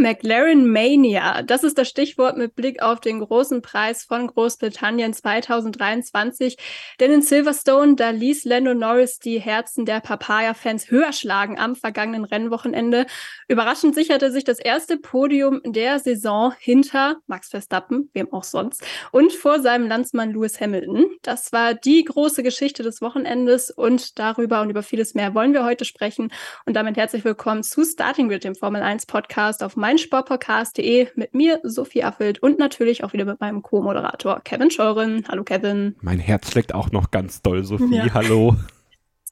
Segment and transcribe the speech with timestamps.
[0.00, 6.56] McLaren Mania, das ist das Stichwort mit Blick auf den großen Preis von Großbritannien 2023.
[7.00, 12.24] Denn in Silverstone, da ließ Lando Norris die Herzen der Papaya-Fans höher schlagen am vergangenen
[12.24, 13.06] Rennwochenende.
[13.48, 19.32] Überraschend sicherte sich das erste Podium der Saison hinter Max Verstappen, wem auch sonst, und
[19.32, 21.06] vor seinem Landsmann Lewis Hamilton.
[21.22, 25.64] Das war die große Geschichte des Wochenendes und darüber und über vieles mehr wollen wir
[25.64, 26.30] heute sprechen.
[26.66, 31.60] Und damit herzlich willkommen zu Starting Grid, dem Formel 1 Podcast auf meinsportpodcast.de mit mir,
[31.62, 35.24] Sophie Affelt und natürlich auch wieder mit meinem Co-Moderator Kevin Scheuren.
[35.28, 35.96] Hallo Kevin.
[36.02, 37.96] Mein Herz schlägt auch noch ganz doll, Sophie.
[37.96, 38.12] Ja.
[38.12, 38.54] Hallo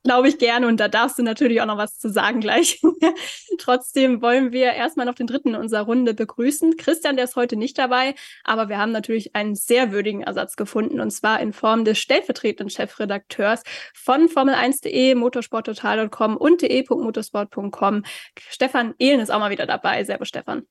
[0.07, 2.81] glaube ich gerne und da darfst du natürlich auch noch was zu sagen gleich.
[3.59, 6.77] Trotzdem wollen wir erstmal noch den dritten in unserer Runde begrüßen.
[6.77, 11.01] Christian, der ist heute nicht dabei, aber wir haben natürlich einen sehr würdigen Ersatz gefunden
[11.01, 13.63] und zwar in Form des stellvertretenden Chefredakteurs
[13.95, 18.05] von Formel1.de, motorsporttotal.com und de.motorsport.com.
[18.49, 20.05] Stefan Ehlen ist auch mal wieder dabei.
[20.05, 20.63] Servus, Stefan.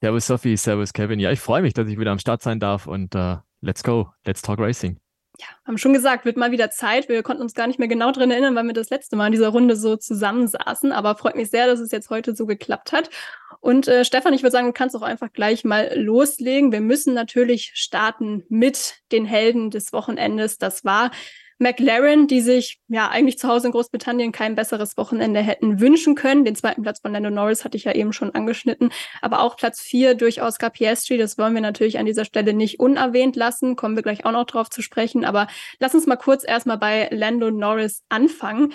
[0.00, 0.56] Servus, Sophie.
[0.56, 1.20] Servus, Kevin.
[1.20, 4.08] Ja, ich freue mich, dass ich wieder am Start sein darf und uh, let's go.
[4.24, 4.98] Let's talk Racing
[5.38, 7.08] ja, haben schon gesagt, wird mal wieder Zeit.
[7.08, 9.32] Wir konnten uns gar nicht mehr genau dran erinnern, weil wir das letzte Mal in
[9.32, 10.92] dieser Runde so zusammensaßen.
[10.92, 13.10] Aber freut mich sehr, dass es jetzt heute so geklappt hat.
[13.60, 16.72] Und äh, Stefan, ich würde sagen, du kannst auch einfach gleich mal loslegen.
[16.72, 20.58] Wir müssen natürlich starten mit den Helden des Wochenendes.
[20.58, 21.10] Das war
[21.60, 26.44] McLaren, die sich ja eigentlich zu Hause in Großbritannien kein besseres Wochenende hätten wünschen können.
[26.44, 29.80] Den zweiten Platz von Lando Norris hatte ich ja eben schon angeschnitten, aber auch Platz
[29.80, 31.18] vier durch Oscar Piastri.
[31.18, 33.76] Das wollen wir natürlich an dieser Stelle nicht unerwähnt lassen.
[33.76, 35.24] Kommen wir gleich auch noch drauf zu sprechen.
[35.24, 38.72] Aber lass uns mal kurz erstmal bei Lando Norris anfangen.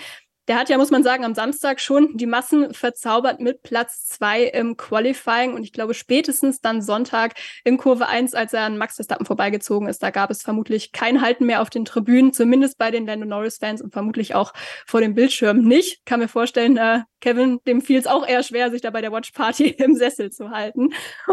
[0.48, 4.44] Der hat ja, muss man sagen, am Samstag schon die Massen verzaubert mit Platz zwei
[4.44, 8.96] im Qualifying und ich glaube spätestens dann Sonntag in Kurve eins, als er an Max
[8.96, 12.92] Verstappen vorbeigezogen ist, da gab es vermutlich kein Halten mehr auf den Tribünen, zumindest bei
[12.92, 14.54] den Lando Norris Fans und vermutlich auch
[14.86, 16.06] vor dem Bildschirm nicht.
[16.06, 19.12] Kann mir vorstellen, äh, Kevin, dem fiel es auch eher schwer, sich da bei der
[19.12, 20.90] Watch Party im Sessel zu halten.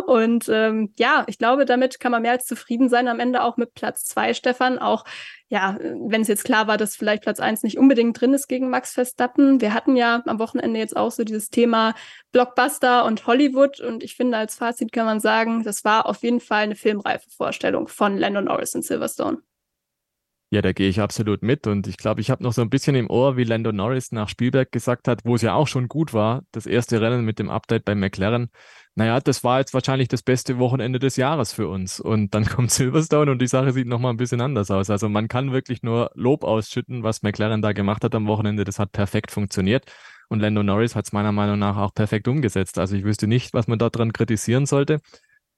[0.07, 3.59] Und ähm, ja, ich glaube, damit kann man mehr als zufrieden sein am Ende auch
[3.59, 4.79] mit Platz zwei, Stefan.
[4.79, 5.05] Auch
[5.53, 8.71] ja, wenn es jetzt klar war, dass vielleicht Platz eins nicht unbedingt drin ist gegen
[8.71, 9.61] Max Verstappen.
[9.61, 11.95] Wir hatten ja am Wochenende jetzt auch so dieses Thema
[12.33, 13.79] Blockbuster und Hollywood.
[13.79, 17.29] Und ich finde, als Fazit kann man sagen, das war auf jeden Fall eine filmreife
[17.29, 19.43] Vorstellung von Lando Norris in Silverstone.
[20.49, 21.67] Ja, da gehe ich absolut mit.
[21.67, 24.31] Und ich glaube, ich habe noch so ein bisschen im Ohr, wie Lando Norris nach
[24.31, 27.51] Spielberg gesagt hat, wo es ja auch schon gut war, das erste Rennen mit dem
[27.51, 28.49] Update bei McLaren.
[28.95, 31.99] Naja, das war jetzt wahrscheinlich das beste Wochenende des Jahres für uns.
[31.99, 34.91] Und dann kommt Silverstone und die Sache sieht nochmal ein bisschen anders aus.
[34.91, 38.65] Also man kann wirklich nur Lob ausschütten, was McLaren da gemacht hat am Wochenende.
[38.65, 39.91] Das hat perfekt funktioniert.
[40.29, 42.79] Und Lando Norris hat es meiner Meinung nach auch perfekt umgesetzt.
[42.79, 45.01] Also ich wüsste nicht, was man daran kritisieren sollte.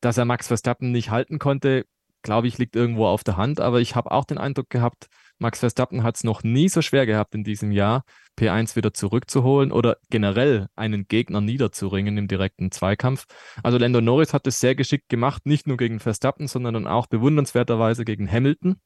[0.01, 1.87] Dass er Max Verstappen nicht halten konnte,
[2.23, 3.61] glaube ich, liegt irgendwo auf der Hand.
[3.61, 5.09] Aber ich habe auch den Eindruck gehabt,
[5.39, 8.05] Max Verstappen hat es noch nie so schwer gehabt in diesem Jahr,
[8.39, 13.27] P1 wieder zurückzuholen oder generell einen Gegner niederzuringen im direkten Zweikampf.
[13.63, 17.07] Also Lando Norris hat es sehr geschickt gemacht, nicht nur gegen Verstappen, sondern dann auch
[17.07, 18.77] bewundernswerterweise gegen Hamilton.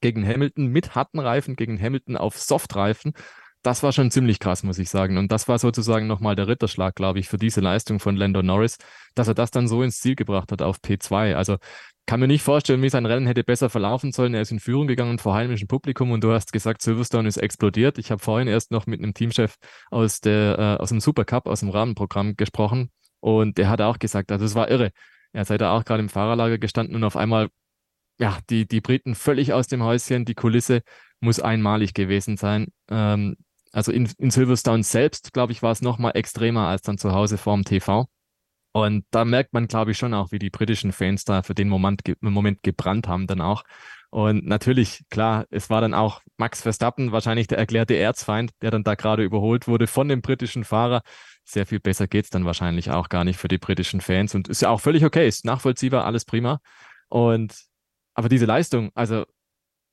[0.00, 3.12] Gegen Hamilton mit harten Reifen, gegen Hamilton auf Softreifen.
[3.62, 5.18] Das war schon ziemlich krass, muss ich sagen.
[5.18, 8.76] Und das war sozusagen nochmal der Ritterschlag, glaube ich, für diese Leistung von Lando Norris,
[9.14, 11.36] dass er das dann so ins Ziel gebracht hat auf P2.
[11.36, 11.58] Also
[12.06, 14.34] kann mir nicht vorstellen, wie sein Rennen hätte besser verlaufen sollen.
[14.34, 17.98] Er ist in Führung gegangen vor heimischem Publikum und du hast gesagt, Silverstone ist explodiert.
[17.98, 19.56] Ich habe vorhin erst noch mit einem Teamchef
[19.90, 22.90] aus, der, äh, aus dem Supercup, aus dem Rahmenprogramm gesprochen
[23.20, 24.90] und der hat auch gesagt, also es war irre.
[25.32, 27.48] Er sei da auch gerade im Fahrerlager gestanden und auf einmal,
[28.18, 30.24] ja, die, die Briten völlig aus dem Häuschen.
[30.24, 30.82] Die Kulisse
[31.20, 32.66] muss einmalig gewesen sein.
[32.90, 33.36] Ähm,
[33.72, 37.12] also in, in Silverstone selbst, glaube ich, war es noch mal extremer als dann zu
[37.12, 38.06] Hause vorm TV.
[38.72, 41.68] Und da merkt man, glaube ich, schon auch, wie die britischen Fans da für den
[41.68, 43.64] Moment, Moment gebrannt haben dann auch.
[44.10, 48.84] Und natürlich, klar, es war dann auch Max Verstappen, wahrscheinlich der erklärte Erzfeind, der dann
[48.84, 51.02] da gerade überholt wurde von dem britischen Fahrer.
[51.44, 54.34] Sehr viel besser geht's dann wahrscheinlich auch gar nicht für die britischen Fans.
[54.34, 56.60] Und ist ja auch völlig okay, ist nachvollziehbar, alles prima.
[57.08, 57.54] Und
[58.14, 59.24] aber diese Leistung, also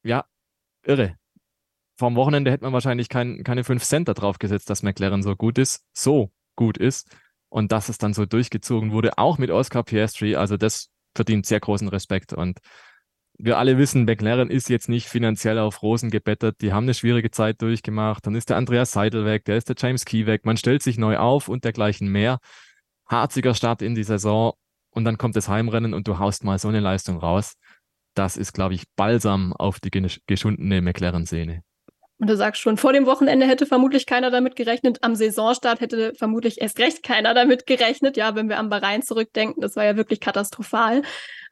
[0.04, 0.26] ja,
[0.84, 1.19] irre.
[2.00, 5.36] Vorm Wochenende hätte man wahrscheinlich kein, keine 5 Cent da drauf gesetzt, dass McLaren so
[5.36, 7.14] gut ist, so gut ist.
[7.50, 11.60] Und dass es dann so durchgezogen wurde, auch mit Oscar Piastri, also das verdient sehr
[11.60, 12.32] großen Respekt.
[12.32, 12.60] Und
[13.38, 16.62] wir alle wissen, McLaren ist jetzt nicht finanziell auf Rosen gebettet.
[16.62, 18.26] Die haben eine schwierige Zeit durchgemacht.
[18.26, 20.46] Dann ist der Andreas Seidel weg, der ist der James Key weg.
[20.46, 22.40] Man stellt sich neu auf und dergleichen mehr.
[23.08, 24.54] Harziger Start in die Saison
[24.92, 27.56] und dann kommt das Heimrennen und du haust mal so eine Leistung raus.
[28.14, 29.92] Das ist, glaube ich, Balsam auf die
[30.28, 31.64] geschundene McLaren-Szene.
[32.20, 35.00] Und du sagst schon, vor dem Wochenende hätte vermutlich keiner damit gerechnet.
[35.02, 38.18] Am Saisonstart hätte vermutlich erst recht keiner damit gerechnet.
[38.18, 41.02] Ja, wenn wir am Bahrain zurückdenken, das war ja wirklich katastrophal.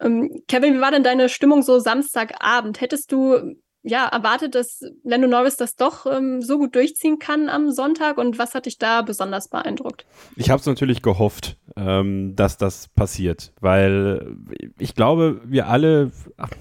[0.01, 2.81] Ähm, Kevin, wie war denn deine Stimmung so Samstagabend?
[2.81, 7.71] Hättest du ja erwartet, dass Lando Norris das doch ähm, so gut durchziehen kann am
[7.71, 8.17] Sonntag?
[8.17, 10.05] Und was hat dich da besonders beeindruckt?
[10.35, 14.35] Ich habe es natürlich gehofft, ähm, dass das passiert, weil
[14.77, 16.51] ich glaube, wir alle, ach,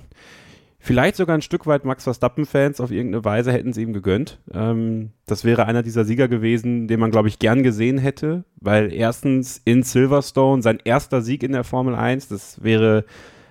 [0.86, 4.38] Vielleicht sogar ein Stück weit Max Verstappen-Fans auf irgendeine Weise hätten sie ihm gegönnt.
[4.54, 8.92] Ähm, das wäre einer dieser Sieger gewesen, den man, glaube ich, gern gesehen hätte, weil
[8.92, 13.04] erstens in Silverstone sein erster Sieg in der Formel 1, das wäre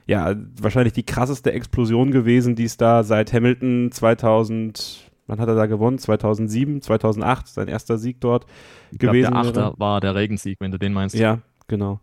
[0.07, 5.55] ja wahrscheinlich die krasseste Explosion gewesen, die es da seit Hamilton 2000, wann hat er
[5.55, 5.97] da gewonnen?
[5.97, 8.45] 2007, 2008, sein erster Sieg dort
[8.93, 9.31] ich gewesen.
[9.31, 11.15] Glaub, der Achter war der Regensieg, wenn du den meinst.
[11.15, 11.99] Ja, genau.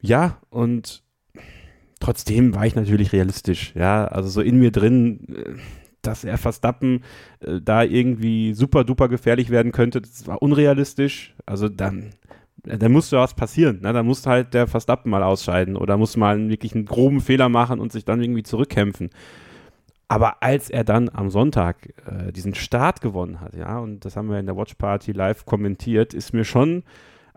[0.00, 1.04] Ja, und
[2.00, 3.72] trotzdem war ich natürlich realistisch.
[3.74, 5.54] Ja, also so in mir drin, äh,
[6.02, 7.02] dass er Verstappen
[7.40, 11.34] äh, da irgendwie super duper gefährlich werden könnte, das war unrealistisch.
[11.46, 12.10] Also dann,
[12.62, 13.80] da musste was passieren.
[13.82, 13.92] Ne?
[13.92, 17.80] Da musste halt der Verstappen mal ausscheiden oder muss mal wirklich einen groben Fehler machen
[17.80, 19.10] und sich dann irgendwie zurückkämpfen.
[20.08, 24.30] Aber als er dann am Sonntag äh, diesen Start gewonnen hat, ja, und das haben
[24.30, 26.84] wir in der Watch Party live kommentiert, ist mir schon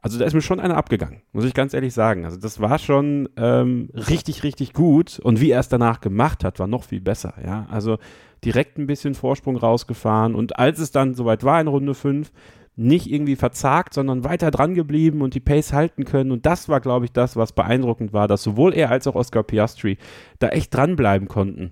[0.02, 2.26] also da ist mir schon einer abgegangen, muss ich ganz ehrlich sagen.
[2.26, 5.20] Also das war schon ähm, richtig, richtig gut.
[5.20, 7.34] Und wie er es danach gemacht hat, war noch viel besser.
[7.44, 7.98] Ja, also
[8.44, 10.36] direkt ein bisschen Vorsprung rausgefahren.
[10.36, 12.32] Und als es dann soweit war in Runde 5,
[12.80, 16.32] nicht irgendwie verzagt, sondern weiter dran geblieben und die Pace halten können.
[16.32, 19.44] Und das war, glaube ich, das, was beeindruckend war, dass sowohl er als auch Oscar
[19.44, 19.98] Piastri
[20.40, 21.72] da echt dranbleiben konnten.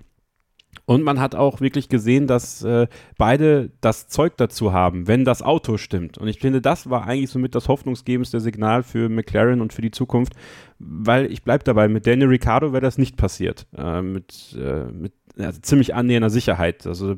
[0.84, 2.86] Und man hat auch wirklich gesehen, dass äh,
[3.18, 6.16] beide das Zeug dazu haben, wenn das Auto stimmt.
[6.16, 9.90] Und ich finde, das war eigentlich somit das hoffnungsgebendste Signal für McLaren und für die
[9.90, 10.32] Zukunft,
[10.78, 13.66] weil ich bleibe dabei, mit Daniel Ricciardo wäre das nicht passiert.
[13.76, 16.86] Äh, mit äh, mit also ziemlich annähernder Sicherheit.
[16.86, 17.16] Also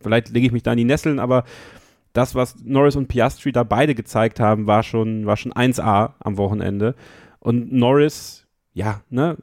[0.00, 1.44] vielleicht lege ich mich da in die Nesseln, aber
[2.12, 6.36] das, was Norris und Piastri da beide gezeigt haben, war schon, war schon 1A am
[6.36, 6.94] Wochenende.
[7.38, 9.38] Und Norris, ja, ne,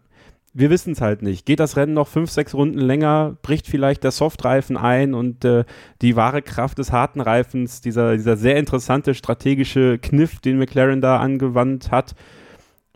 [0.54, 1.46] wir wissen es halt nicht.
[1.46, 5.64] Geht das Rennen noch fünf, sechs Runden länger, bricht vielleicht der Softreifen ein und äh,
[6.02, 11.18] die wahre Kraft des harten Reifens, dieser, dieser sehr interessante strategische Kniff, den McLaren da
[11.18, 12.16] angewandt hat,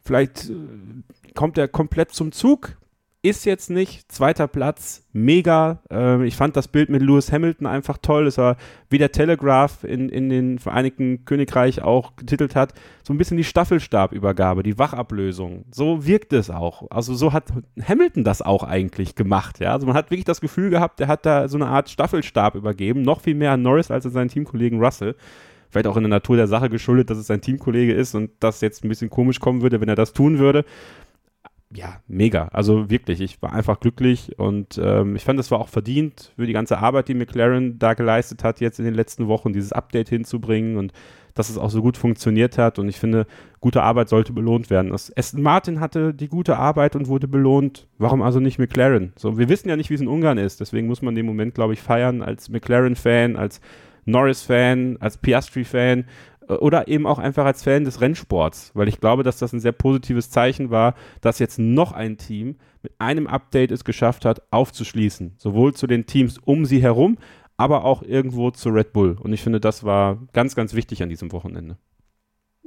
[0.04, 0.54] vielleicht äh,
[1.36, 2.78] kommt er komplett zum Zug
[3.24, 4.12] ist jetzt nicht.
[4.12, 5.81] Zweiter Platz, mega.
[5.90, 8.28] Äh, ich fand das Bild mit Lewis Hamilton einfach toll.
[8.28, 8.58] Es war,
[8.90, 13.46] wie der Telegraph in, in den Vereinigten Königreich auch getitelt hat, so ein bisschen die
[13.46, 15.64] Staffelstabübergabe, die Wachablösung.
[15.72, 16.92] So wirkt es auch.
[16.92, 17.46] Also so hat
[17.81, 19.62] Hamilton das auch eigentlich gemacht.
[19.62, 19.72] Ja?
[19.72, 23.04] Also man hat wirklich das Gefühl gehabt, er hat da so eine Art Staffelstab übergeben.
[23.04, 25.16] Noch viel mehr an Norris als an seinen Teamkollegen Russell
[25.69, 28.62] vielleicht auch in der Natur der Sache geschuldet, dass es sein Teamkollege ist und das
[28.62, 30.66] jetzt ein bisschen komisch kommen würde, wenn er das tun würde
[31.75, 32.50] ja, mega.
[32.52, 36.46] Also wirklich, ich war einfach glücklich und ähm, ich fand, es war auch verdient für
[36.46, 40.10] die ganze Arbeit, die McLaren da geleistet hat, jetzt in den letzten Wochen dieses Update
[40.10, 40.94] hinzubringen und
[41.34, 42.78] dass es auch so gut funktioniert hat.
[42.78, 43.25] Und ich finde,
[43.60, 44.92] gute Arbeit sollte belohnt werden.
[44.92, 47.88] Das Aston Martin hatte die gute Arbeit und wurde belohnt.
[47.98, 49.14] Warum also nicht McLaren?
[49.18, 50.60] So, wir wissen ja nicht, wie es in Ungarn ist.
[50.60, 53.62] Deswegen muss man den Moment, glaube ich, feiern als McLaren-Fan, als
[54.06, 56.06] Norris-Fan, als Piastri-Fan
[56.48, 59.72] oder eben auch einfach als Fan des Rennsports, weil ich glaube, dass das ein sehr
[59.72, 65.36] positives Zeichen war, dass jetzt noch ein Team mit einem Update es geschafft hat, aufzuschließen.
[65.38, 67.18] Sowohl zu den Teams um sie herum,
[67.57, 69.18] aber auch irgendwo zu Red Bull.
[69.19, 71.78] Und ich finde, das war ganz, ganz wichtig an diesem Wochenende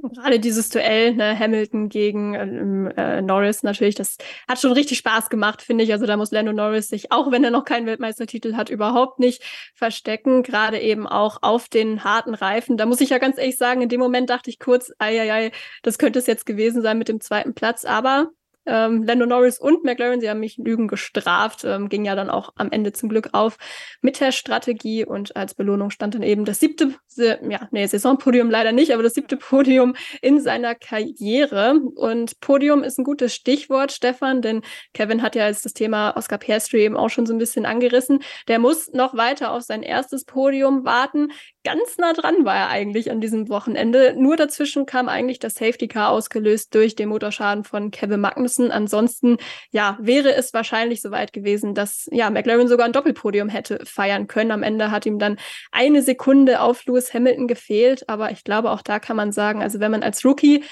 [0.01, 4.17] gerade dieses Duell, ne, Hamilton gegen ähm, äh, Norris natürlich, das
[4.47, 5.91] hat schon richtig Spaß gemacht, finde ich.
[5.91, 9.43] Also da muss Lando Norris sich, auch wenn er noch keinen Weltmeistertitel hat, überhaupt nicht
[9.73, 10.43] verstecken.
[10.43, 12.77] Gerade eben auch auf den harten Reifen.
[12.77, 15.33] Da muss ich ja ganz ehrlich sagen, in dem Moment dachte ich kurz, ei, ei,
[15.33, 15.51] ei,
[15.83, 17.85] das könnte es jetzt gewesen sein mit dem zweiten Platz.
[17.85, 18.29] Aber
[18.67, 22.51] ähm, Lando Norris und McLaren, sie haben mich Lügen gestraft, ähm, ging ja dann auch
[22.55, 23.57] am Ende zum Glück auf
[24.01, 28.71] mit der Strategie und als Belohnung stand dann eben das siebte, ja, nee, Saisonpodium leider
[28.71, 31.79] nicht, aber das siebte Podium in seiner Karriere.
[31.95, 34.61] Und Podium ist ein gutes Stichwort, Stefan, denn
[34.93, 38.19] Kevin hat ja jetzt das Thema Oscar Piastri eben auch schon so ein bisschen angerissen.
[38.47, 41.31] Der muss noch weiter auf sein erstes Podium warten.
[41.63, 44.15] Ganz nah dran war er eigentlich an diesem Wochenende.
[44.17, 48.71] Nur dazwischen kam eigentlich das Safety Car ausgelöst durch den Motorschaden von Kevin Magnussen müssen.
[48.71, 49.37] Ansonsten,
[49.71, 54.51] ja, wäre es wahrscheinlich soweit gewesen, dass ja McLaren sogar ein Doppelpodium hätte feiern können.
[54.51, 55.37] Am Ende hat ihm dann
[55.71, 58.07] eine Sekunde auf Lewis Hamilton gefehlt.
[58.09, 60.63] Aber ich glaube, auch da kann man sagen, also wenn man als Rookie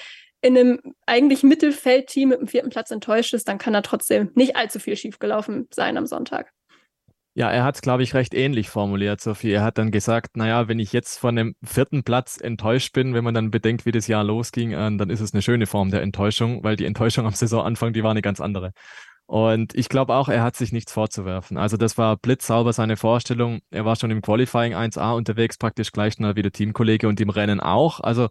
[0.41, 4.55] in einem eigentlich Mittelfeldteam mit dem vierten Platz enttäuscht ist, dann kann da trotzdem nicht
[4.55, 6.51] allzu viel schiefgelaufen sein am Sonntag.
[7.37, 9.51] Ja, er hat es, glaube ich, recht ähnlich formuliert, Sophie.
[9.51, 13.25] Er hat dann gesagt, naja, wenn ich jetzt von dem vierten Platz enttäuscht bin, wenn
[13.25, 16.01] man dann bedenkt, wie das Jahr losging, äh, dann ist es eine schöne Form der
[16.01, 18.71] Enttäuschung, weil die Enttäuschung am Saisonanfang, die war eine ganz andere.
[19.25, 21.57] Und ich glaube auch, er hat sich nichts vorzuwerfen.
[21.57, 23.59] Also das war blitzsauber seine Vorstellung.
[23.69, 27.29] Er war schon im Qualifying 1A unterwegs, praktisch gleich schnell wie der Teamkollege und im
[27.29, 27.99] Rennen auch.
[27.99, 28.29] Also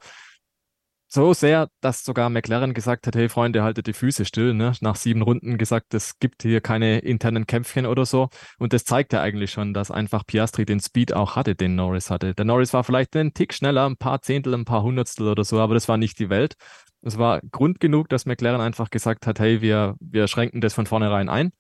[1.15, 4.53] so sehr, dass sogar McLaren gesagt hat, hey Freunde, haltet die Füße still.
[4.53, 4.73] Ne?
[4.81, 8.29] Nach sieben Runden gesagt, es gibt hier keine internen Kämpfchen oder so.
[8.59, 12.11] Und das zeigt ja eigentlich schon, dass einfach Piastri den Speed auch hatte, den Norris
[12.11, 12.35] hatte.
[12.35, 15.61] Der Norris war vielleicht einen Tick schneller, ein paar Zehntel, ein paar Hundertstel oder so,
[15.61, 16.55] aber das war nicht die Welt.
[17.03, 20.87] Es war Grund genug, dass McLaren einfach gesagt hat, hey, wir, wir schränken das von
[20.87, 21.53] vornherein ein.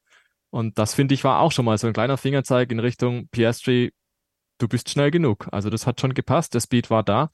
[0.51, 3.93] Und das finde ich war auch schon mal so ein kleiner Fingerzeig in Richtung Piastri,
[4.59, 5.49] du bist schnell genug.
[5.53, 7.31] Also das hat schon gepasst, der Speed war da.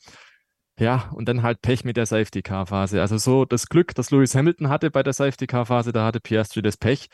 [0.81, 3.03] Ja, und dann halt Pech mit der Safety-Car-Phase.
[3.03, 6.79] Also so das Glück, das Lewis Hamilton hatte bei der Safety-Car-Phase, da hatte Piastri das
[6.79, 7.09] Pech.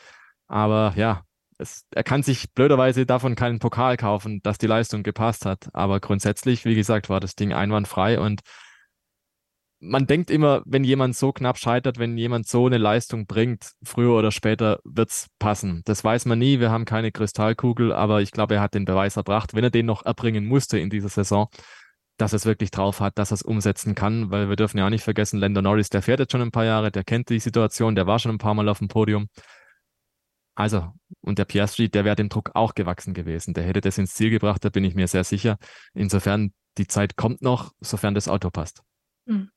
[0.47, 1.23] Aber ja,
[1.57, 5.67] es, er kann sich blöderweise davon keinen Pokal kaufen, dass die Leistung gepasst hat.
[5.73, 8.39] Aber grundsätzlich, wie gesagt, war das Ding einwandfrei und
[9.79, 14.17] man denkt immer, wenn jemand so knapp scheitert, wenn jemand so eine Leistung bringt, früher
[14.17, 15.81] oder später wird's passen.
[15.83, 16.61] Das weiß man nie.
[16.61, 19.85] Wir haben keine Kristallkugel, aber ich glaube, er hat den Beweis erbracht, wenn er den
[19.85, 21.49] noch erbringen musste in dieser Saison,
[22.17, 25.03] dass es wirklich drauf hat, dass es umsetzen kann, weil wir dürfen ja auch nicht
[25.03, 28.07] vergessen, Lando Norris, der fährt jetzt schon ein paar Jahre, der kennt die Situation, der
[28.07, 29.27] war schon ein paar Mal auf dem Podium.
[30.55, 33.53] Also, und der Piastri, der wäre dem Druck auch gewachsen gewesen.
[33.53, 35.57] Der hätte das ins Ziel gebracht, da bin ich mir sehr sicher.
[35.93, 38.81] Insofern, die Zeit kommt noch, sofern das Auto passt.
[39.27, 39.51] Mhm.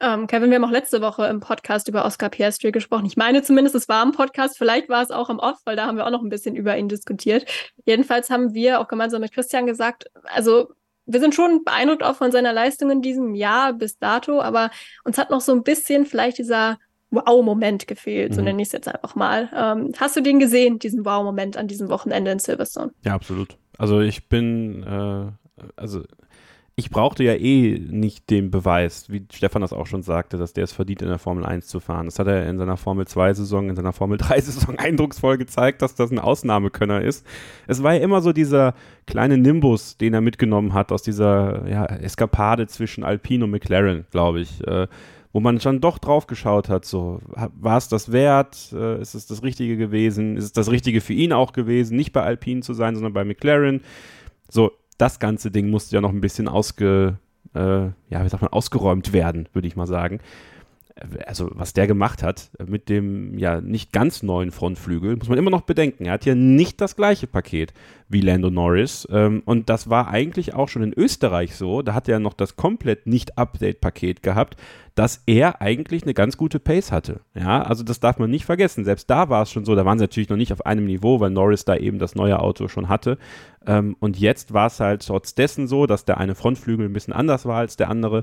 [0.00, 3.06] Ähm, Kevin, wir haben auch letzte Woche im Podcast über Oscar Piastri gesprochen.
[3.06, 5.86] Ich meine zumindest, es war im Podcast, vielleicht war es auch im Off, weil da
[5.86, 7.50] haben wir auch noch ein bisschen über ihn diskutiert.
[7.84, 10.72] Jedenfalls haben wir auch gemeinsam mit Christian gesagt, also
[11.06, 14.70] wir sind schon beeindruckt auch von seiner Leistung in diesem Jahr bis dato, aber
[15.04, 16.78] uns hat noch so ein bisschen vielleicht dieser
[17.10, 18.34] Wow-Moment gefehlt, mhm.
[18.34, 19.48] so nenne ich es jetzt einfach mal.
[19.54, 22.92] Ähm, hast du den gesehen, diesen Wow-Moment an diesem Wochenende in Silverstone?
[23.04, 23.56] Ja, absolut.
[23.78, 26.02] Also ich bin, äh, also
[26.76, 30.64] ich brauchte ja eh nicht den Beweis, wie Stefan das auch schon sagte, dass der
[30.64, 32.06] es verdient, in der Formel 1 zu fahren.
[32.06, 36.10] Das hat er in seiner Formel 2-Saison, in seiner Formel 3-Saison eindrucksvoll gezeigt, dass das
[36.10, 37.24] ein Ausnahmekönner ist.
[37.68, 38.74] Es war ja immer so dieser
[39.06, 44.40] kleine Nimbus, den er mitgenommen hat aus dieser ja, Eskapade zwischen Alpine und McLaren, glaube
[44.40, 44.66] ich.
[44.66, 44.88] Äh,
[45.32, 48.72] wo man schon doch drauf geschaut hat, so, war es das wert?
[48.72, 50.36] Äh, ist es das Richtige gewesen?
[50.36, 53.24] Ist es das Richtige für ihn auch gewesen, nicht bei Alpine zu sein, sondern bei
[53.24, 53.80] McLaren?
[54.48, 57.18] So, das ganze Ding musste ja noch ein bisschen ausge,
[57.54, 60.20] äh, ja, wie sagt man, ausgeräumt werden, würde ich mal sagen.
[61.26, 65.50] Also, was der gemacht hat mit dem ja nicht ganz neuen Frontflügel, muss man immer
[65.50, 66.04] noch bedenken.
[66.04, 67.74] Er hat ja nicht das gleiche Paket
[68.08, 69.06] wie Lando Norris.
[69.10, 71.82] Ähm, und das war eigentlich auch schon in Österreich so.
[71.82, 74.56] Da hat er noch das komplett Nicht-Update-Paket gehabt,
[74.94, 77.20] dass er eigentlich eine ganz gute Pace hatte.
[77.34, 78.84] Ja, also das darf man nicht vergessen.
[78.84, 81.18] Selbst da war es schon so, da waren sie natürlich noch nicht auf einem Niveau,
[81.18, 83.18] weil Norris da eben das neue Auto schon hatte.
[83.66, 87.14] Ähm, und jetzt war es halt trotz dessen so, dass der eine Frontflügel ein bisschen
[87.14, 88.22] anders war als der andere,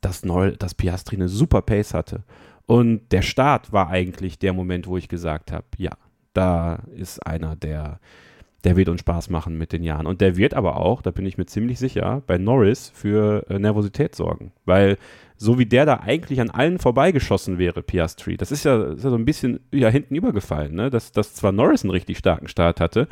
[0.00, 2.22] dass, Neu dass Piastri eine super Pace hatte.
[2.66, 5.92] Und der Start war eigentlich der Moment, wo ich gesagt habe, ja,
[6.34, 7.98] da ist einer, der
[8.64, 10.06] der wird uns Spaß machen mit den Jahren.
[10.06, 13.58] Und der wird aber auch, da bin ich mir ziemlich sicher, bei Norris für äh,
[13.58, 14.52] Nervosität sorgen.
[14.64, 14.98] Weil
[15.36, 19.10] so wie der da eigentlich an allen vorbeigeschossen wäre, Piastri, das ist ja, ist ja
[19.10, 20.90] so ein bisschen ja, hinten übergefallen, ne?
[20.90, 23.06] dass, dass zwar Norris einen richtig starken Start hatte,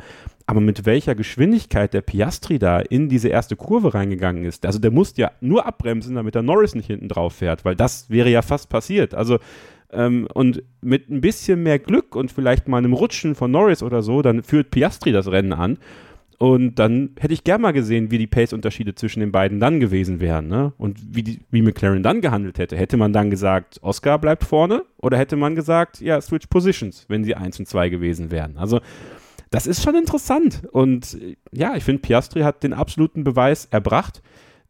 [0.47, 4.65] aber mit welcher Geschwindigkeit der Piastri da in diese erste Kurve reingegangen ist.
[4.65, 8.09] Also der musste ja nur abbremsen, damit der Norris nicht hinten drauf fährt, weil das
[8.09, 9.13] wäre ja fast passiert.
[9.13, 9.39] Also
[9.91, 14.01] ähm, und mit ein bisschen mehr Glück und vielleicht mal einem Rutschen von Norris oder
[14.01, 15.77] so, dann führt Piastri das Rennen an.
[16.39, 20.19] Und dann hätte ich gern mal gesehen, wie die Pace-Unterschiede zwischen den beiden dann gewesen
[20.19, 20.47] wären.
[20.47, 20.71] Ne?
[20.77, 22.77] Und wie, die, wie McLaren dann gehandelt hätte.
[22.77, 24.83] Hätte man dann gesagt, Oscar bleibt vorne?
[25.01, 28.57] Oder hätte man gesagt, ja, switch positions, wenn sie 1 und 2 gewesen wären?
[28.57, 28.81] Also,
[29.49, 30.63] das ist schon interessant.
[30.71, 31.17] Und
[31.51, 34.21] ja, ich finde, Piastri hat den absoluten Beweis erbracht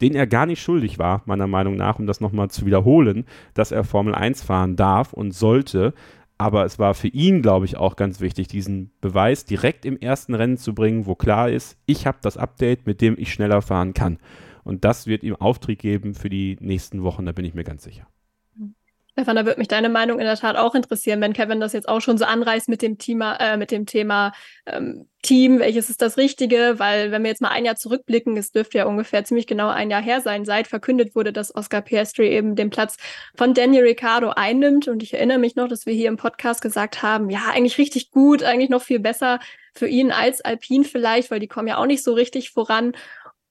[0.02, 3.72] den er gar nicht schuldig war, meiner Meinung nach, um das nochmal zu wiederholen, dass
[3.72, 5.94] er Formel 1 fahren darf und sollte.
[6.38, 10.36] Aber es war für ihn, glaube ich, auch ganz wichtig, diesen Beweis direkt im ersten
[10.36, 13.94] Rennen zu bringen, wo klar ist, ich habe das Update, mit dem ich schneller fahren
[13.94, 14.20] kann.
[14.64, 17.84] Und das wird ihm Auftrieb geben für die nächsten Wochen, da bin ich mir ganz
[17.84, 18.08] sicher.
[19.18, 21.90] Stefan, da würde mich deine Meinung in der Tat auch interessieren, wenn Kevin das jetzt
[21.90, 24.32] auch schon so anreißt mit dem Thema, äh, mit dem Thema
[24.68, 26.76] ähm, Team, welches ist das Richtige?
[26.78, 29.90] Weil wenn wir jetzt mal ein Jahr zurückblicken, es dürfte ja ungefähr ziemlich genau ein
[29.90, 32.98] Jahr her sein, seit verkündet wurde, dass Oscar Piastri eben den Platz
[33.36, 34.88] von Daniel Ricciardo einnimmt.
[34.88, 38.12] Und ich erinnere mich noch, dass wir hier im Podcast gesagt haben, ja, eigentlich richtig
[38.12, 39.40] gut, eigentlich noch viel besser
[39.74, 42.94] für ihn als Alpine vielleicht, weil die kommen ja auch nicht so richtig voran.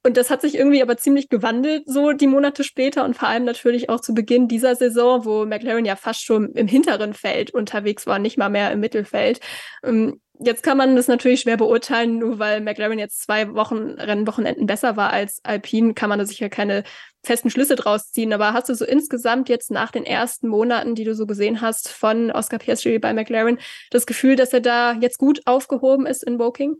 [0.06, 3.44] Und das hat sich irgendwie aber ziemlich gewandelt, so die Monate später und vor allem
[3.44, 8.06] natürlich auch zu Beginn dieser Saison, wo McLaren ja fast schon im hinteren Feld unterwegs
[8.06, 9.40] war, nicht mal mehr im Mittelfeld.
[9.82, 14.66] Ähm, jetzt kann man das natürlich schwer beurteilen, nur weil McLaren jetzt zwei Wochen Rennwochenenden
[14.66, 16.84] besser war als Alpine, kann man da sicher keine
[17.24, 18.32] festen Schlüsse draus ziehen.
[18.32, 21.88] Aber hast du so insgesamt jetzt nach den ersten Monaten, die du so gesehen hast
[21.88, 23.58] von Oscar Piastri bei McLaren,
[23.90, 26.76] das Gefühl, dass er da jetzt gut aufgehoben ist in Woking?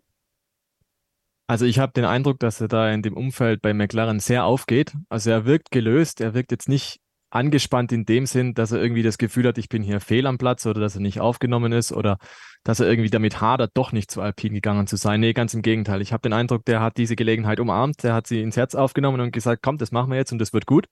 [1.47, 4.93] Also ich habe den Eindruck, dass er da in dem Umfeld bei McLaren sehr aufgeht.
[5.09, 7.01] Also er wirkt gelöst, er wirkt jetzt nicht
[7.31, 10.39] angespannt in dem Sinn, dass er irgendwie das Gefühl hat, ich bin hier fehl am
[10.39, 12.19] Platz oder dass er nicht aufgenommen ist oder
[12.65, 15.21] dass er irgendwie damit hadert, doch nicht zu Alpine gegangen zu sein.
[15.21, 16.01] Nee, ganz im Gegenteil.
[16.03, 19.21] Ich habe den Eindruck, der hat diese Gelegenheit umarmt, der hat sie ins Herz aufgenommen
[19.21, 20.87] und gesagt, komm, das machen wir jetzt und das wird gut.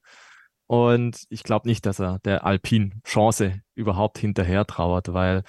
[0.66, 5.42] Und ich glaube nicht, dass er der Alpine Chance überhaupt hinterher trauert, weil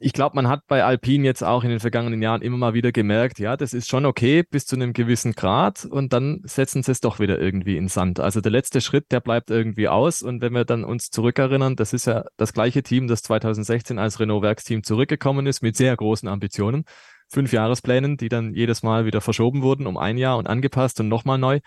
[0.00, 2.92] ich glaube, man hat bei Alpine jetzt auch in den vergangenen Jahren immer mal wieder
[2.92, 6.92] gemerkt, ja, das ist schon okay bis zu einem gewissen Grad und dann setzen sie
[6.92, 8.20] es doch wieder irgendwie in Sand.
[8.20, 11.92] Also der letzte Schritt, der bleibt irgendwie aus und wenn wir dann uns zurückerinnern, das
[11.92, 16.84] ist ja das gleiche Team, das 2016 als Renault-Werksteam zurückgekommen ist mit sehr großen Ambitionen,
[17.28, 21.08] fünf Jahresplänen, die dann jedes Mal wieder verschoben wurden um ein Jahr und angepasst und
[21.08, 21.58] nochmal neu.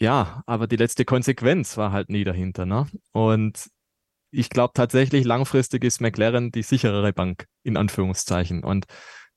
[0.00, 2.86] Ja, aber die letzte Konsequenz war halt nie dahinter, ne?
[3.12, 3.68] Und
[4.30, 8.62] ich glaube tatsächlich, langfristig ist McLaren die sicherere Bank, in Anführungszeichen.
[8.62, 8.86] Und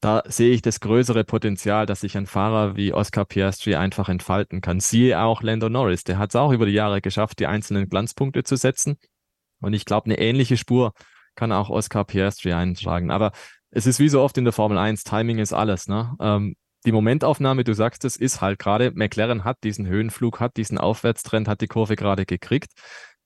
[0.02, 4.60] da sehe ich das größere Potenzial, dass sich ein Fahrer wie Oscar Piastri einfach entfalten
[4.60, 4.80] kann.
[4.80, 8.44] Siehe auch Lando Norris, der hat es auch über die Jahre geschafft, die einzelnen Glanzpunkte
[8.44, 8.98] zu setzen.
[9.62, 10.94] Und ich glaube, eine ähnliche Spur
[11.36, 13.12] kann auch Oscar Piastri eintragen.
[13.12, 13.32] Aber
[13.70, 15.88] es ist wie so oft in der Formel 1, Timing ist alles.
[15.88, 16.16] Ne?
[16.20, 16.56] Ähm,
[16.86, 21.48] die Momentaufnahme, du sagst es, ist halt gerade, McLaren hat diesen Höhenflug, hat diesen Aufwärtstrend,
[21.48, 22.72] hat die Kurve gerade gekriegt.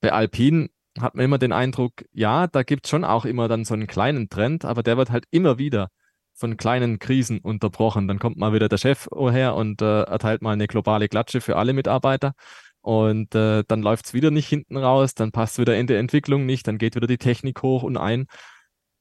[0.00, 0.68] Bei Alpine
[1.00, 3.86] hat man immer den Eindruck, ja, da gibt es schon auch immer dann so einen
[3.86, 5.88] kleinen Trend, aber der wird halt immer wieder
[6.34, 8.08] von kleinen Krisen unterbrochen.
[8.08, 11.56] Dann kommt mal wieder der Chef her und äh, erteilt mal eine globale Klatsche für
[11.56, 12.32] alle Mitarbeiter.
[12.82, 16.46] Und äh, dann läuft es wieder nicht hinten raus, dann passt wieder in der Entwicklung
[16.46, 18.26] nicht, dann geht wieder die Technik hoch und ein.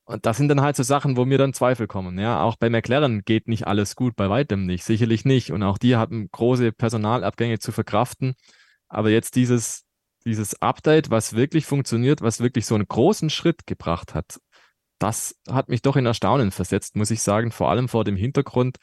[0.05, 2.19] Und das sind dann halt so Sachen, wo mir dann Zweifel kommen.
[2.19, 5.51] Ja, auch bei McLaren geht nicht alles gut, bei weitem nicht, sicherlich nicht.
[5.51, 8.35] Und auch die haben große Personalabgänge zu verkraften.
[8.87, 9.84] Aber jetzt dieses
[10.25, 14.39] dieses Update, was wirklich funktioniert, was wirklich so einen großen Schritt gebracht hat,
[15.00, 18.77] das hat mich doch in Erstaunen versetzt, muss ich sagen, vor allem vor dem Hintergrund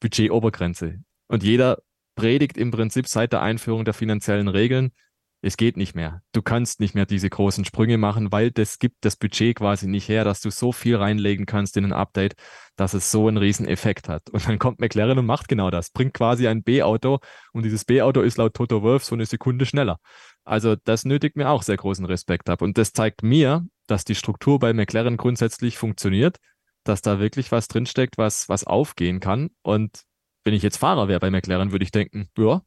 [0.00, 1.00] Budgetobergrenze.
[1.26, 1.78] Und jeder
[2.14, 4.92] predigt im Prinzip seit der Einführung der finanziellen Regeln,
[5.40, 6.22] es geht nicht mehr.
[6.32, 10.08] Du kannst nicht mehr diese großen Sprünge machen, weil das gibt das Budget quasi nicht
[10.08, 12.34] her, dass du so viel reinlegen kannst in ein Update,
[12.74, 14.28] dass es so einen riesen Effekt hat.
[14.30, 17.20] Und dann kommt McLaren und macht genau das, bringt quasi ein B-Auto
[17.52, 20.00] und dieses B-Auto ist laut Toto Wolf so eine Sekunde schneller.
[20.48, 22.62] Also das nötigt mir auch sehr großen Respekt ab.
[22.62, 26.38] Und das zeigt mir, dass die Struktur bei McLaren grundsätzlich funktioniert,
[26.84, 29.50] dass da wirklich was drinsteckt, was, was aufgehen kann.
[29.62, 30.04] Und
[30.44, 32.62] wenn ich jetzt Fahrer wäre bei McLaren, würde ich denken, ja,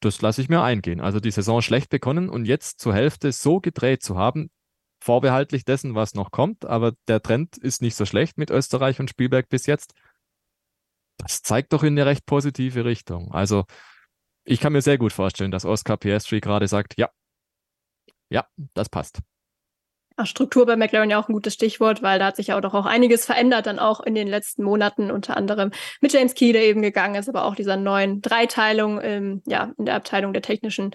[0.00, 1.00] das lasse ich mir eingehen.
[1.00, 4.50] Also die Saison schlecht begonnen und jetzt zur Hälfte so gedreht zu haben,
[5.00, 9.10] vorbehaltlich dessen, was noch kommt, aber der Trend ist nicht so schlecht mit Österreich und
[9.10, 9.94] Spielberg bis jetzt.
[11.18, 13.30] Das zeigt doch in eine recht positive Richtung.
[13.32, 13.64] Also
[14.44, 17.10] ich kann mir sehr gut vorstellen, dass Oscar Piastri gerade sagt, ja,
[18.30, 19.20] ja, das passt.
[20.22, 22.74] Struktur bei McLaren ja auch ein gutes Stichwort, weil da hat sich ja auch doch
[22.74, 26.64] auch einiges verändert, dann auch in den letzten Monaten, unter anderem mit James Key, der
[26.64, 30.94] eben gegangen ist, aber auch dieser neuen Dreiteilung ähm, ja, in der Abteilung der technischen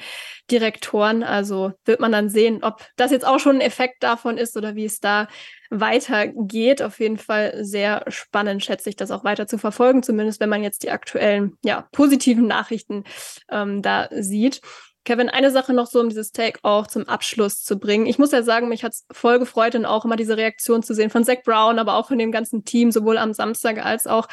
[0.49, 1.23] Direktoren.
[1.23, 4.75] Also wird man dann sehen, ob das jetzt auch schon ein Effekt davon ist oder
[4.75, 5.27] wie es da
[5.69, 6.81] weitergeht.
[6.81, 10.63] Auf jeden Fall sehr spannend, schätze ich, das auch weiter zu verfolgen, zumindest wenn man
[10.63, 13.03] jetzt die aktuellen, ja, positiven Nachrichten
[13.51, 14.61] ähm, da sieht.
[15.09, 18.05] Kevin, eine Sache noch so, um dieses Take auch zum Abschluss zu bringen.
[18.05, 20.93] Ich muss ja sagen, mich hat es voll gefreut und auch immer diese Reaktion zu
[20.93, 24.27] sehen von Zach Brown, aber auch von dem ganzen Team, sowohl am Samstag als auch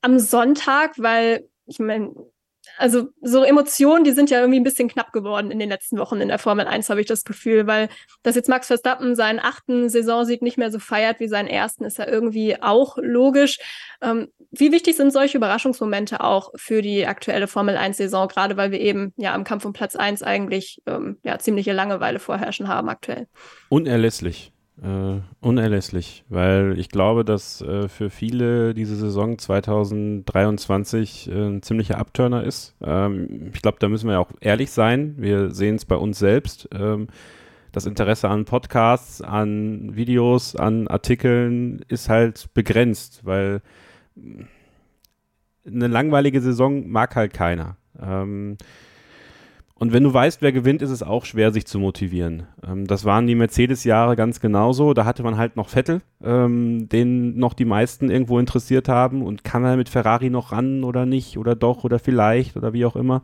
[0.00, 2.12] am Sonntag, weil ich meine,
[2.78, 6.20] also so Emotionen, die sind ja irgendwie ein bisschen knapp geworden in den letzten Wochen
[6.20, 7.88] in der Formel 1, habe ich das Gefühl, weil
[8.22, 11.98] dass jetzt Max Verstappen seinen achten Saisonsieg nicht mehr so feiert wie seinen ersten, ist
[11.98, 13.58] ja irgendwie auch logisch.
[14.02, 18.80] Ähm, wie wichtig sind solche Überraschungsmomente auch für die aktuelle Formel 1-Saison, gerade weil wir
[18.80, 23.26] eben ja am Kampf um Platz 1 eigentlich ähm, ja ziemliche Langeweile vorherrschen haben aktuell?
[23.68, 24.52] Unerlässlich.
[24.82, 31.96] Äh, unerlässlich, weil ich glaube, dass äh, für viele diese Saison 2023 äh, ein ziemlicher
[31.96, 32.74] Abturner ist.
[32.82, 35.14] Ähm, ich glaube, da müssen wir auch ehrlich sein.
[35.16, 36.68] Wir sehen es bei uns selbst.
[36.74, 37.06] Ähm,
[37.72, 43.62] das Interesse an Podcasts, an Videos, an Artikeln ist halt begrenzt, weil
[45.66, 47.78] eine langweilige Saison mag halt keiner.
[48.00, 48.58] Ähm,
[49.78, 52.44] und wenn du weißt, wer gewinnt, ist es auch schwer, sich zu motivieren.
[52.66, 54.94] Ähm, das waren die Mercedes-Jahre ganz genauso.
[54.94, 59.20] Da hatte man halt noch Vettel, ähm, den noch die meisten irgendwo interessiert haben.
[59.20, 61.36] Und kann er mit Ferrari noch ran oder nicht?
[61.36, 63.22] Oder doch oder vielleicht oder wie auch immer.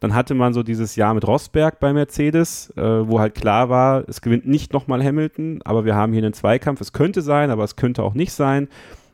[0.00, 4.06] Dann hatte man so dieses Jahr mit Rosberg bei Mercedes, äh, wo halt klar war,
[4.06, 6.82] es gewinnt nicht nochmal Hamilton, aber wir haben hier einen Zweikampf.
[6.82, 8.68] Es könnte sein, aber es könnte auch nicht sein.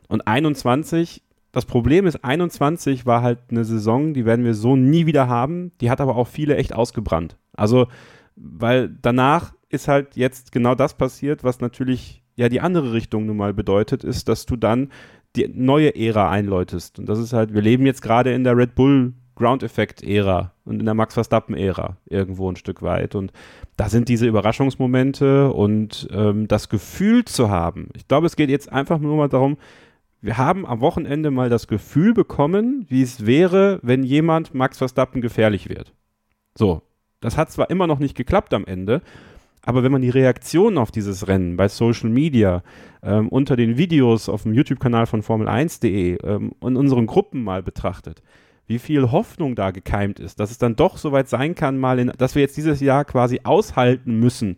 [0.09, 5.05] Und 21 das Problem ist, 21 war halt eine Saison, die werden wir so nie
[5.05, 5.71] wieder haben.
[5.81, 7.37] Die hat aber auch viele echt ausgebrannt.
[7.53, 7.87] Also,
[8.35, 13.37] weil danach ist halt jetzt genau das passiert, was natürlich ja die andere Richtung nun
[13.37, 14.89] mal bedeutet, ist, dass du dann
[15.35, 16.99] die neue Ära einläutest.
[16.99, 20.53] Und das ist halt, wir leben jetzt gerade in der Red Bull Ground Effect Ära
[20.65, 23.15] und in der Max Verstappen Ära irgendwo ein Stück weit.
[23.15, 23.31] Und
[23.75, 27.89] da sind diese Überraschungsmomente und ähm, das Gefühl zu haben.
[27.95, 29.57] Ich glaube, es geht jetzt einfach nur mal darum,
[30.21, 35.21] wir haben am Wochenende mal das Gefühl bekommen, wie es wäre, wenn jemand Max Verstappen
[35.21, 35.93] gefährlich wird.
[36.55, 36.83] So,
[37.21, 39.01] das hat zwar immer noch nicht geklappt am Ende,
[39.63, 42.63] aber wenn man die Reaktionen auf dieses Rennen bei Social Media,
[43.03, 48.21] ähm, unter den Videos auf dem YouTube-Kanal von Formel1.de ähm, und unseren Gruppen mal betrachtet,
[48.67, 52.11] wie viel Hoffnung da gekeimt ist, dass es dann doch soweit sein kann, mal in,
[52.17, 54.57] dass wir jetzt dieses Jahr quasi aushalten müssen,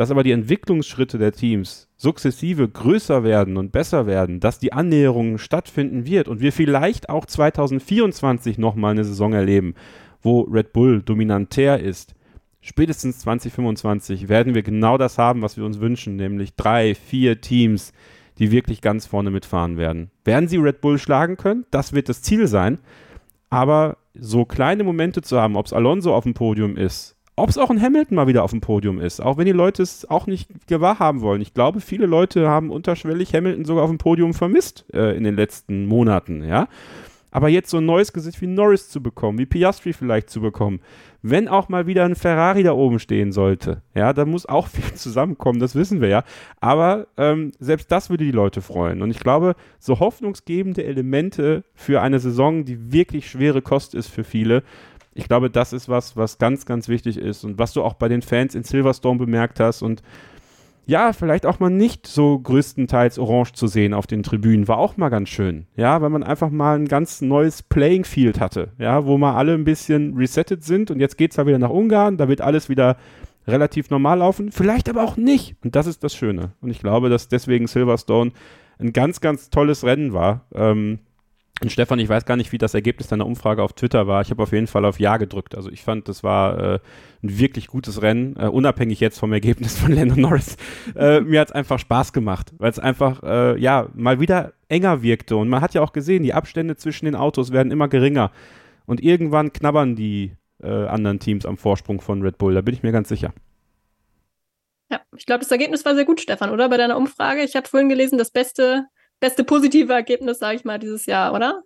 [0.00, 5.36] dass aber die Entwicklungsschritte der Teams sukzessive größer werden und besser werden, dass die Annäherung
[5.36, 9.74] stattfinden wird und wir vielleicht auch 2024 nochmal eine Saison erleben,
[10.22, 12.14] wo Red Bull dominantär ist.
[12.62, 17.92] Spätestens 2025 werden wir genau das haben, was wir uns wünschen, nämlich drei, vier Teams,
[18.38, 20.10] die wirklich ganz vorne mitfahren werden.
[20.24, 21.66] Werden sie Red Bull schlagen können?
[21.70, 22.78] Das wird das Ziel sein.
[23.50, 27.58] Aber so kleine Momente zu haben, ob es Alonso auf dem Podium ist, ob es
[27.58, 30.26] auch ein Hamilton mal wieder auf dem Podium ist, auch wenn die Leute es auch
[30.26, 31.40] nicht gewahr haben wollen.
[31.40, 35.36] Ich glaube, viele Leute haben unterschwellig Hamilton sogar auf dem Podium vermisst äh, in den
[35.36, 36.68] letzten Monaten, ja.
[37.32, 40.80] Aber jetzt so ein neues Gesicht wie Norris zu bekommen, wie Piastri vielleicht zu bekommen,
[41.22, 44.94] wenn auch mal wieder ein Ferrari da oben stehen sollte, ja, da muss auch viel
[44.94, 46.24] zusammenkommen, das wissen wir ja.
[46.60, 49.02] Aber ähm, selbst das würde die Leute freuen.
[49.02, 54.24] Und ich glaube, so hoffnungsgebende Elemente für eine Saison, die wirklich schwere Kost ist für
[54.24, 54.62] viele,
[55.14, 58.08] ich glaube, das ist was, was ganz, ganz wichtig ist und was du auch bei
[58.08, 60.02] den Fans in Silverstone bemerkt hast und
[60.86, 64.96] ja, vielleicht auch mal nicht so größtenteils orange zu sehen auf den Tribünen, war auch
[64.96, 65.66] mal ganz schön.
[65.76, 69.54] Ja, weil man einfach mal ein ganz neues Playing Field hatte, ja, wo mal alle
[69.54, 72.68] ein bisschen resettet sind und jetzt geht es ja wieder nach Ungarn, da wird alles
[72.68, 72.96] wieder
[73.46, 75.56] relativ normal laufen, vielleicht aber auch nicht.
[75.62, 76.52] Und das ist das Schöne.
[76.60, 78.32] Und ich glaube, dass deswegen Silverstone
[78.78, 80.46] ein ganz, ganz tolles Rennen war.
[80.54, 81.00] Ähm,
[81.62, 84.22] und Stefan, ich weiß gar nicht, wie das Ergebnis deiner Umfrage auf Twitter war.
[84.22, 85.54] Ich habe auf jeden Fall auf Ja gedrückt.
[85.54, 86.78] Also ich fand, das war äh,
[87.22, 90.56] ein wirklich gutes Rennen, äh, unabhängig jetzt vom Ergebnis von Lando Norris.
[90.96, 95.02] Äh, mir hat es einfach Spaß gemacht, weil es einfach, äh, ja, mal wieder enger
[95.02, 95.36] wirkte.
[95.36, 98.30] Und man hat ja auch gesehen, die Abstände zwischen den Autos werden immer geringer.
[98.86, 100.32] Und irgendwann knabbern die
[100.62, 102.54] äh, anderen Teams am Vorsprung von Red Bull.
[102.54, 103.34] Da bin ich mir ganz sicher.
[104.90, 106.70] Ja, ich glaube, das Ergebnis war sehr gut, Stefan, oder?
[106.70, 107.42] Bei deiner Umfrage.
[107.42, 108.86] Ich habe vorhin gelesen, das beste
[109.20, 111.62] beste positive Ergebnis, sage ich mal, dieses Jahr, oder?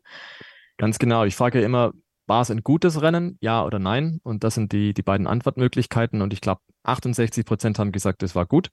[0.76, 1.24] Ganz genau.
[1.24, 1.92] Ich frage ja immer,
[2.26, 4.20] war es ein gutes Rennen, ja oder nein?
[4.22, 6.22] Und das sind die, die beiden Antwortmöglichkeiten.
[6.22, 8.70] Und ich glaube, 68 Prozent haben gesagt, es war gut.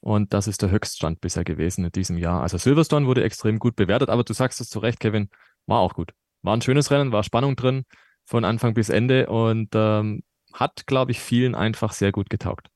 [0.00, 2.42] Und das ist der Höchststand bisher gewesen in diesem Jahr.
[2.42, 5.28] Also Silverstone wurde extrem gut bewertet, aber du sagst es zu Recht, Kevin,
[5.66, 6.12] war auch gut.
[6.42, 7.84] War ein schönes Rennen, war Spannung drin
[8.24, 12.68] von Anfang bis Ende und ähm, hat, glaube ich, vielen einfach sehr gut getaugt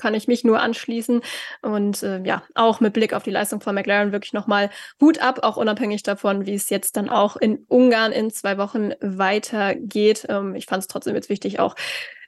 [0.00, 1.20] kann ich mich nur anschließen.
[1.62, 5.40] Und äh, ja, auch mit Blick auf die Leistung von McLaren wirklich nochmal Hut ab,
[5.42, 10.26] auch unabhängig davon, wie es jetzt dann auch in Ungarn in zwei Wochen weitergeht.
[10.28, 11.76] Ähm, ich fand es trotzdem jetzt wichtig auch,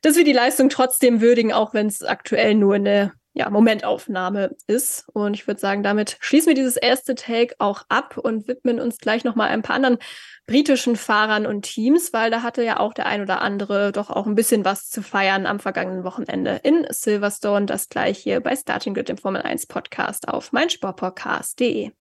[0.02, 5.08] dass wir die Leistung trotzdem würdigen, auch wenn es aktuell nur eine ja, Momentaufnahme ist.
[5.12, 8.98] Und ich würde sagen, damit schließen wir dieses erste Take auch ab und widmen uns
[8.98, 9.98] gleich nochmal ein paar anderen
[10.46, 14.26] britischen Fahrern und Teams, weil da hatte ja auch der ein oder andere doch auch
[14.26, 17.66] ein bisschen was zu feiern am vergangenen Wochenende in Silverstone.
[17.66, 21.92] Das gleich hier bei Starting Grid, dem Formel 1 Podcast auf meinsportpodcast.de.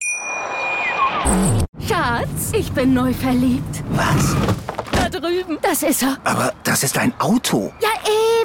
[1.86, 3.82] Schatz, ich bin neu verliebt.
[3.90, 4.36] Was?
[4.92, 5.58] Da drüben.
[5.62, 6.18] Das ist er.
[6.24, 7.72] Aber das ist ein Auto.
[7.80, 7.90] Ja,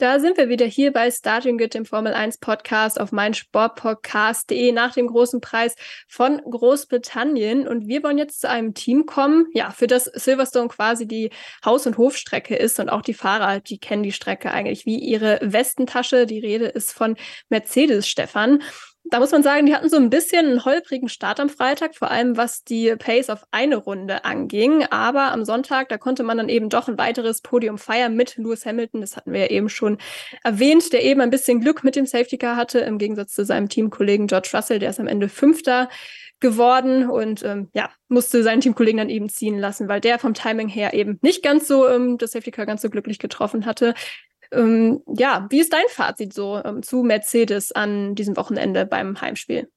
[0.00, 4.94] Da sind wir wieder hier bei Starting Grid, dem Formel 1 Podcast auf meinsportpodcast.de nach
[4.94, 5.74] dem großen Preis
[6.08, 7.68] von Großbritannien.
[7.68, 11.28] Und wir wollen jetzt zu einem Team kommen, ja, für das Silverstone quasi die
[11.66, 15.38] Haus- und Hofstrecke ist und auch die Fahrer, die kennen die Strecke eigentlich wie ihre
[15.42, 16.24] Westentasche.
[16.24, 17.16] Die Rede ist von
[17.50, 18.62] Mercedes Stefan.
[19.04, 22.10] Da muss man sagen, die hatten so ein bisschen einen holprigen Start am Freitag, vor
[22.10, 24.84] allem was die Pace auf eine Runde anging.
[24.84, 28.66] Aber am Sonntag, da konnte man dann eben doch ein weiteres Podium feiern mit Lewis
[28.66, 29.00] Hamilton.
[29.00, 29.98] Das hatten wir ja eben schon
[30.44, 33.68] erwähnt, der eben ein bisschen Glück mit dem Safety Car hatte, im Gegensatz zu seinem
[33.68, 35.88] Teamkollegen George Russell, der ist am Ende Fünfter
[36.40, 40.68] geworden und ähm, ja, musste seinen Teamkollegen dann eben ziehen lassen, weil der vom Timing
[40.68, 43.94] her eben nicht ganz so ähm, das Safety Car ganz so glücklich getroffen hatte.
[44.52, 49.70] Ähm, ja, wie ist dein Fazit so ähm, zu Mercedes an diesem Wochenende beim Heimspiel?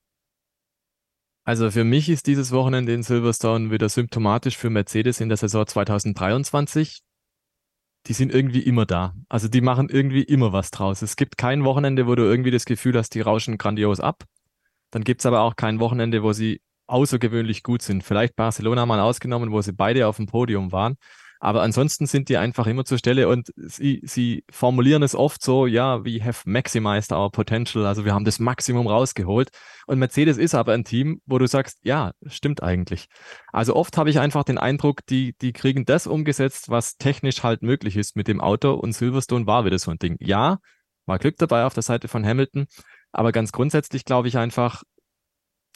[1.46, 5.68] Also für mich ist dieses Wochenende in Silverstone wieder symptomatisch für Mercedes in der Saison
[5.68, 7.02] 2023.
[8.08, 9.14] Die sind irgendwie immer da.
[9.30, 11.02] Also die machen irgendwie immer was draus.
[11.02, 14.24] Es gibt kein Wochenende, wo du irgendwie das Gefühl hast, die rauschen grandios ab.
[14.92, 18.04] Dann gibt es aber auch kein Wochenende, wo sie außergewöhnlich gut sind.
[18.04, 20.96] Vielleicht Barcelona mal ausgenommen, wo sie beide auf dem Podium waren.
[21.44, 25.68] Aber ansonsten sind die einfach immer zur Stelle und sie, sie formulieren es oft so,
[25.68, 27.86] ja, we have maximized our potential.
[27.86, 29.50] Also wir haben das Maximum rausgeholt.
[29.86, 33.08] Und Mercedes ist aber ein Team, wo du sagst, ja, stimmt eigentlich.
[33.52, 37.62] Also oft habe ich einfach den Eindruck, die, die kriegen das umgesetzt, was technisch halt
[37.62, 38.72] möglich ist mit dem Auto.
[38.76, 40.16] Und Silverstone war wieder so ein Ding.
[40.22, 40.60] Ja,
[41.06, 42.68] war Glück dabei auf der Seite von Hamilton.
[43.12, 44.84] Aber ganz grundsätzlich glaube ich einfach,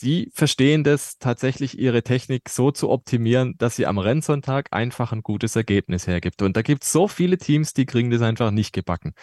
[0.01, 5.21] die verstehen das tatsächlich, ihre Technik so zu optimieren, dass sie am Rennsonntag einfach ein
[5.21, 6.41] gutes Ergebnis hergibt.
[6.41, 9.13] Und da gibt es so viele Teams, die kriegen das einfach nicht gebacken.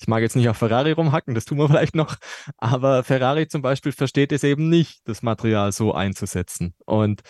[0.00, 2.16] Ich mag jetzt nicht auf Ferrari rumhacken, das tun wir vielleicht noch,
[2.58, 6.74] aber Ferrari zum Beispiel versteht es eben nicht, das Material so einzusetzen.
[6.84, 7.22] Und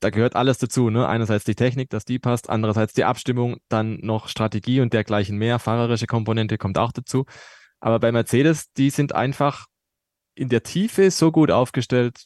[0.00, 0.90] da gehört alles dazu.
[0.90, 1.06] Ne?
[1.06, 5.58] Einerseits die Technik, dass die passt, andererseits die Abstimmung, dann noch Strategie und dergleichen mehr.
[5.58, 7.26] Fahrerische Komponente kommt auch dazu.
[7.80, 9.66] Aber bei Mercedes, die sind einfach
[10.34, 12.24] in der Tiefe so gut aufgestellt,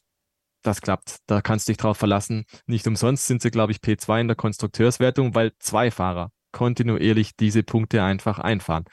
[0.64, 1.18] das klappt.
[1.26, 2.44] Da kannst du dich drauf verlassen.
[2.66, 7.62] Nicht umsonst sind sie, glaube ich, P2 in der Konstrukteurswertung, weil zwei Fahrer kontinuierlich diese
[7.62, 8.84] Punkte einfach einfahren.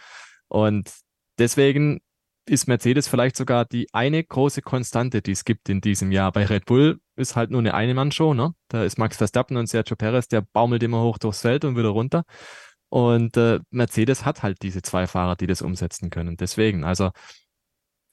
[0.48, 0.92] Und
[1.38, 2.02] deswegen
[2.46, 6.32] ist Mercedes vielleicht sogar die eine große Konstante, die es gibt in diesem Jahr.
[6.32, 8.54] Bei Red Bull ist halt nur eine Eine-Mann-Show, ne?
[8.68, 11.90] Da ist Max Verstappen und Sergio Perez, der baumelt immer hoch durchs Feld und wieder
[11.90, 12.24] runter.
[12.90, 16.36] Und äh, Mercedes hat halt diese zwei Fahrer, die das umsetzen können.
[16.36, 17.12] Deswegen, also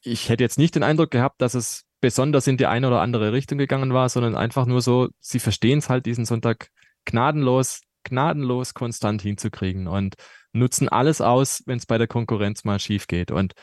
[0.03, 3.33] ich hätte jetzt nicht den Eindruck gehabt, dass es besonders in die eine oder andere
[3.33, 6.69] Richtung gegangen war, sondern einfach nur so, sie verstehen es halt, diesen Sonntag
[7.05, 10.15] gnadenlos, gnadenlos konstant hinzukriegen und
[10.53, 13.31] nutzen alles aus, wenn es bei der Konkurrenz mal schief geht.
[13.31, 13.55] Und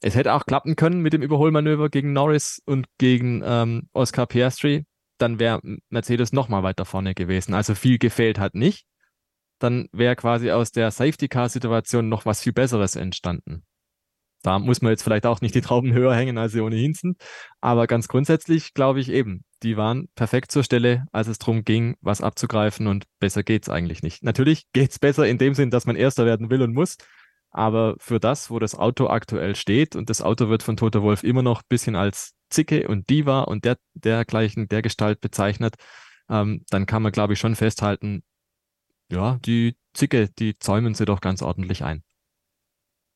[0.00, 4.86] es hätte auch klappen können mit dem Überholmanöver gegen Norris und gegen ähm, Oscar Piastri.
[5.18, 7.52] Dann wäre Mercedes noch mal weiter vorne gewesen.
[7.52, 8.86] Also viel gefehlt hat nicht.
[9.58, 13.64] Dann wäre quasi aus der Safety-Car-Situation noch was viel Besseres entstanden.
[14.42, 17.20] Da muss man jetzt vielleicht auch nicht die Trauben höher hängen, als sie ohnehin sind.
[17.60, 21.96] Aber ganz grundsätzlich glaube ich eben, die waren perfekt zur Stelle, als es darum ging,
[22.00, 24.22] was abzugreifen und besser geht's eigentlich nicht.
[24.22, 26.96] Natürlich geht's besser in dem Sinn, dass man Erster werden will und muss.
[27.50, 31.24] Aber für das, wo das Auto aktuell steht und das Auto wird von Toto Wolf
[31.24, 35.74] immer noch ein bisschen als Zicke und Diva und der, dergleichen, der Gestalt bezeichnet,
[36.28, 38.22] ähm, dann kann man, glaube ich, schon festhalten,
[39.10, 42.04] ja, die Zicke, die zäumen sie doch ganz ordentlich ein.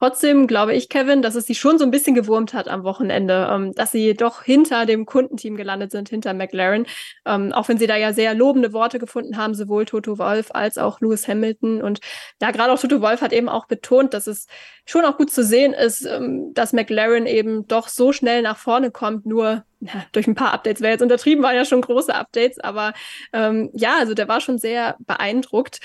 [0.04, 3.48] Trotzdem glaube ich, Kevin, dass es sie schon so ein bisschen gewurmt hat am Wochenende,
[3.50, 6.84] ähm, dass sie doch hinter dem Kundenteam gelandet sind, hinter McLaren.
[7.24, 10.76] Ähm, auch wenn sie da ja sehr lobende Worte gefunden haben, sowohl Toto Wolf als
[10.76, 11.80] auch Lewis Hamilton.
[11.80, 12.00] Und
[12.42, 14.46] ja, gerade auch Toto Wolf hat eben auch betont, dass es
[14.84, 18.90] schon auch gut zu sehen ist, ähm, dass McLaren eben doch so schnell nach vorne
[18.90, 22.58] kommt, nur ja, durch ein paar Updates wäre jetzt untertrieben, waren ja schon große Updates,
[22.58, 22.94] aber
[23.32, 25.80] ähm, ja, also der war schon sehr beeindruckt.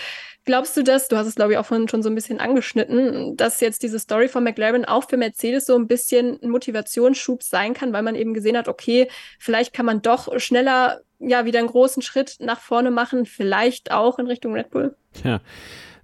[0.45, 3.35] Glaubst du das, du hast es glaube ich auch vorhin schon so ein bisschen angeschnitten,
[3.35, 7.73] dass jetzt diese Story von McLaren auch für Mercedes so ein bisschen ein Motivationsschub sein
[7.73, 11.67] kann, weil man eben gesehen hat, okay, vielleicht kann man doch schneller ja wieder einen
[11.67, 14.95] großen Schritt nach vorne machen, vielleicht auch in Richtung Red Bull?
[15.25, 15.41] Ja,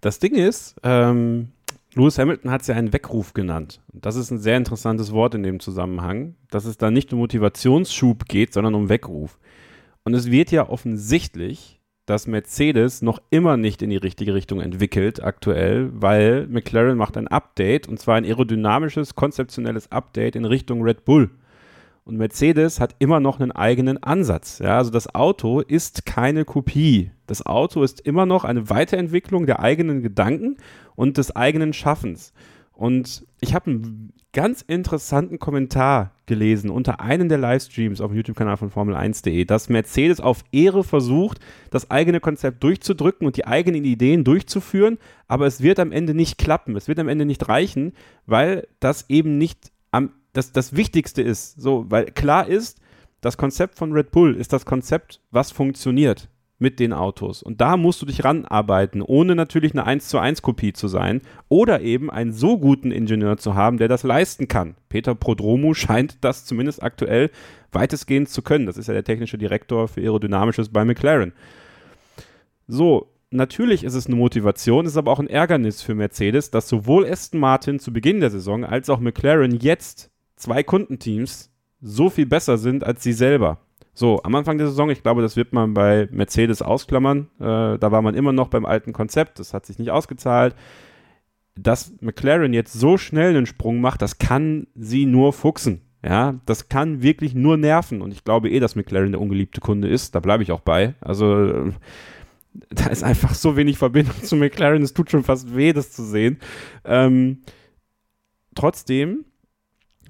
[0.02, 1.54] das Ding ist, ähm,
[1.98, 3.80] Lewis Hamilton hat es ja einen Weckruf genannt.
[3.94, 8.26] Das ist ein sehr interessantes Wort in dem Zusammenhang, dass es da nicht um Motivationsschub
[8.26, 9.40] geht, sondern um Weckruf.
[10.04, 15.24] Und es wird ja offensichtlich, dass Mercedes noch immer nicht in die richtige Richtung entwickelt
[15.24, 21.06] aktuell, weil McLaren macht ein Update und zwar ein aerodynamisches, konzeptionelles Update in Richtung Red
[21.06, 21.32] Bull.
[22.04, 24.60] Und Mercedes hat immer noch einen eigenen Ansatz.
[24.60, 27.10] Ja, also das Auto ist keine Kopie.
[27.26, 30.58] Das Auto ist immer noch eine Weiterentwicklung der eigenen Gedanken
[30.96, 32.34] und des eigenen Schaffens.
[32.74, 38.58] Und ich habe einen ganz interessanten Kommentar gelesen unter einem der Livestreams auf dem YouTube-Kanal
[38.58, 44.26] von Formel1.de, dass Mercedes auf Ehre versucht, das eigene Konzept durchzudrücken und die eigenen Ideen
[44.26, 44.98] durchzuführen,
[45.30, 47.94] aber es wird am Ende nicht klappen, es wird am Ende nicht reichen,
[48.26, 52.82] weil das eben nicht am das, das Wichtigste ist, so, weil klar ist,
[53.22, 56.30] das Konzept von Red Bull ist das Konzept, was funktioniert.
[56.58, 57.44] Mit den Autos.
[57.44, 61.22] Und da musst du dich ranarbeiten, ohne natürlich eine 1 zu 1 Kopie zu sein
[61.50, 64.76] oder eben einen so guten Ingenieur zu haben, der das leisten kann.
[64.90, 67.30] Peter Prodromu scheint das zumindest aktuell
[67.72, 68.66] weitestgehend zu können.
[68.66, 71.34] Das ist ja der technische Direktor für Aerodynamisches bei McLaren.
[72.68, 77.06] So, natürlich ist es eine Motivation, ist aber auch ein Ärgernis für Mercedes, dass sowohl
[77.06, 82.58] Aston Martin zu Beginn der Saison als auch McLaren jetzt zwei Kundenteams so viel besser
[82.58, 83.60] sind als sie selber.
[83.98, 87.30] So, am Anfang der Saison, ich glaube, das wird man bei Mercedes ausklammern.
[87.40, 90.54] Äh, da war man immer noch beim alten Konzept, das hat sich nicht ausgezahlt.
[91.58, 95.80] Dass McLaren jetzt so schnell einen Sprung macht, das kann sie nur fuchsen.
[96.04, 98.02] Ja, das kann wirklich nur nerven.
[98.02, 100.14] Und ich glaube eh, dass McLaren der ungeliebte Kunde ist.
[100.14, 100.96] Da bleibe ich auch bei.
[101.00, 101.72] Also, äh,
[102.70, 104.84] da ist einfach so wenig Verbindung zu McLaren.
[104.84, 106.40] Es tut schon fast weh, das zu sehen.
[106.84, 107.44] Ähm,
[108.56, 109.24] trotzdem,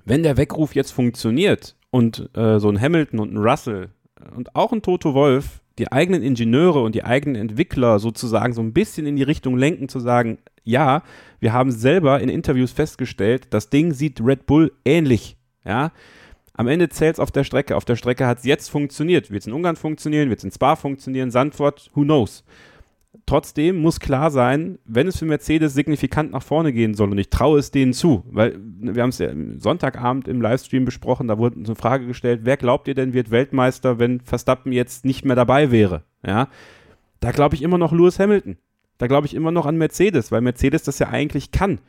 [0.05, 3.87] wenn der Weckruf jetzt funktioniert und äh, so ein Hamilton und ein Russell
[4.35, 8.73] und auch ein Toto Wolf die eigenen Ingenieure und die eigenen Entwickler sozusagen so ein
[8.73, 11.03] bisschen in die Richtung lenken, zu sagen, ja,
[11.39, 15.37] wir haben selber in Interviews festgestellt, das Ding sieht Red Bull ähnlich.
[15.63, 15.93] Ja,
[16.53, 17.77] am Ende zählt es auf der Strecke.
[17.77, 19.31] Auf der Strecke hat es jetzt funktioniert.
[19.31, 20.29] Wird es in Ungarn funktionieren?
[20.29, 21.31] Wird es in Spa funktionieren?
[21.31, 21.91] Sandford?
[21.93, 22.43] Who knows?
[23.25, 27.29] Trotzdem muss klar sein, wenn es für Mercedes signifikant nach vorne gehen soll, und ich
[27.29, 31.57] traue es denen zu, weil wir haben es ja Sonntagabend im Livestream besprochen, da wurde
[31.57, 35.71] eine Frage gestellt, wer glaubt ihr denn wird Weltmeister, wenn Verstappen jetzt nicht mehr dabei
[35.71, 36.03] wäre?
[36.25, 36.49] Ja,
[37.19, 38.57] da glaube ich immer noch Lewis Hamilton.
[38.97, 41.79] Da glaube ich immer noch an Mercedes, weil Mercedes das ja eigentlich kann.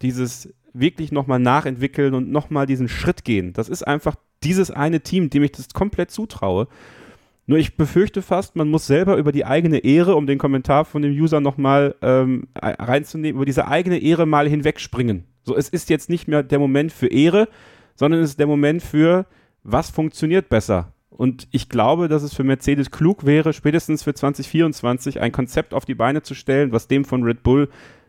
[0.00, 3.52] Dieses wirklich nochmal nachentwickeln und nochmal diesen Schritt gehen.
[3.52, 6.68] Das ist einfach dieses eine Team, dem ich das komplett zutraue.
[7.46, 11.02] Nur ich befürchte fast, man muss selber über die eigene Ehre, um den Kommentar von
[11.02, 15.24] dem User nochmal ähm, reinzunehmen, über diese eigene Ehre mal hinwegspringen.
[15.42, 17.48] So, es ist jetzt nicht mehr der Moment für Ehre,
[17.96, 19.26] sondern es ist der Moment für,
[19.64, 20.92] was funktioniert besser.
[21.10, 25.84] Und ich glaube, dass es für Mercedes klug wäre, spätestens für 2024 ein Konzept auf
[25.84, 27.68] die Beine zu stellen, was dem von Red Bull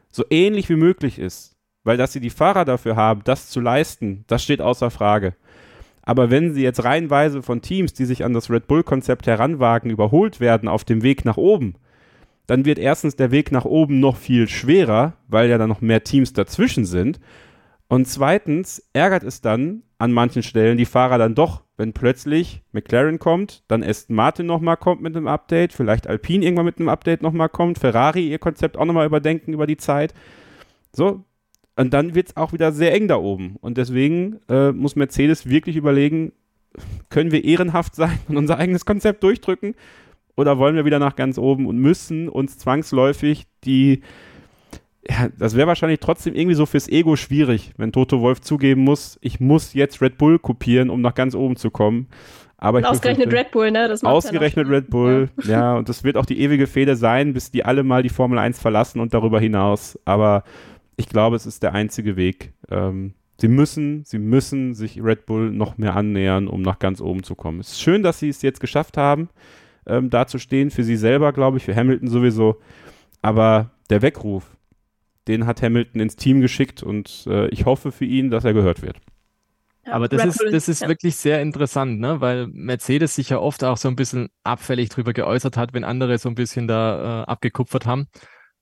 [0.10, 1.58] so ähnlich wie möglich ist.
[1.84, 5.36] Weil dass sie die Fahrer dafür haben, das zu leisten, das steht außer Frage.
[6.04, 10.40] Aber wenn sie jetzt reihenweise von Teams, die sich an das Red Bull-Konzept heranwagen, überholt
[10.40, 11.76] werden auf dem Weg nach oben,
[12.46, 16.04] dann wird erstens der Weg nach oben noch viel schwerer, weil ja dann noch mehr
[16.04, 17.22] Teams dazwischen sind.
[17.88, 23.18] Und zweitens ärgert es dann an manchen Stellen die Fahrer dann doch, wenn plötzlich McLaren
[23.20, 27.22] kommt, dann Aston Martin nochmal kommt mit einem Update, vielleicht Alpine irgendwann mit einem Update
[27.22, 30.14] nochmal kommt, Ferrari ihr Konzept auch nochmal überdenken über die Zeit.
[30.92, 31.24] So,
[31.76, 33.56] und dann wird es auch wieder sehr eng da oben.
[33.62, 36.34] Und deswegen äh, muss Mercedes wirklich überlegen,
[37.10, 39.76] können wir ehrenhaft sein und unser eigenes Konzept durchdrücken?
[40.36, 44.02] Oder wollen wir wieder nach ganz oben und müssen uns zwangsläufig die,
[45.08, 49.20] ja, das wäre wahrscheinlich trotzdem irgendwie so fürs Ego schwierig, wenn Toto Wolf zugeben muss,
[49.22, 52.08] ich muss jetzt Red Bull kopieren, um nach ganz oben zu kommen.
[52.58, 53.90] Aber und ausgerechnet Red Bull, ne?
[53.90, 55.52] Das ausgerechnet ja Red Bull, ja.
[55.52, 55.76] ja.
[55.76, 58.58] Und das wird auch die ewige Fehde sein, bis die alle mal die Formel 1
[58.58, 60.00] verlassen und darüber hinaus.
[60.06, 60.46] Aber
[60.96, 62.54] ich glaube, es ist der einzige Weg.
[62.70, 67.24] Ähm, sie müssen, sie müssen sich Red Bull noch mehr annähern, um nach ganz oben
[67.24, 67.60] zu kommen.
[67.60, 69.30] Es ist schön, dass sie es jetzt geschafft haben,
[69.86, 70.72] ähm, da zu stehen.
[70.72, 72.60] Für sie selber, glaube ich, für Hamilton sowieso.
[73.22, 74.58] Aber der Weckruf,
[75.28, 78.82] den hat Hamilton ins Team geschickt und äh, ich hoffe für ihn, dass er gehört
[78.82, 78.98] wird.
[79.86, 80.88] Ja, Aber das ist, das ist ja.
[80.88, 82.22] wirklich sehr interessant, ne?
[82.22, 86.18] weil Mercedes sich ja oft auch so ein bisschen abfällig drüber geäußert hat, wenn andere
[86.18, 88.08] so ein bisschen da äh, abgekupfert haben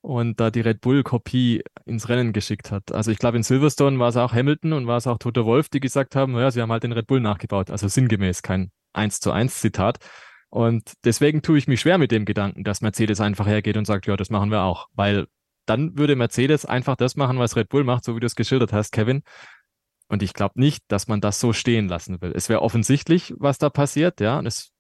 [0.01, 2.91] und da die Red Bull-Kopie ins Rennen geschickt hat.
[2.91, 5.69] Also ich glaube, in Silverstone war es auch Hamilton und war es auch Toto Wolf,
[5.69, 7.69] die gesagt haben, naja, sie haben halt den Red Bull nachgebaut.
[7.69, 9.99] Also sinngemäß, kein 1 zu 1 Zitat.
[10.49, 14.07] Und deswegen tue ich mich schwer mit dem Gedanken, dass Mercedes einfach hergeht und sagt,
[14.07, 14.87] ja, das machen wir auch.
[14.93, 15.27] Weil
[15.65, 18.73] dann würde Mercedes einfach das machen, was Red Bull macht, so wie du es geschildert
[18.73, 19.21] hast, Kevin.
[20.09, 22.33] Und ich glaube nicht, dass man das so stehen lassen will.
[22.35, 24.39] Es wäre offensichtlich, was da passiert, ja.
[24.39, 24.71] Und es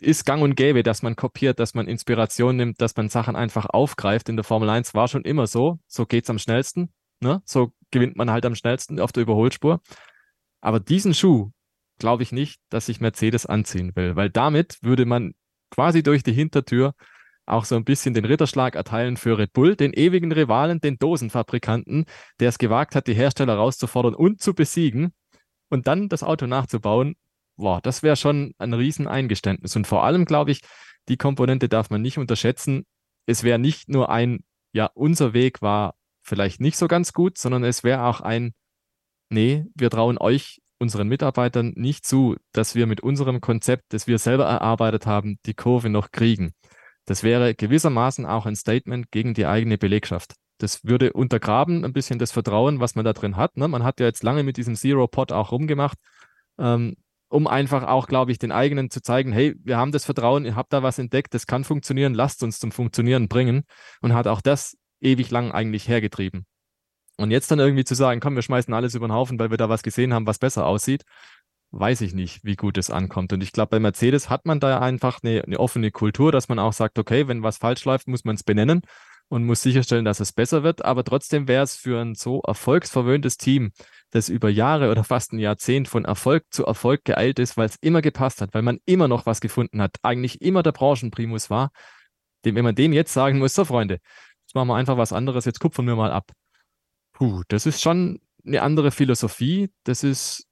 [0.00, 3.66] ist gang und gäbe, dass man kopiert, dass man Inspiration nimmt, dass man Sachen einfach
[3.66, 4.28] aufgreift.
[4.28, 5.78] In der Formel 1 war schon immer so.
[5.86, 6.92] So geht's am schnellsten.
[7.20, 7.42] Ne?
[7.44, 9.80] So gewinnt man halt am schnellsten auf der Überholspur.
[10.60, 11.50] Aber diesen Schuh
[11.98, 15.34] glaube ich nicht, dass sich Mercedes anziehen will, weil damit würde man
[15.70, 16.94] quasi durch die Hintertür
[17.46, 22.04] auch so ein bisschen den Ritterschlag erteilen für Red Bull, den ewigen Rivalen, den Dosenfabrikanten,
[22.40, 25.12] der es gewagt hat, die Hersteller rauszufordern und zu besiegen
[25.70, 27.16] und dann das Auto nachzubauen,
[27.58, 29.76] boah, das wäre schon ein Rieseneingeständnis.
[29.76, 30.62] Und vor allem, glaube ich,
[31.08, 32.86] die Komponente darf man nicht unterschätzen.
[33.26, 37.64] Es wäre nicht nur ein, ja, unser Weg war vielleicht nicht so ganz gut, sondern
[37.64, 38.54] es wäre auch ein,
[39.28, 44.18] nee, wir trauen euch, unseren Mitarbeitern, nicht zu, dass wir mit unserem Konzept, das wir
[44.18, 46.52] selber erarbeitet haben, die Kurve noch kriegen.
[47.04, 50.34] Das wäre gewissermaßen auch ein Statement gegen die eigene Belegschaft.
[50.58, 53.56] Das würde untergraben ein bisschen das Vertrauen, was man da drin hat.
[53.56, 53.66] Ne?
[53.66, 55.98] Man hat ja jetzt lange mit diesem Zero-Pod auch rumgemacht.
[56.58, 56.96] Ähm,
[57.28, 60.56] um einfach auch, glaube ich, den eigenen zu zeigen, hey, wir haben das Vertrauen, ihr
[60.56, 63.64] habt da was entdeckt, das kann funktionieren, lasst uns zum Funktionieren bringen
[64.00, 66.46] und hat auch das ewig lang eigentlich hergetrieben.
[67.18, 69.56] Und jetzt dann irgendwie zu sagen, komm, wir schmeißen alles über den Haufen, weil wir
[69.56, 71.02] da was gesehen haben, was besser aussieht,
[71.70, 73.32] weiß ich nicht, wie gut es ankommt.
[73.32, 76.58] Und ich glaube, bei Mercedes hat man da einfach eine, eine offene Kultur, dass man
[76.58, 78.82] auch sagt, okay, wenn was falsch läuft, muss man es benennen
[79.28, 80.84] und muss sicherstellen, dass es besser wird.
[80.84, 83.72] Aber trotzdem wäre es für ein so erfolgsverwöhntes Team,
[84.10, 87.76] das über Jahre oder fast ein Jahrzehnt von Erfolg zu Erfolg geeilt ist, weil es
[87.80, 91.70] immer gepasst hat, weil man immer noch was gefunden hat, eigentlich immer der Branchenprimus war,
[92.44, 94.00] dem, wenn man dem jetzt sagen muss, so Freunde,
[94.46, 96.32] jetzt machen wir einfach was anderes, jetzt kupfern wir mal ab.
[97.12, 99.70] Puh, das ist schon eine andere Philosophie.
[99.84, 100.48] Das ist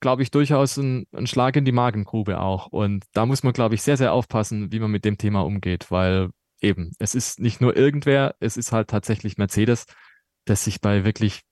[0.00, 2.66] glaube ich, durchaus ein, ein, Schlag in die Magengrube auch.
[2.68, 5.90] Und da muss man, glaube ich, sehr, sehr aufpassen, wie man mit dem Thema umgeht,
[5.90, 6.30] weil
[6.60, 9.84] eben, es ist nicht nur irgendwer, es ist halt tatsächlich Mercedes,
[10.44, 11.42] das sich bei wirklich,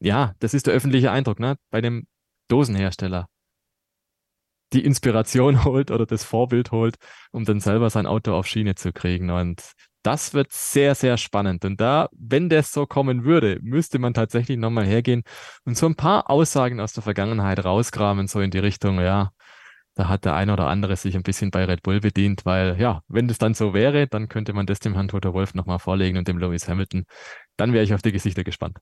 [0.00, 2.06] ja, das ist der öffentliche Eindruck, ne, bei dem
[2.48, 3.28] Dosenhersteller
[4.72, 6.96] die Inspiration holt oder das Vorbild holt,
[7.30, 9.30] um dann selber sein Auto auf Schiene zu kriegen.
[9.30, 11.64] Und das wird sehr, sehr spannend.
[11.64, 15.22] Und da, wenn das so kommen würde, müsste man tatsächlich nochmal hergehen
[15.64, 19.30] und so ein paar Aussagen aus der Vergangenheit rausgraben, so in die Richtung, ja,
[19.94, 23.02] da hat der eine oder andere sich ein bisschen bei Red Bull bedient, weil ja,
[23.08, 26.16] wenn das dann so wäre, dann könnte man das dem Herrn Toto Wolf nochmal vorlegen
[26.16, 27.04] und dem Lewis Hamilton.
[27.56, 28.78] Dann wäre ich auf die Gesichter gespannt.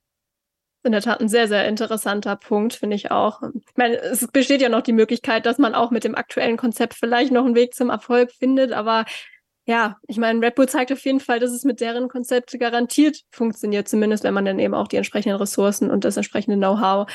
[0.82, 3.42] In der Tat ein sehr, sehr interessanter Punkt, finde ich auch.
[3.54, 6.94] Ich meine, es besteht ja noch die Möglichkeit, dass man auch mit dem aktuellen Konzept
[6.94, 9.04] vielleicht noch einen Weg zum Erfolg findet, aber
[9.66, 13.20] ja, ich meine, Red Bull zeigt auf jeden Fall, dass es mit deren Konzept garantiert
[13.30, 17.08] funktioniert, zumindest wenn man dann eben auch die entsprechenden Ressourcen und das entsprechende Know-how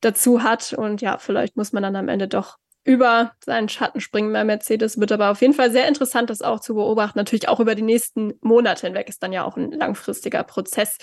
[0.00, 0.72] dazu hat.
[0.72, 4.98] Und ja, vielleicht muss man dann am Ende doch über seinen Schatten springen bei Mercedes.
[4.98, 7.18] Wird aber auf jeden Fall sehr interessant, das auch zu beobachten.
[7.18, 10.96] Natürlich auch über die nächsten Monate hinweg ist dann ja auch ein langfristiger Prozess.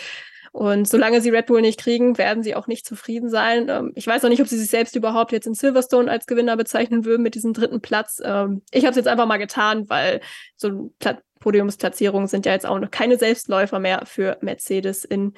[0.51, 3.69] Und solange sie Red Bull nicht kriegen, werden sie auch nicht zufrieden sein.
[3.69, 6.57] Ähm, ich weiß auch nicht, ob sie sich selbst überhaupt jetzt in Silverstone als Gewinner
[6.57, 8.19] bezeichnen würden mit diesem dritten Platz.
[8.23, 10.21] Ähm, ich habe es jetzt einfach mal getan, weil
[10.55, 15.36] so Pla Podiumsplatzierungen sind ja jetzt auch noch keine Selbstläufer mehr für Mercedes in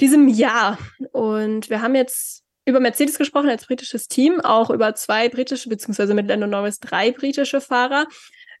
[0.00, 0.78] diesem Jahr.
[1.10, 6.14] Und wir haben jetzt über Mercedes gesprochen als britisches Team, auch über zwei britische, beziehungsweise
[6.14, 8.06] mit Lando Norris drei britische Fahrer.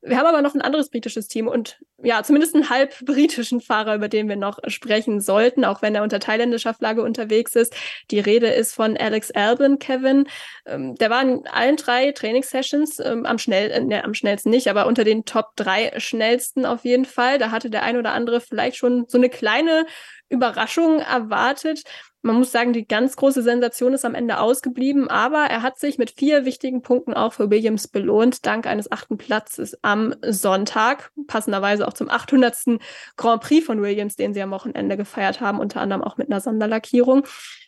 [0.02, 3.94] Wir haben aber noch ein anderes britisches Team und ja, zumindest einen halb britischen Fahrer,
[3.94, 7.74] über den wir noch sprechen sollten, auch wenn er unter thailändischer Flagge unterwegs ist.
[8.10, 10.26] Die Rede ist von Alex Albon, Kevin.
[10.66, 14.68] Ähm, der war in allen drei Trainingssessions ähm, am schnell, äh, ne, am schnellsten nicht,
[14.68, 17.38] aber unter den Top drei schnellsten auf jeden Fall.
[17.38, 19.86] Da hatte der ein oder andere vielleicht schon so eine kleine
[20.28, 21.82] Überraschung erwartet.
[22.26, 25.98] Man muss sagen, die ganz große Sensation ist am Ende ausgeblieben, aber er hat sich
[25.98, 31.83] mit vier wichtigen Punkten auch für Williams belohnt, dank eines achten Platzes am Sonntag, passenderweise
[31.84, 32.80] auch zum 800.
[33.16, 36.40] Grand Prix von Williams, den sie am Wochenende gefeiert haben, unter anderem auch mit einer
[36.40, 37.24] Sonderlackierung.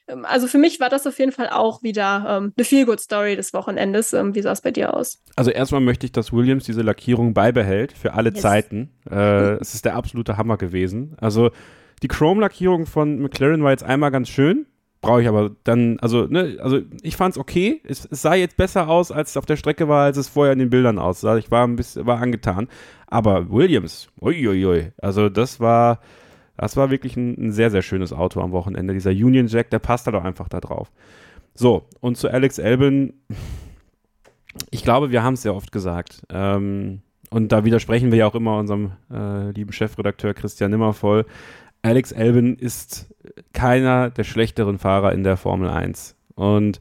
[0.09, 3.53] Ähm, also für mich war das auf jeden Fall auch wieder ähm, eine Feel-Good-Story des
[3.53, 4.13] Wochenendes.
[4.13, 5.23] Ähm, wie sah es bei dir aus?
[5.37, 8.41] Also erstmal möchte ich, dass Williams diese Lackierung beibehält für alle yes.
[8.41, 8.91] Zeiten.
[9.11, 11.17] Äh, es ist der absolute Hammer gewesen.
[11.21, 11.51] Also
[12.03, 14.67] die Chrome-Lackierung von McLaren war jetzt einmal ganz schön.
[15.01, 17.81] Brauche ich aber dann, also, ne, also ich fand es okay.
[17.85, 20.59] Es, sah jetzt besser aus, als es auf der Strecke war, als es vorher in
[20.59, 21.37] den Bildern aussah.
[21.37, 22.69] Ich war ein bisschen, war angetan.
[23.07, 26.01] Aber Williams, uiuiui, also das war,
[26.57, 28.95] das war wirklich ein, ein, sehr, sehr schönes Auto am Wochenende.
[28.95, 30.91] Dieser Union Jack, der passt da doch einfach da drauf.
[31.55, 33.13] So, und zu Alex Albin,
[34.71, 36.23] ich glaube, wir haben es sehr oft gesagt.
[36.31, 41.27] Ähm, und da widersprechen wir ja auch immer unserem äh, lieben Chefredakteur Christian Nimmervoll.
[41.83, 43.15] Alex Albin ist
[43.53, 46.17] keiner der schlechteren Fahrer in der Formel 1.
[46.35, 46.81] Und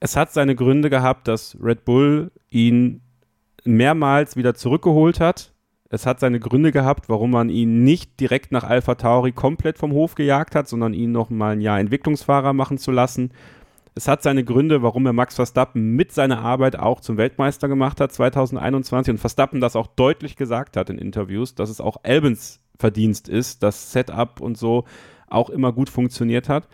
[0.00, 3.00] es hat seine Gründe gehabt, dass Red Bull ihn
[3.64, 5.52] mehrmals wieder zurückgeholt hat.
[5.90, 9.92] Es hat seine Gründe gehabt, warum man ihn nicht direkt nach Alpha Tauri komplett vom
[9.92, 13.30] Hof gejagt hat, sondern ihn noch mal ein Jahr Entwicklungsfahrer machen zu lassen.
[13.94, 18.00] Es hat seine Gründe, warum er Max Verstappen mit seiner Arbeit auch zum Weltmeister gemacht
[18.00, 22.60] hat 2021 und Verstappen das auch deutlich gesagt hat in Interviews, dass es auch Albins
[22.78, 24.84] Verdienst ist, dass Setup und so
[25.30, 26.68] auch immer gut funktioniert hat.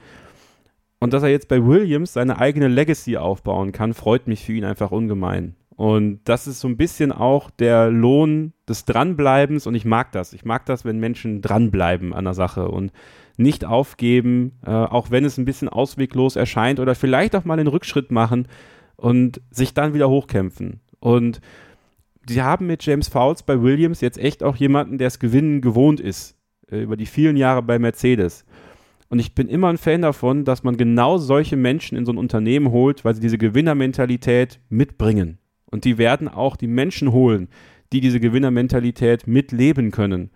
[1.01, 4.65] Und dass er jetzt bei Williams seine eigene Legacy aufbauen kann, freut mich für ihn
[4.65, 5.55] einfach ungemein.
[5.77, 10.33] Und das ist so ein bisschen auch der Lohn des Dranbleibens und ich mag das.
[10.33, 12.93] Ich mag das, wenn Menschen dranbleiben an der Sache und
[13.37, 17.69] nicht aufgeben, äh, auch wenn es ein bisschen ausweglos erscheint oder vielleicht auch mal einen
[17.69, 18.47] Rückschritt machen
[18.97, 20.81] und sich dann wieder hochkämpfen.
[21.01, 21.41] Und
[22.29, 25.99] sie haben mit James Fowles bei Williams jetzt echt auch jemanden, der es Gewinnen gewohnt
[25.99, 26.37] ist,
[26.83, 28.45] über die vielen Jahre bei Mercedes.
[29.09, 32.19] Und ich bin immer ein Fan davon, dass man genau solche Menschen in so ein
[32.19, 35.39] Unternehmen holt, weil sie diese Gewinnermentalität mitbringen.
[35.71, 37.49] Und die werden auch die Menschen holen,
[37.93, 40.31] die diese Gewinnermentalität mitleben können.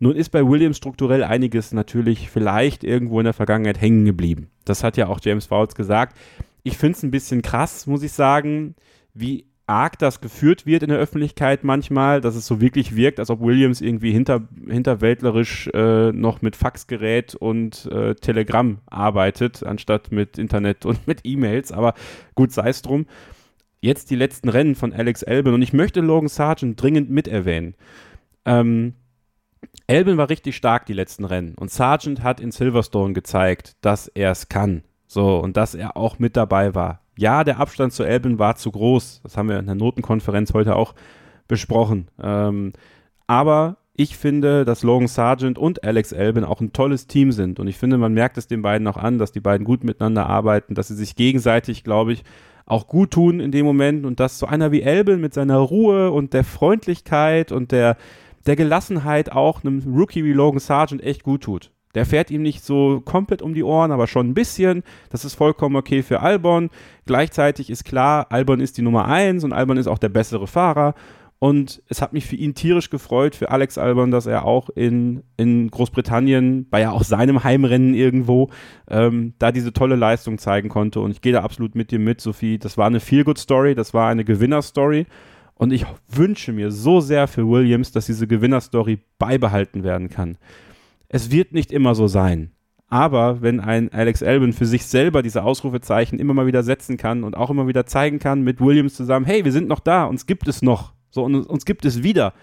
[0.00, 4.48] Nun ist bei Williams strukturell einiges natürlich vielleicht irgendwo in der Vergangenheit hängen geblieben.
[4.64, 6.16] Das hat ja auch James Fowles gesagt.
[6.62, 8.74] ich finde es ein bisschen krass, muss ich sagen,
[9.12, 13.30] wie arg das geführt wird in der Öffentlichkeit manchmal, dass es so wirklich wirkt, als
[13.30, 20.38] ob Williams irgendwie hinter, hinterwäldlerisch äh, noch mit Faxgerät und äh, Telegramm arbeitet, anstatt mit
[20.38, 21.72] Internet und mit E-Mails.
[21.72, 21.94] Aber
[22.34, 23.06] gut, sei es drum.
[23.80, 27.74] Jetzt die letzten Rennen von Alex Albon und ich möchte Logan Sargent dringend miterwähnen.
[28.44, 28.94] Ähm,
[29.86, 34.30] Albon war richtig stark die letzten Rennen und Sargent hat in Silverstone gezeigt, dass er
[34.30, 34.84] es kann.
[35.06, 37.03] So, und dass er auch mit dabei war.
[37.16, 39.20] Ja, der Abstand zu Albon war zu groß.
[39.22, 40.94] Das haben wir in der Notenkonferenz heute auch
[41.48, 42.08] besprochen.
[42.20, 42.72] Ähm,
[43.26, 47.60] aber ich finde, dass Logan Sargent und Alex Albon auch ein tolles Team sind.
[47.60, 50.26] Und ich finde, man merkt es den beiden auch an, dass die beiden gut miteinander
[50.26, 52.24] arbeiten, dass sie sich gegenseitig, glaube ich,
[52.66, 56.10] auch gut tun in dem Moment und dass so einer wie Albon mit seiner Ruhe
[56.10, 57.96] und der Freundlichkeit und der,
[58.46, 61.70] der Gelassenheit auch einem Rookie wie Logan Sargent echt gut tut.
[61.94, 64.82] Der fährt ihm nicht so komplett um die Ohren, aber schon ein bisschen.
[65.10, 66.70] Das ist vollkommen okay für Albon.
[67.06, 70.94] Gleichzeitig ist klar, Albon ist die Nummer eins und Albon ist auch der bessere Fahrer.
[71.38, 75.24] Und es hat mich für ihn tierisch gefreut, für Alex Albon, dass er auch in,
[75.36, 78.48] in Großbritannien, bei ja auch seinem Heimrennen irgendwo,
[78.88, 81.00] ähm, da diese tolle Leistung zeigen konnte.
[81.00, 82.58] Und ich gehe da absolut mit dir mit, Sophie.
[82.58, 85.06] Das war eine Feel-Good-Story, das war eine Gewinner-Story.
[85.56, 90.38] Und ich wünsche mir so sehr für Williams, dass diese Gewinner-Story beibehalten werden kann
[91.08, 92.52] es wird nicht immer so sein.
[92.88, 97.24] Aber wenn ein Alex Albon für sich selber diese Ausrufezeichen immer mal wieder setzen kann
[97.24, 100.26] und auch immer wieder zeigen kann mit Williams zusammen, hey, wir sind noch da, uns
[100.26, 102.34] gibt es noch, so und uns gibt es wieder,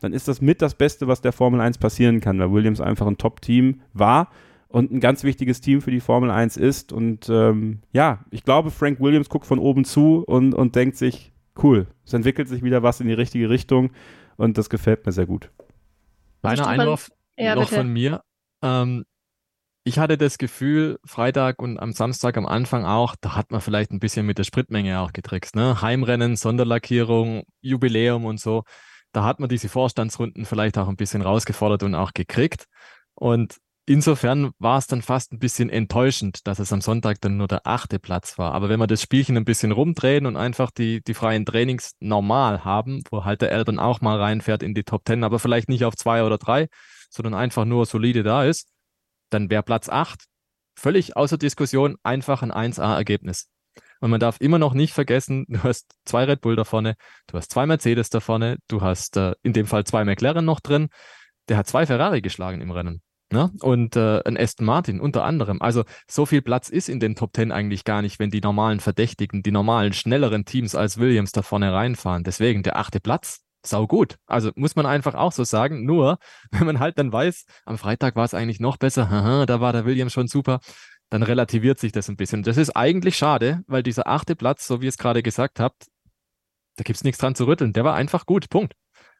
[0.00, 3.06] dann ist das mit das Beste, was der Formel 1 passieren kann, weil Williams einfach
[3.06, 4.30] ein Top-Team war
[4.68, 6.92] und ein ganz wichtiges Team für die Formel 1 ist.
[6.92, 11.32] Und ähm, ja, ich glaube, Frank Williams guckt von oben zu und, und denkt sich,
[11.62, 13.90] cool, es entwickelt sich wieder was in die richtige Richtung
[14.36, 15.50] und das gefällt mir sehr gut.
[16.42, 17.76] Kleiner Einwurf, ja, noch bitte.
[17.76, 18.22] von mir.
[18.62, 19.04] Ähm,
[19.84, 23.90] ich hatte das Gefühl, Freitag und am Samstag am Anfang auch, da hat man vielleicht
[23.90, 25.56] ein bisschen mit der Spritmenge auch getrickst.
[25.56, 25.80] Ne?
[25.80, 28.64] Heimrennen, Sonderlackierung, Jubiläum und so.
[29.12, 32.66] Da hat man diese Vorstandsrunden vielleicht auch ein bisschen rausgefordert und auch gekriegt.
[33.14, 37.48] Und insofern war es dann fast ein bisschen enttäuschend, dass es am Sonntag dann nur
[37.48, 38.52] der achte Platz war.
[38.52, 42.64] Aber wenn wir das Spielchen ein bisschen rumdrehen und einfach die, die freien Trainings normal
[42.64, 45.86] haben, wo halt der Elben auch mal reinfährt in die Top Ten, aber vielleicht nicht
[45.86, 46.68] auf zwei oder drei,
[47.08, 48.68] sondern einfach nur solide da ist,
[49.30, 50.24] dann wäre Platz 8
[50.78, 53.50] völlig außer Diskussion einfach ein 1A-Ergebnis.
[54.00, 56.94] Und man darf immer noch nicht vergessen, du hast zwei Red Bull da vorne,
[57.26, 60.60] du hast zwei Mercedes da vorne, du hast äh, in dem Fall zwei McLaren noch
[60.60, 60.88] drin,
[61.48, 63.02] der hat zwei Ferrari geschlagen im Rennen.
[63.30, 63.50] Ne?
[63.60, 65.60] Und äh, ein Aston Martin unter anderem.
[65.60, 68.80] Also so viel Platz ist in den Top Ten eigentlich gar nicht, wenn die normalen
[68.80, 72.24] Verdächtigen, die normalen, schnelleren Teams als Williams da vorne reinfahren.
[72.24, 74.18] Deswegen der achte Platz, sau gut.
[74.26, 75.84] Also muss man einfach auch so sagen.
[75.84, 76.18] Nur,
[76.50, 79.72] wenn man halt dann weiß, am Freitag war es eigentlich noch besser, haha, da war
[79.72, 80.60] der Williams schon super,
[81.10, 82.42] dann relativiert sich das ein bisschen.
[82.42, 85.86] Das ist eigentlich schade, weil dieser achte Platz, so wie ihr es gerade gesagt habt,
[86.76, 87.72] da gibt es nichts dran zu rütteln.
[87.72, 88.50] Der war einfach gut.
[88.50, 88.74] Punkt.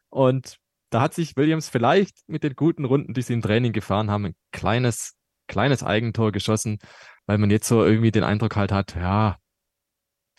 [0.09, 0.57] Und
[0.89, 4.25] da hat sich Williams vielleicht mit den guten Runden, die sie im Training gefahren haben,
[4.27, 5.15] ein kleines,
[5.47, 6.79] kleines Eigentor geschossen,
[7.27, 9.37] weil man jetzt so irgendwie den Eindruck halt hat, ja,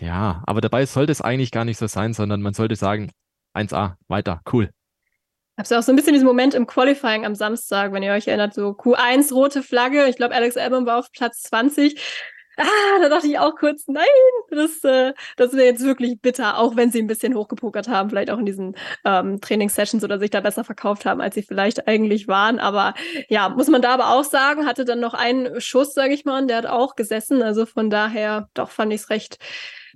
[0.01, 3.11] ja, aber dabei sollte es eigentlich gar nicht so sein, sondern man sollte sagen,
[3.55, 4.71] 1A, weiter, cool.
[5.69, 8.55] Ja auch so ein bisschen diesen Moment im Qualifying am Samstag, wenn ihr euch erinnert,
[8.55, 10.07] so Q1 rote Flagge.
[10.09, 12.01] Ich glaube, Alex Albon war auf Platz 20.
[12.57, 14.05] Ah, da dachte ich auch kurz, nein,
[14.51, 18.31] das, äh, das wäre jetzt wirklich bitter, auch wenn sie ein bisschen hochgepokert haben, vielleicht
[18.31, 22.29] auch in diesen ähm, Trainingssessions oder sich da besser verkauft haben, als sie vielleicht eigentlich
[22.29, 22.59] waren.
[22.59, 22.95] Aber
[23.29, 26.43] ja, muss man da aber auch sagen, hatte dann noch einen Schuss, sage ich mal,
[26.43, 27.43] und der hat auch gesessen.
[27.43, 29.39] Also von daher, doch fand ich es recht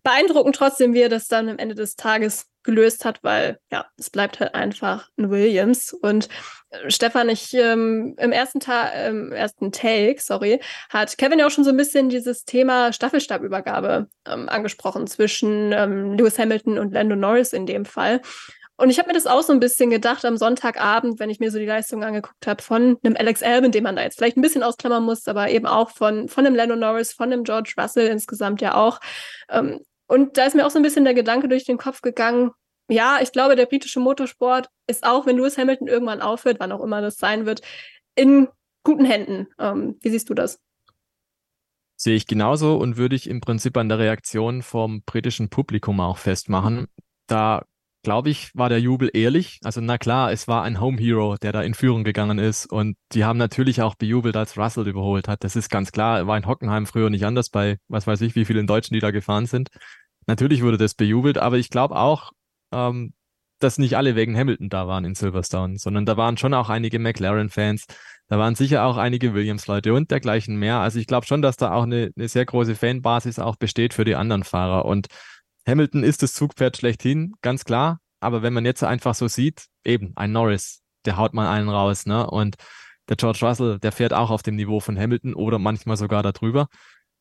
[0.05, 4.11] beeindruckend trotzdem, wie er das dann am Ende des Tages gelöst hat, weil ja, es
[4.11, 5.93] bleibt halt einfach ein Williams.
[5.93, 6.29] Und
[6.71, 11.51] äh, Stefan, ich ähm, im ersten Tag, im ersten Take, sorry, hat Kevin ja auch
[11.51, 17.17] schon so ein bisschen dieses Thema Staffelstabübergabe ähm, angesprochen zwischen ähm, Lewis Hamilton und Lando
[17.17, 18.21] Norris in dem Fall.
[18.77, 21.53] Und ich habe mir das auch so ein bisschen gedacht am Sonntagabend, wenn ich mir
[21.53, 24.43] so die Leistung angeguckt habe von einem Alex Albon, den man da jetzt vielleicht ein
[24.43, 28.09] bisschen ausklammern muss, aber eben auch von, von einem Lando Norris, von einem George Russell
[28.09, 28.99] insgesamt ja auch.
[29.49, 32.51] Ähm, und da ist mir auch so ein bisschen der Gedanke durch den Kopf gegangen,
[32.89, 36.83] ja, ich glaube, der britische Motorsport ist auch, wenn Lewis Hamilton irgendwann aufhört, wann auch
[36.83, 37.63] immer das sein wird,
[38.15, 38.49] in
[38.83, 39.49] guten Händen.
[39.59, 40.61] Ähm, wie siehst du das?
[41.97, 46.19] Sehe ich genauso und würde ich im Prinzip an der Reaktion vom britischen Publikum auch
[46.19, 46.87] festmachen.
[47.27, 47.65] Da
[48.05, 49.59] glaube ich, war der Jubel ehrlich.
[49.65, 52.97] Also na klar, es war ein Home Hero, der da in Führung gegangen ist und
[53.13, 55.43] die haben natürlich auch bejubelt, als Russell überholt hat.
[55.43, 56.27] Das ist ganz klar.
[56.29, 59.11] War in Hockenheim früher nicht anders bei, was weiß ich, wie vielen Deutschen, die da
[59.11, 59.71] gefahren sind.
[60.27, 62.33] Natürlich wurde das bejubelt, aber ich glaube auch,
[62.73, 63.13] ähm,
[63.59, 66.99] dass nicht alle wegen Hamilton da waren in Silverstone, sondern da waren schon auch einige
[66.99, 67.87] McLaren-Fans,
[68.29, 70.79] da waren sicher auch einige Williams-Leute und dergleichen mehr.
[70.79, 74.05] Also ich glaube schon, dass da auch eine, eine sehr große Fanbasis auch besteht für
[74.05, 74.87] die anderen Fahrer.
[74.87, 75.09] Und
[75.67, 78.01] Hamilton ist das Zugpferd schlechthin, ganz klar.
[78.21, 82.07] Aber wenn man jetzt einfach so sieht, eben ein Norris, der haut mal einen raus,
[82.07, 82.29] ne?
[82.29, 82.57] Und
[83.09, 86.69] der George Russell, der fährt auch auf dem Niveau von Hamilton oder manchmal sogar darüber.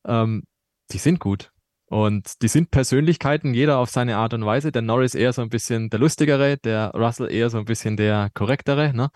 [0.06, 0.44] Ähm,
[0.92, 1.50] die sind gut.
[1.86, 4.72] Und die sind Persönlichkeiten, jeder auf seine Art und Weise.
[4.72, 8.30] Der Norris eher so ein bisschen der lustigere, der Russell eher so ein bisschen der
[8.32, 8.94] korrektere.
[8.94, 9.10] Ne?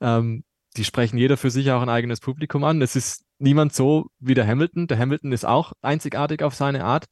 [0.00, 0.44] Ähm,
[0.76, 2.80] die sprechen jeder für sich auch ein eigenes Publikum an.
[2.82, 4.86] Es ist niemand so wie der Hamilton.
[4.86, 7.04] Der Hamilton ist auch einzigartig auf seine Art.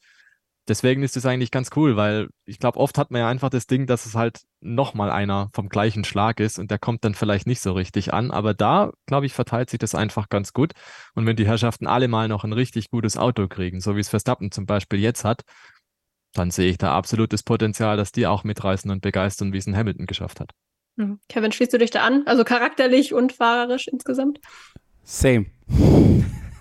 [0.69, 3.67] Deswegen ist es eigentlich ganz cool, weil ich glaube, oft hat man ja einfach das
[3.67, 7.49] Ding, dass es halt nochmal einer vom gleichen Schlag ist und der kommt dann vielleicht
[7.49, 8.31] nicht so richtig an.
[8.31, 10.73] Aber da, glaube ich, verteilt sich das einfach ganz gut.
[11.15, 14.09] Und wenn die Herrschaften alle mal noch ein richtig gutes Auto kriegen, so wie es
[14.09, 15.43] Verstappen zum Beispiel jetzt hat,
[16.33, 19.77] dann sehe ich da absolutes Potenzial, dass die auch mitreißen und begeistern, wie es ein
[19.77, 20.53] Hamilton geschafft hat.
[20.97, 21.19] Hm.
[21.29, 22.23] Kevin, schließt du dich da an?
[22.27, 24.39] Also charakterlich und fahrerisch insgesamt?
[25.03, 25.47] Same.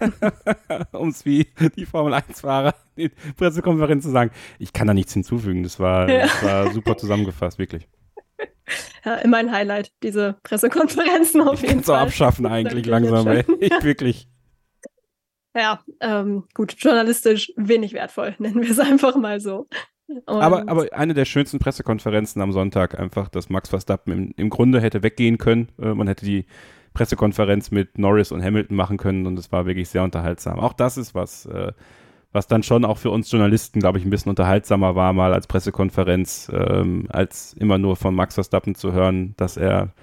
[0.92, 4.32] um es wie die Formel 1-Fahrer in Pressekonferenz zu sagen.
[4.60, 5.64] Ich kann da nichts hinzufügen.
[5.64, 6.22] Das war, ja.
[6.22, 7.88] das war super zusammengefasst, wirklich.
[9.04, 11.96] Ja, immer ein Highlight, diese Pressekonferenzen auf ich jeden Fall.
[12.00, 13.44] so abschaffen eigentlich langsam, ey.
[13.60, 14.30] Ich wirklich.
[15.54, 19.68] Ja, ähm, gut, journalistisch wenig wertvoll, nennen wir es einfach mal so.
[20.26, 24.80] aber, aber eine der schönsten Pressekonferenzen am Sonntag, einfach, dass Max Verstappen im, im Grunde
[24.80, 25.70] hätte weggehen können.
[25.82, 26.46] Äh, man hätte die
[26.94, 30.60] Pressekonferenz mit Norris und Hamilton machen können und es war wirklich sehr unterhaltsam.
[30.60, 31.72] Auch das ist was, äh,
[32.32, 35.48] was dann schon auch für uns Journalisten, glaube ich, ein bisschen unterhaltsamer war, mal als
[35.48, 39.94] Pressekonferenz, ähm, als immer nur von Max Verstappen zu hören, dass er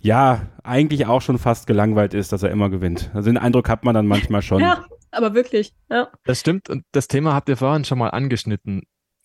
[0.00, 3.10] ja eigentlich auch schon fast gelangweilt ist, dass er immer gewinnt.
[3.14, 4.60] Also den Eindruck hat man dann manchmal schon.
[4.60, 6.08] ja, aber wirklich, ja.
[6.24, 8.82] Das stimmt und das Thema habt ihr vorhin schon mal angeschnitten.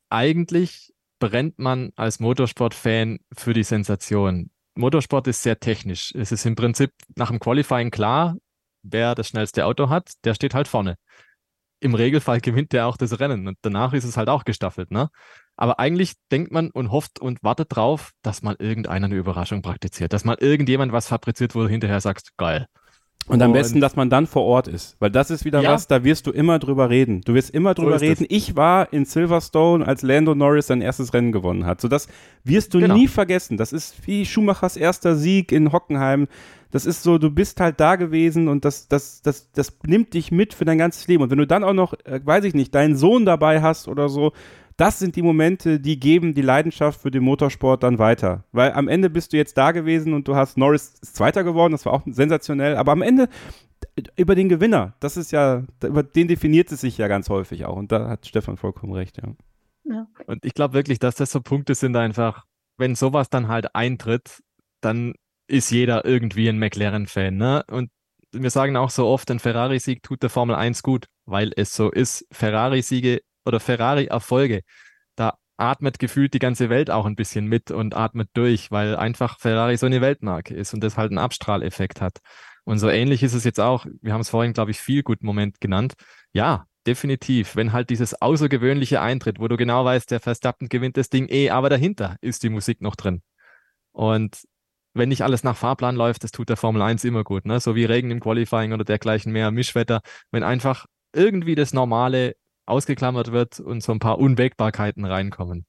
[0.09, 4.51] Eigentlich brennt man als Motorsport-Fan für die Sensation.
[4.79, 6.13] Motorsport ist sehr technisch.
[6.15, 8.37] Es ist im Prinzip nach dem Qualifying klar,
[8.81, 10.95] wer das schnellste Auto hat, der steht halt vorne.
[11.81, 15.09] Im Regelfall gewinnt der auch das Rennen und danach ist es halt auch gestaffelt, ne?
[15.57, 20.13] Aber eigentlich denkt man und hofft und wartet drauf, dass mal irgendeiner eine Überraschung praktiziert,
[20.13, 22.67] dass mal irgendjemand was fabriziert, wo du hinterher sagst, geil.
[23.29, 25.71] Und am besten, dass man dann vor Ort ist, weil das ist wieder ja.
[25.71, 27.21] was, da wirst du immer drüber reden.
[27.21, 28.25] Du wirst immer drüber so reden.
[28.27, 28.35] Das.
[28.35, 31.79] Ich war in Silverstone, als Lando Norris sein erstes Rennen gewonnen hat.
[31.79, 32.07] So das
[32.43, 32.95] wirst du genau.
[32.95, 33.57] nie vergessen.
[33.57, 36.27] Das ist wie Schumachers erster Sieg in Hockenheim.
[36.71, 40.31] Das ist so, du bist halt da gewesen und das, das, das, das nimmt dich
[40.31, 41.23] mit für dein ganzes Leben.
[41.23, 44.09] Und wenn du dann auch noch, äh, weiß ich nicht, deinen Sohn dabei hast oder
[44.09, 44.33] so,
[44.79, 48.45] das sind die Momente, die geben die Leidenschaft für den Motorsport dann weiter.
[48.53, 51.85] Weil am Ende bist du jetzt da gewesen und du hast Norris Zweiter geworden, das
[51.85, 53.27] war auch sensationell, aber am Ende
[54.15, 57.75] über den Gewinner, das ist ja, über den definiert es sich ja ganz häufig auch
[57.75, 59.33] und da hat Stefan vollkommen recht, ja.
[59.83, 60.07] ja.
[60.27, 62.45] Und ich glaube wirklich, dass das so Punkte sind einfach,
[62.77, 64.41] wenn sowas dann halt eintritt,
[64.79, 65.13] dann
[65.47, 67.63] ist jeder irgendwie ein McLaren-Fan, ne?
[67.69, 67.89] Und
[68.31, 71.89] wir sagen auch so oft, ein Ferrari-Sieg tut der Formel 1 gut, weil es so
[71.89, 72.25] ist.
[72.31, 74.61] Ferrari-Siege oder Ferrari-Erfolge,
[75.15, 79.39] da atmet gefühlt die ganze Welt auch ein bisschen mit und atmet durch, weil einfach
[79.39, 82.19] Ferrari so eine Weltmarke ist und das halt einen Abstrahleffekt hat.
[82.63, 85.23] Und so ähnlich ist es jetzt auch, wir haben es vorhin, glaube ich, viel gut
[85.23, 85.93] Moment genannt.
[86.33, 87.55] Ja, definitiv.
[87.55, 91.49] Wenn halt dieses Außergewöhnliche eintritt, wo du genau weißt, der Verstappen gewinnt das Ding eh,
[91.49, 93.21] aber dahinter ist die Musik noch drin.
[93.91, 94.43] Und
[94.93, 97.59] wenn nicht alles nach Fahrplan läuft, das tut der Formel 1 immer gut, ne?
[97.59, 100.01] So wie Regen im Qualifying oder dergleichen mehr, Mischwetter.
[100.31, 102.35] Wenn einfach irgendwie das Normale
[102.69, 105.65] ausgeklammert wird und so ein paar Unwägbarkeiten reinkommen.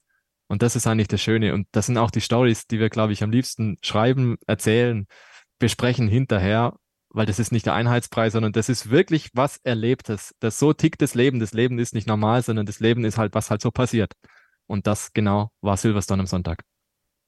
[0.49, 1.55] Und das ist eigentlich das Schöne.
[1.55, 5.07] Und das sind auch die Stories, die wir, glaube ich, am liebsten schreiben, erzählen,
[5.59, 6.75] besprechen hinterher,
[7.11, 10.35] weil das ist nicht der Einheitspreis, sondern das ist wirklich was Erlebtes.
[10.41, 11.39] Das so tickt das Leben.
[11.39, 14.13] Das Leben ist nicht normal, sondern das Leben ist halt, was halt so passiert.
[14.67, 16.63] Und das genau war Silverstone am Sonntag.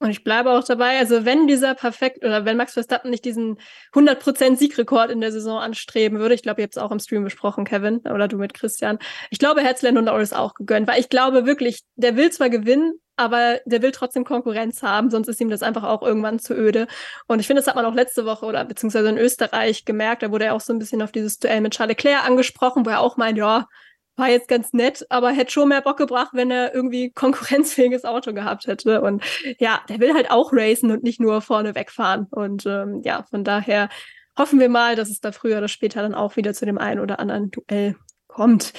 [0.02, 3.58] Und ich bleibe auch dabei, also wenn dieser perfekt oder wenn Max Verstappen nicht diesen
[3.94, 7.22] 100% Siegrekord in der Saison anstreben würde, ich glaube, ihr habt es auch im Stream
[7.22, 8.98] besprochen, Kevin, oder du mit Christian.
[9.30, 12.94] Ich glaube, Herzland und Norris auch gegönnt, weil ich glaube wirklich, der will zwar gewinnen,
[13.14, 16.88] aber der will trotzdem Konkurrenz haben, sonst ist ihm das einfach auch irgendwann zu öde.
[17.28, 20.32] Und ich finde, das hat man auch letzte Woche oder beziehungsweise in Österreich gemerkt, da
[20.32, 22.98] wurde er auch so ein bisschen auf dieses Duell mit Charles Leclerc angesprochen, wo er
[22.98, 23.68] auch meint, ja,
[24.16, 28.32] war jetzt ganz nett, aber hätte schon mehr Bock gebracht, wenn er irgendwie konkurrenzfähiges Auto
[28.32, 29.00] gehabt hätte.
[29.00, 29.24] Und
[29.58, 32.26] ja, der will halt auch racen und nicht nur vorne wegfahren.
[32.30, 33.88] Und ähm, ja, von daher
[34.36, 37.00] hoffen wir mal, dass es da früher oder später dann auch wieder zu dem einen
[37.00, 37.96] oder anderen Duell
[38.26, 38.72] kommt.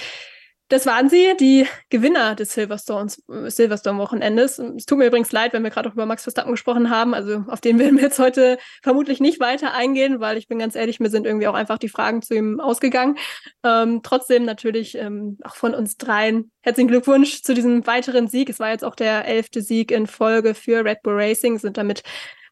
[0.73, 4.57] Das waren sie, die Gewinner des Silverstone-Wochenendes.
[4.57, 7.13] Es tut mir übrigens leid, wenn wir gerade auch über Max Verstappen gesprochen haben.
[7.13, 10.75] Also auf den werden wir jetzt heute vermutlich nicht weiter eingehen, weil ich bin ganz
[10.75, 13.19] ehrlich, mir sind irgendwie auch einfach die Fragen zu ihm ausgegangen.
[13.63, 18.49] Ähm, trotzdem natürlich ähm, auch von uns dreien herzlichen Glückwunsch zu diesem weiteren Sieg.
[18.49, 22.01] Es war jetzt auch der elfte Sieg in Folge für Red Bull Racing, sind damit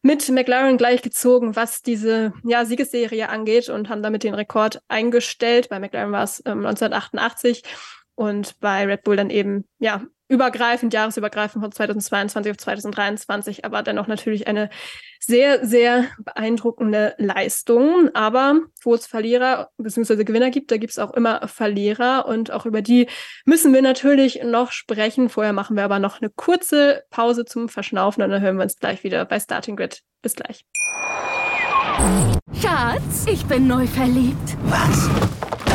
[0.02, 5.68] mit McLaren gleichgezogen, was diese ja, Siegesserie angeht und haben damit den Rekord eingestellt.
[5.68, 7.64] Bei McLaren war es ähm, 1988
[8.14, 10.02] und bei Red Bull dann eben, ja,
[10.32, 14.70] übergreifend, jahresübergreifend von 2022 auf 2023, aber dennoch natürlich eine
[15.20, 18.08] sehr, sehr beeindruckende Leistung.
[18.14, 20.24] Aber wo es Verlierer bzw.
[20.24, 23.08] Gewinner gibt, da gibt es auch immer Verlierer und auch über die
[23.44, 25.28] müssen wir natürlich noch sprechen.
[25.28, 28.78] Vorher machen wir aber noch eine kurze Pause zum Verschnaufen und dann hören wir uns
[28.78, 30.00] gleich wieder bei Starting Grid.
[30.22, 30.64] Bis gleich.
[32.60, 34.56] Schatz, ich bin neu verliebt.
[34.64, 35.10] Was?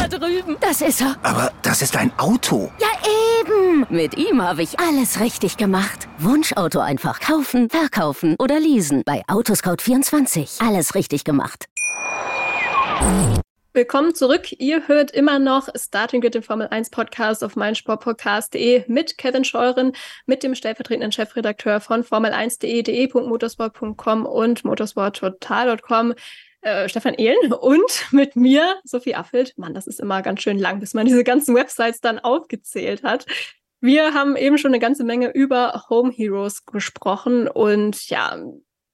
[0.10, 0.56] Da drüben.
[0.62, 1.18] Das ist er.
[1.22, 2.72] Aber das ist ein Auto.
[2.80, 2.88] Ja,
[3.42, 3.86] eben.
[3.90, 6.08] Mit ihm habe ich alles richtig gemacht.
[6.18, 9.04] Wunschauto einfach kaufen, verkaufen oder leasen.
[9.06, 10.66] Bei Autoscout24.
[10.66, 11.66] Alles richtig gemacht.
[13.74, 14.52] Willkommen zurück.
[14.60, 19.92] Ihr hört immer noch Starting Grid, den Formel 1 Podcast auf meinsportpodcast.de mit Kevin Scheuren,
[20.26, 26.16] mit dem stellvertretenden Chefredakteur von Formel1.de, de.motorsport.com und motorsporttotal.com
[26.68, 29.54] äh, Stefan Ehlen und mit mir Sophie Affelt.
[29.58, 33.26] Mann, das ist immer ganz schön lang, bis man diese ganzen Websites dann aufgezählt hat.
[33.80, 38.38] Wir haben eben schon eine ganze Menge über Home Heroes gesprochen und ja,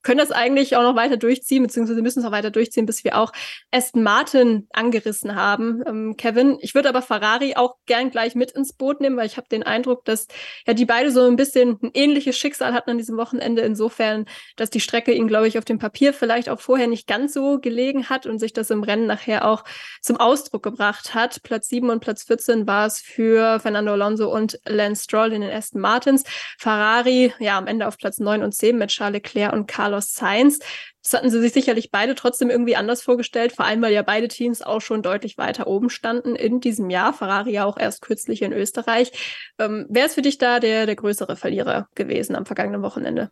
[0.03, 3.17] können das eigentlich auch noch weiter durchziehen, beziehungsweise müssen es auch weiter durchziehen, bis wir
[3.17, 3.31] auch
[3.71, 5.81] Aston Martin angerissen haben.
[5.87, 9.37] Ähm, Kevin, ich würde aber Ferrari auch gern gleich mit ins Boot nehmen, weil ich
[9.37, 10.27] habe den Eindruck, dass
[10.67, 14.25] ja die beide so ein bisschen ein ähnliches Schicksal hatten an diesem Wochenende, insofern,
[14.57, 17.59] dass die Strecke ihnen, glaube ich, auf dem Papier vielleicht auch vorher nicht ganz so
[17.59, 19.63] gelegen hat und sich das im Rennen nachher auch
[20.01, 21.41] zum Ausdruck gebracht hat.
[21.43, 25.51] Platz 7 und Platz 14 war es für Fernando Alonso und Lance Stroll in den
[25.51, 26.23] Aston Martins.
[26.57, 30.13] Ferrari, ja, am Ende auf Platz 9 und 10 mit Charles Leclerc und Carlos Carlos
[30.13, 30.59] Sainz.
[31.01, 34.27] Das hatten sie sich sicherlich beide trotzdem irgendwie anders vorgestellt, vor allem weil ja beide
[34.27, 37.13] Teams auch schon deutlich weiter oben standen in diesem Jahr.
[37.13, 39.11] Ferrari ja auch erst kürzlich in Österreich.
[39.59, 43.29] Ähm, wer ist für dich da der, der größere Verlierer gewesen am vergangenen Wochenende?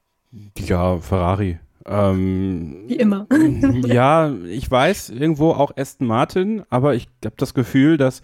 [0.58, 1.60] Ja, Ferrari.
[1.86, 3.26] Ähm, Wie immer.
[3.86, 8.22] ja, ich weiß, irgendwo auch Aston Martin, aber ich habe das Gefühl, dass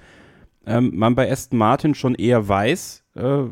[0.65, 3.45] ähm, man bei Aston Martin schon eher weiß, äh,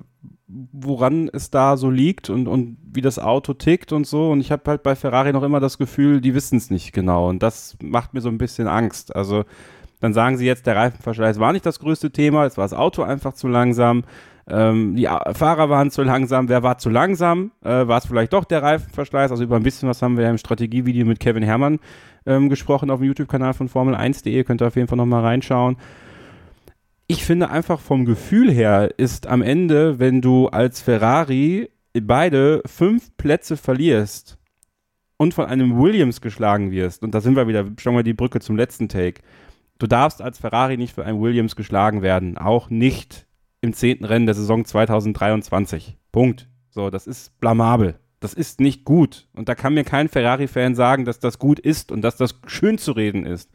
[0.47, 4.31] woran es da so liegt und, und wie das Auto tickt und so.
[4.31, 7.29] Und ich habe halt bei Ferrari noch immer das Gefühl, die wissen es nicht genau.
[7.29, 9.15] Und das macht mir so ein bisschen Angst.
[9.15, 9.45] Also
[9.99, 13.01] dann sagen sie jetzt, der Reifenverschleiß war nicht das größte Thema, es war das Auto
[13.01, 14.03] einfach zu langsam.
[14.47, 16.47] Ähm, die Fahrer waren zu langsam.
[16.49, 17.51] Wer war zu langsam?
[17.63, 19.31] Äh, war es vielleicht doch der Reifenverschleiß?
[19.31, 21.79] Also über ein bisschen was haben wir ja im Strategievideo mit Kevin Herrmann
[22.27, 24.43] ähm, gesprochen auf dem YouTube-Kanal von Formel1.de.
[24.43, 25.77] Könnt ihr auf jeden Fall nochmal reinschauen
[27.07, 33.15] ich finde einfach vom Gefühl her ist am Ende, wenn du als Ferrari beide fünf
[33.17, 34.37] Plätze verlierst
[35.17, 38.39] und von einem Williams geschlagen wirst, und da sind wir wieder, schauen wir die Brücke
[38.39, 39.21] zum letzten Take.
[39.77, 43.27] Du darfst als Ferrari nicht für einen Williams geschlagen werden, auch nicht
[43.61, 45.97] im zehnten Rennen der Saison 2023.
[46.11, 46.49] Punkt.
[46.69, 47.95] So, das ist blamabel.
[48.19, 49.27] Das ist nicht gut.
[49.33, 52.77] Und da kann mir kein Ferrari-Fan sagen, dass das gut ist und dass das schön
[52.77, 53.51] zu reden ist.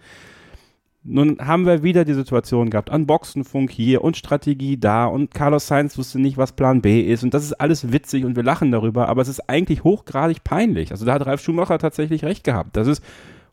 [1.02, 5.66] Nun haben wir wieder die Situation gehabt, an Boxenfunk hier und Strategie da und Carlos
[5.66, 8.70] Sainz wusste nicht, was Plan B ist und das ist alles witzig und wir lachen
[8.70, 10.90] darüber, aber es ist eigentlich hochgradig peinlich.
[10.90, 12.76] Also da hat Ralf Schumacher tatsächlich recht gehabt.
[12.76, 13.02] Das ist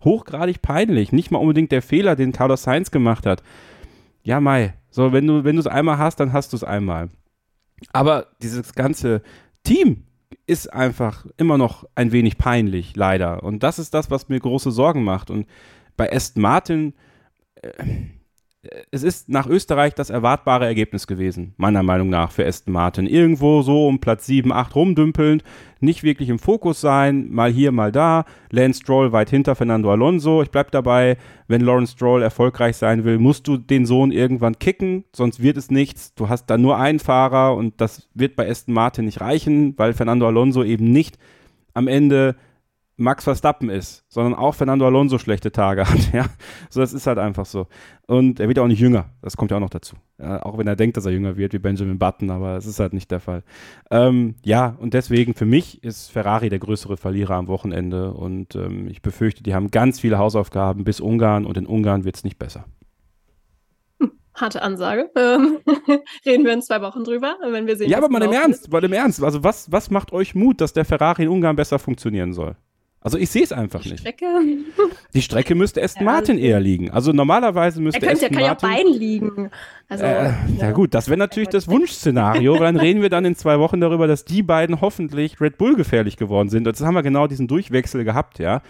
[0.03, 1.13] hochgradig peinlich.
[1.13, 3.43] Nicht mal unbedingt der Fehler, den Carlos Sainz gemacht hat.
[4.23, 4.73] Ja, Mai.
[4.89, 7.09] So, wenn du, wenn es einmal hast, dann hast du es einmal.
[7.93, 9.21] Aber dieses ganze
[9.63, 10.03] Team
[10.45, 13.43] ist einfach immer noch ein wenig peinlich, leider.
[13.43, 15.29] Und das ist das, was mir große Sorgen macht.
[15.29, 15.47] Und
[15.95, 16.93] bei Aston Martin,
[18.91, 23.07] es ist nach Österreich das erwartbare Ergebnis gewesen, meiner Meinung nach, für Aston Martin.
[23.07, 25.43] Irgendwo so um Platz 7, 8 rumdümpelnd,
[25.79, 28.25] nicht wirklich im Fokus sein, mal hier, mal da.
[28.49, 30.41] Lance Stroll weit hinter Fernando Alonso.
[30.41, 35.05] Ich bleibe dabei, wenn Lawrence Stroll erfolgreich sein will, musst du den Sohn irgendwann kicken,
[35.13, 36.13] sonst wird es nichts.
[36.15, 39.93] Du hast da nur einen Fahrer und das wird bei Aston Martin nicht reichen, weil
[39.93, 41.17] Fernando Alonso eben nicht
[41.73, 42.35] am Ende
[42.99, 46.11] Max Verstappen ist, sondern auch Fernando Alonso schlechte Tage hat.
[46.13, 46.25] Ja,
[46.69, 47.67] so das ist halt einfach so.
[48.07, 49.11] Und er wird auch nicht jünger.
[49.21, 49.95] Das kommt ja auch noch dazu.
[50.17, 52.79] Ja, auch wenn er denkt, dass er jünger wird wie Benjamin Button, aber es ist
[52.79, 53.43] halt nicht der Fall.
[53.91, 58.87] Ähm, ja, und deswegen für mich ist Ferrari der größere Verlierer am Wochenende und ähm,
[58.87, 62.39] ich befürchte, die haben ganz viele Hausaufgaben bis Ungarn und in Ungarn wird es nicht
[62.39, 62.65] besser.
[63.99, 65.11] Hm, harte Ansage.
[65.15, 65.59] Ähm,
[66.25, 67.91] reden wir in zwei Wochen drüber, wenn wir sehen.
[67.91, 69.23] Ja, aber mal im Ernst, mal im Ernst.
[69.23, 72.55] Also was, was macht euch Mut, dass der Ferrari in Ungarn besser funktionieren soll?
[72.99, 73.99] Also ich sehe es einfach Die nicht.
[74.01, 74.25] Strecke.
[75.13, 76.89] Die Strecke müsste Aston Ja, Martin eher liegen.
[76.91, 79.49] Also normalerweise müsste Er könnte, Aston kann ja Martin Bein liegen.
[79.87, 83.35] Also, Äh, ja gut, das wäre natürlich das Wunschszenario, weil dann reden wir dann in
[83.35, 86.65] zwei Wochen darüber, dass die beiden hoffentlich Red Bull gefährlich geworden sind.
[86.67, 88.61] Jetzt haben wir genau diesen Durchwechsel gehabt, ja.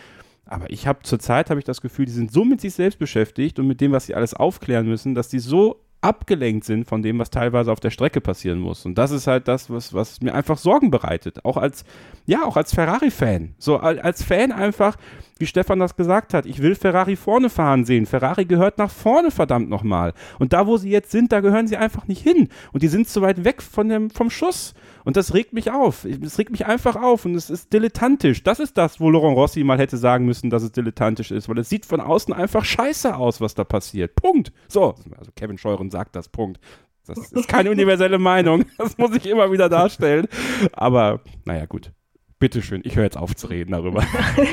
[0.45, 3.59] Aber ich habe zurzeit habe ich das Gefühl, die sind so mit sich selbst beschäftigt
[3.59, 7.19] und mit dem, was sie alles aufklären müssen, dass die so abgelenkt sind von dem,
[7.19, 8.85] was teilweise auf der Strecke passieren muss.
[8.85, 11.43] Und das ist halt das, was, was mir einfach Sorgen bereitet.
[11.43, 11.85] Auch als,
[12.25, 13.55] ja, auch als Ferrari-Fan.
[13.57, 14.97] So al- als Fan einfach,
[15.39, 18.05] wie Stefan das gesagt hat, ich will Ferrari vorne fahren sehen.
[18.05, 20.13] Ferrari gehört nach vorne, verdammt nochmal.
[20.39, 22.49] Und da, wo sie jetzt sind, da gehören sie einfach nicht hin.
[22.73, 24.73] Und die sind zu weit weg von dem, vom Schuss.
[25.03, 26.05] Und das regt mich auf.
[26.05, 28.43] Es regt mich einfach auf und es ist dilettantisch.
[28.43, 31.57] Das ist das, wo Laurent Rossi mal hätte sagen müssen, dass es dilettantisch ist, weil
[31.59, 34.15] es sieht von außen einfach scheiße aus, was da passiert.
[34.15, 34.51] Punkt.
[34.67, 36.59] So, also Kevin Scheuren sagt das, Punkt.
[37.07, 38.65] Das ist keine universelle Meinung.
[38.77, 40.27] Das muss ich immer wieder darstellen.
[40.73, 41.91] Aber naja, gut.
[42.39, 44.05] Bitteschön, ich höre jetzt auf zu reden darüber.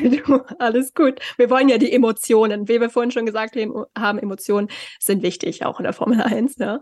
[0.59, 1.21] alles gut.
[1.37, 2.67] Wir wollen ja die Emotionen.
[2.67, 4.69] Wie wir vorhin schon gesagt haben, Emotionen
[4.99, 6.57] sind wichtig, auch in der Formel 1.
[6.57, 6.81] Ja.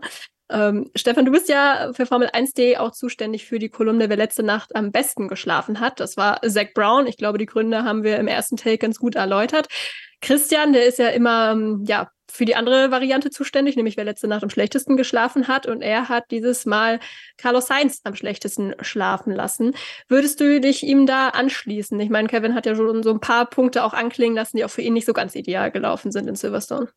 [0.53, 4.43] Ähm, Stefan, du bist ja für Formel 1.de auch zuständig für die Kolumne, wer letzte
[4.43, 5.99] Nacht am besten geschlafen hat.
[5.99, 7.07] Das war Zach Brown.
[7.07, 9.67] Ich glaube, die Gründe haben wir im ersten Take ganz gut erläutert.
[10.21, 14.27] Christian, der ist ja immer ähm, ja, für die andere Variante zuständig, nämlich wer letzte
[14.27, 15.65] Nacht am schlechtesten geschlafen hat.
[15.65, 16.99] Und er hat dieses Mal
[17.37, 19.73] Carlos Sainz am schlechtesten schlafen lassen.
[20.07, 21.99] Würdest du dich ihm da anschließen?
[21.99, 24.69] Ich meine, Kevin hat ja schon so ein paar Punkte auch anklingen lassen, die auch
[24.69, 26.89] für ihn nicht so ganz ideal gelaufen sind in Silverstone.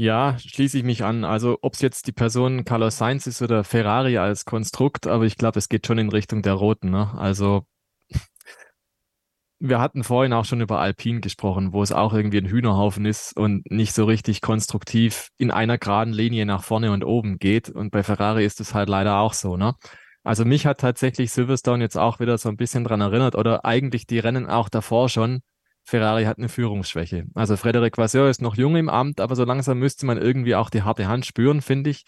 [0.00, 1.24] Ja, schließe ich mich an.
[1.24, 5.36] Also ob es jetzt die Person Carlos Sainz ist oder Ferrari als Konstrukt, aber ich
[5.36, 6.90] glaube, es geht schon in Richtung der Roten.
[6.90, 7.12] Ne?
[7.16, 7.66] Also
[9.60, 13.36] wir hatten vorhin auch schon über Alpine gesprochen, wo es auch irgendwie ein Hühnerhaufen ist
[13.36, 17.68] und nicht so richtig konstruktiv in einer geraden Linie nach vorne und oben geht.
[17.68, 19.56] Und bei Ferrari ist es halt leider auch so.
[19.56, 19.74] Ne?
[20.22, 24.06] Also mich hat tatsächlich Silverstone jetzt auch wieder so ein bisschen dran erinnert oder eigentlich
[24.06, 25.40] die Rennen auch davor schon.
[25.88, 27.24] Ferrari hat eine Führungsschwäche.
[27.34, 30.68] Also Frederic Vasseur ist noch jung im Amt, aber so langsam müsste man irgendwie auch
[30.68, 32.04] die harte Hand spüren, finde ich,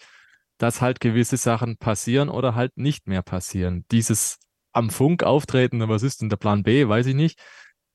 [0.59, 3.83] dass halt gewisse Sachen passieren oder halt nicht mehr passieren.
[3.89, 4.37] Dieses
[4.71, 7.39] am Funk auftreten, was ist denn der Plan B, weiß ich nicht.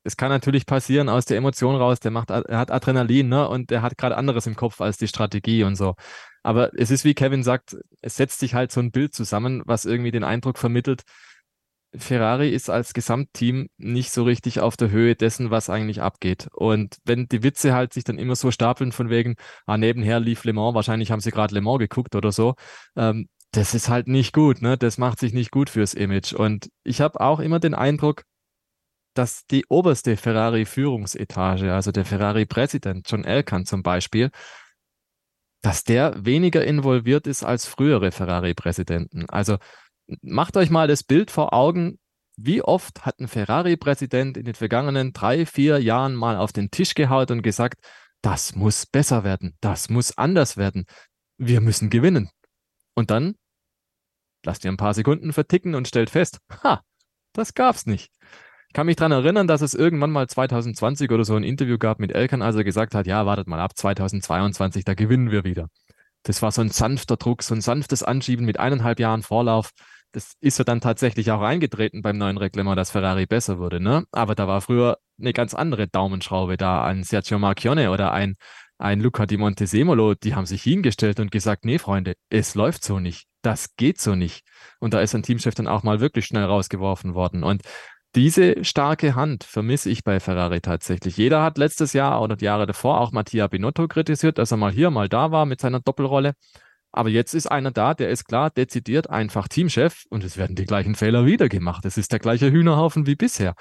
[0.02, 3.70] Es kann natürlich passieren aus der Emotion raus, der macht, er hat Adrenalin, ne, und
[3.70, 5.94] der hat gerade anderes im Kopf als die Strategie und so.
[6.42, 9.84] Aber es ist wie Kevin sagt, es setzt sich halt so ein Bild zusammen, was
[9.84, 11.04] irgendwie den Eindruck vermittelt,
[11.98, 16.48] Ferrari ist als Gesamtteam nicht so richtig auf der Höhe dessen, was eigentlich abgeht.
[16.52, 19.36] Und wenn die Witze halt sich dann immer so stapeln von wegen,
[19.66, 22.54] ah, nebenher lief Le Mans, wahrscheinlich haben sie gerade Le Mans geguckt oder so,
[22.96, 24.76] ähm, das ist halt nicht gut, ne?
[24.76, 26.32] Das macht sich nicht gut fürs Image.
[26.32, 28.24] Und ich habe auch immer den Eindruck,
[29.14, 34.30] dass die oberste Ferrari-Führungsetage, also der Ferrari-Präsident John Elkann zum Beispiel,
[35.62, 39.28] dass der weniger involviert ist als frühere Ferrari-Präsidenten.
[39.28, 39.56] Also
[40.22, 41.98] macht euch mal das Bild vor Augen,
[42.36, 46.94] wie oft hat ein Ferrari-Präsident in den vergangenen drei, vier Jahren mal auf den Tisch
[46.94, 47.80] gehaut und gesagt,
[48.22, 50.84] das muss besser werden, das muss anders werden,
[51.38, 52.30] wir müssen gewinnen.
[52.94, 53.36] Und dann
[54.44, 56.82] lasst ihr ein paar Sekunden verticken und stellt fest, ha,
[57.32, 58.10] das gab's nicht.
[58.68, 61.98] Ich kann mich daran erinnern, dass es irgendwann mal 2020 oder so ein Interview gab
[61.98, 65.68] mit Elkan, als er gesagt hat, ja, wartet mal ab, 2022, da gewinnen wir wieder.
[66.22, 69.70] Das war so ein sanfter Druck, so ein sanftes Anschieben mit eineinhalb Jahren Vorlauf.
[70.16, 74.06] Das ist ja dann tatsächlich auch eingetreten beim neuen Reglement, dass Ferrari besser wurde, ne?
[74.12, 78.36] Aber da war früher eine ganz andere Daumenschraube da an Sergio Marchione oder ein,
[78.78, 82.98] ein Luca di Montesemolo, die haben sich hingestellt und gesagt, nee, Freunde, es läuft so
[82.98, 83.26] nicht.
[83.42, 84.46] Das geht so nicht.
[84.80, 87.44] Und da ist ein Teamchef dann auch mal wirklich schnell rausgeworfen worden.
[87.44, 87.60] Und
[88.14, 91.18] diese starke Hand vermisse ich bei Ferrari tatsächlich.
[91.18, 94.72] Jeder hat letztes Jahr oder die Jahre davor auch Mattia Binotto kritisiert, dass er mal
[94.72, 96.32] hier, mal da war mit seiner Doppelrolle.
[96.96, 100.64] Aber jetzt ist einer da, der ist klar dezidiert einfach Teamchef und es werden die
[100.64, 101.84] gleichen Fehler wieder gemacht.
[101.84, 103.54] Es ist der gleiche Hühnerhaufen wie bisher.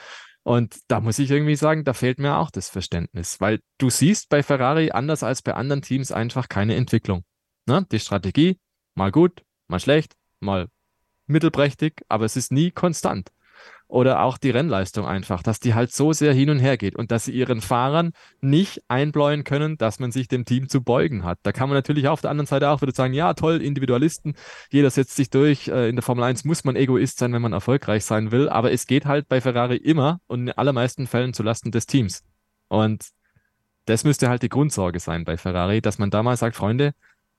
[0.44, 4.30] Und da muss ich irgendwie sagen, da fehlt mir auch das Verständnis, weil du siehst
[4.30, 7.24] bei Ferrari anders als bei anderen Teams einfach keine Entwicklung.
[7.66, 7.86] Ne?
[7.92, 8.58] Die Strategie,
[8.94, 10.68] mal gut, mal schlecht, mal
[11.28, 13.32] mittelprächtig, aber es ist nie konstant
[13.96, 17.12] oder auch die Rennleistung einfach, dass die halt so sehr hin und her geht und
[17.12, 21.40] dass sie ihren Fahrern nicht einbläuen können, dass man sich dem Team zu beugen hat.
[21.44, 24.36] Da kann man natürlich auf der anderen Seite auch wieder sagen, ja, toll, Individualisten,
[24.70, 25.70] jeder setzt sich durch.
[25.70, 28.74] Äh, In der Formel 1 muss man Egoist sein, wenn man erfolgreich sein will, aber
[28.74, 32.22] es geht halt bei Ferrari immer und in allermeisten Fällen zulasten des Teams.
[32.68, 33.06] Und
[33.86, 36.92] das müsste halt die Grundsorge sein bei Ferrari, dass man da mal sagt, Freunde,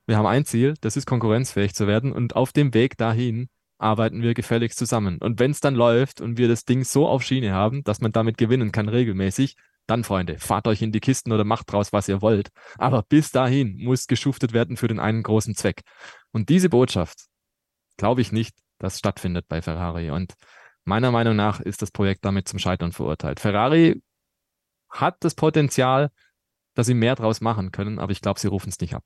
[0.07, 3.47] wir haben ein Ziel, das ist konkurrenzfähig zu werden und auf dem Weg dahin
[3.77, 5.19] arbeiten wir gefälligst zusammen.
[5.19, 8.11] Und wenn es dann läuft und wir das Ding so auf Schiene haben, dass man
[8.11, 9.55] damit gewinnen kann regelmäßig,
[9.87, 12.49] dann, Freunde, fahrt euch in die Kisten oder macht draus, was ihr wollt.
[12.77, 15.81] Aber bis dahin muss geschuftet werden für den einen großen Zweck.
[16.31, 17.27] Und diese Botschaft
[17.95, 20.11] glaube ich nicht, dass stattfindet bei Ferrari.
[20.11, 20.33] Und
[20.83, 23.39] meiner Meinung nach ist das Projekt damit zum Scheitern verurteilt.
[23.39, 24.01] Ferrari
[24.89, 26.11] hat das Potenzial,
[26.73, 29.03] dass sie mehr draus machen können, aber ich glaube, sie rufen es nicht ab.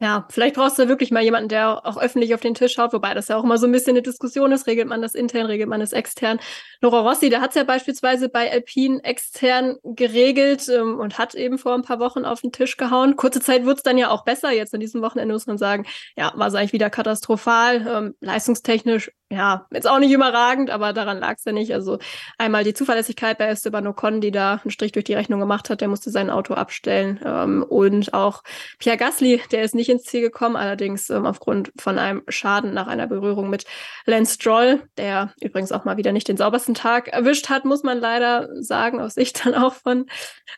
[0.00, 3.14] Ja, vielleicht brauchst du wirklich mal jemanden, der auch öffentlich auf den Tisch schaut, wobei
[3.14, 4.68] das ja auch immer so ein bisschen eine Diskussion ist.
[4.68, 6.38] Regelt man das intern, regelt man das extern?
[6.80, 11.58] Laura Rossi, der hat es ja beispielsweise bei Alpine extern geregelt ähm, und hat eben
[11.58, 13.16] vor ein paar Wochen auf den Tisch gehauen.
[13.16, 14.52] Kurze Zeit wird es dann ja auch besser.
[14.52, 15.84] Jetzt an diesem Wochenende muss man sagen,
[16.16, 17.84] ja, war es eigentlich wieder katastrophal.
[17.88, 21.74] Ähm, leistungstechnisch ja, jetzt auch nicht überragend, aber daran lag es ja nicht.
[21.74, 21.98] Also
[22.38, 25.82] einmal die Zuverlässigkeit bei Esteban Ocon, die da einen Strich durch die Rechnung gemacht hat,
[25.82, 27.20] der musste sein Auto abstellen.
[27.22, 28.42] Ähm, und auch
[28.78, 32.86] Pierre Gasly, der ist nicht ins Ziel gekommen, allerdings ähm, aufgrund von einem Schaden nach
[32.86, 33.66] einer Berührung mit
[34.06, 37.98] Lance Stroll, der übrigens auch mal wieder nicht den saubersten Tag erwischt hat, muss man
[37.98, 40.06] leider sagen, aus Sicht dann auch von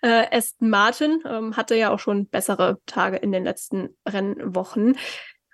[0.02, 1.22] äh, Aston Martin.
[1.26, 4.96] Ähm, hatte ja auch schon bessere Tage in den letzten Rennwochen.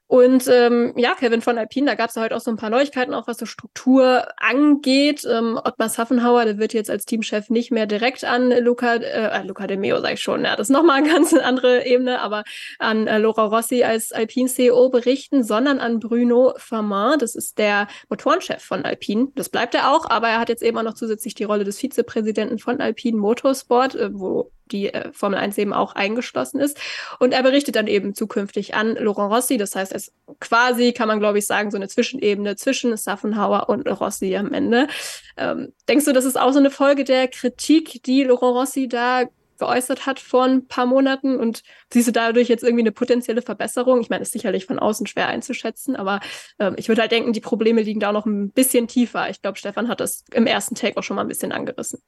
[0.09, 2.71] Und ähm, ja, Kevin von Alpine, da gab es ja heute auch so ein paar
[2.71, 5.27] Neuigkeiten, auch was so Struktur angeht.
[5.29, 9.67] Ähm, Ottmar Saffenhauer, der wird jetzt als Teamchef nicht mehr direkt an Luca, äh, Luca
[9.67, 12.45] de Meo, sag ich schon, ja, das ist nochmal eine ganz andere Ebene, aber
[12.79, 18.63] an äh, Laura Rossi als Alpine-CEO berichten, sondern an Bruno Famin, das ist der Motorenchef
[18.63, 19.33] von Alpine.
[19.35, 21.79] Das bleibt er auch, aber er hat jetzt eben auch noch zusätzlich die Rolle des
[21.79, 26.79] Vizepräsidenten von Alpine Motorsport, äh, wo die äh, Formel 1 eben auch eingeschlossen ist.
[27.19, 29.57] Und er berichtet dann eben zukünftig an Laurent Rossi.
[29.57, 33.89] Das heißt, es quasi, kann man glaube ich sagen, so eine Zwischenebene zwischen Saffenhauer und
[33.89, 34.89] Rossi am Ende.
[35.37, 39.25] Ähm, denkst du, das ist auch so eine Folge der Kritik, die Laurent Rossi da
[39.59, 44.01] geäußert hat vor ein paar Monaten und siehst du dadurch jetzt irgendwie eine potenzielle Verbesserung?
[44.01, 46.21] Ich meine, ist sicherlich von außen schwer einzuschätzen, aber
[46.59, 49.31] ähm, ich würde halt denken, die Probleme liegen da noch ein bisschen tiefer.
[49.31, 52.03] Ich glaube, Stefan hat das im ersten Take auch schon mal ein bisschen angerissen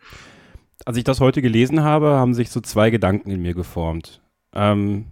[0.85, 4.22] als ich das heute gelesen habe, haben sich so zwei Gedanken in mir geformt.
[4.55, 5.07] Ähm,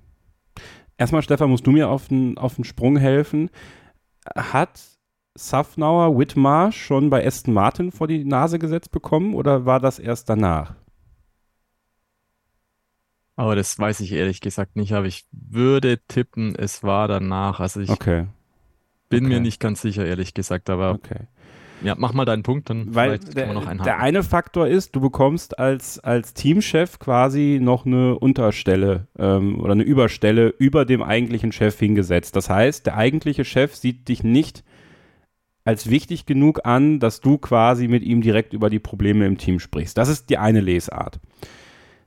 [0.96, 3.50] erstmal, Stefan, musst du mir auf den, auf den Sprung helfen.
[4.34, 4.80] Hat
[5.34, 10.28] Safnauer Whitmar schon bei Aston Martin vor die Nase gesetzt bekommen oder war das erst
[10.28, 10.74] danach?
[13.36, 17.60] Aber das weiß ich ehrlich gesagt nicht, aber ich würde tippen, es war danach.
[17.60, 18.26] Also ich okay.
[19.10, 19.34] bin okay.
[19.34, 21.26] mir nicht ganz sicher, ehrlich gesagt, aber okay.
[21.82, 25.98] Ja, mach mal deinen Punkt, dann Weil der, der eine Faktor ist, du bekommst als,
[25.98, 32.34] als Teamchef quasi noch eine Unterstelle ähm, oder eine Überstelle über dem eigentlichen Chef hingesetzt.
[32.34, 34.64] Das heißt, der eigentliche Chef sieht dich nicht
[35.64, 39.58] als wichtig genug an, dass du quasi mit ihm direkt über die Probleme im Team
[39.58, 39.98] sprichst.
[39.98, 41.20] Das ist die eine Lesart.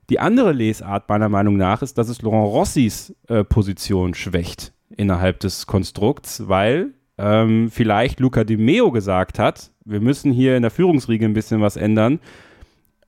[0.08, 5.38] Die andere Lesart meiner Meinung nach ist, dass es Laurent Rossis äh, Position schwächt innerhalb
[5.40, 10.70] des Konstrukts, weil ähm, vielleicht Luca Di Meo gesagt hat, wir müssen hier in der
[10.70, 12.20] Führungsriege ein bisschen was ändern.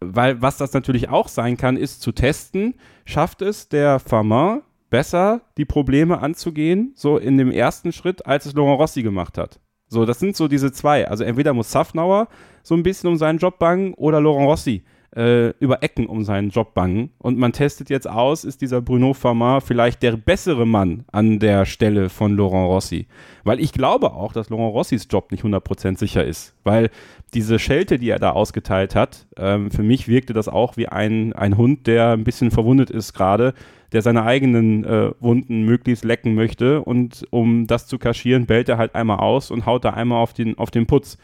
[0.00, 5.42] Weil was das natürlich auch sein kann, ist zu testen, schafft es der Farmer besser,
[5.56, 9.60] die Probleme anzugehen, so in dem ersten Schritt, als es Laurent Rossi gemacht hat.
[9.88, 11.08] So, das sind so diese zwei.
[11.08, 12.28] Also entweder muss Safnauer
[12.62, 14.82] so ein bisschen um seinen Job bangen oder Laurent Rossi
[15.16, 17.10] äh, über Ecken um seinen Job bangen.
[17.18, 21.66] Und man testet jetzt aus, ist dieser Bruno Farmer vielleicht der bessere Mann an der
[21.66, 23.06] Stelle von Laurent Rossi.
[23.44, 26.54] Weil ich glaube auch, dass Laurent Rossis Job nicht 100% sicher ist.
[26.64, 26.90] Weil
[27.34, 31.32] diese Schelte, die er da ausgeteilt hat, ähm, für mich wirkte das auch wie ein,
[31.32, 33.54] ein Hund, der ein bisschen verwundet ist gerade,
[33.92, 36.82] der seine eigenen äh, Wunden möglichst lecken möchte.
[36.82, 40.32] Und um das zu kaschieren, bellt er halt einmal aus und haut da einmal auf
[40.32, 41.18] den, auf den Putz.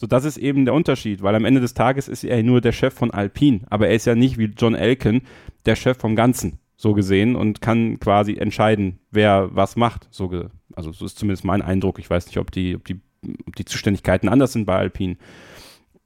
[0.00, 2.72] So, das ist eben der Unterschied, weil am Ende des Tages ist er nur der
[2.72, 5.20] Chef von Alpine, aber er ist ja nicht wie John Elkin
[5.66, 10.08] der Chef vom Ganzen, so gesehen, und kann quasi entscheiden, wer was macht.
[10.10, 10.30] So
[10.74, 11.98] also, so ist zumindest mein Eindruck.
[11.98, 12.98] Ich weiß nicht, ob die, ob die,
[13.46, 15.18] ob die Zuständigkeiten anders sind bei Alpine.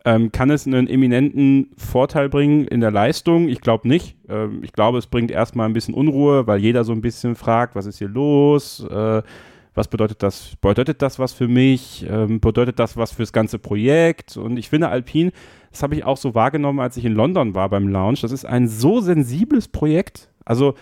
[0.04, 3.48] Ähm, kann es einen eminenten Vorteil bringen in der Leistung?
[3.48, 4.16] Ich glaube nicht.
[4.28, 7.76] Ähm, ich glaube, es bringt erstmal ein bisschen Unruhe, weil jeder so ein bisschen fragt,
[7.76, 8.84] was ist hier los?
[8.90, 9.22] Äh,
[9.74, 10.56] was bedeutet das?
[10.60, 12.06] Bedeutet das was für mich?
[12.08, 14.36] Ähm, bedeutet das was fürs ganze Projekt?
[14.36, 15.32] Und ich finde Alpine,
[15.70, 18.20] das habe ich auch so wahrgenommen, als ich in London war beim Launch.
[18.20, 20.30] Das ist ein so sensibles Projekt.
[20.44, 20.74] Also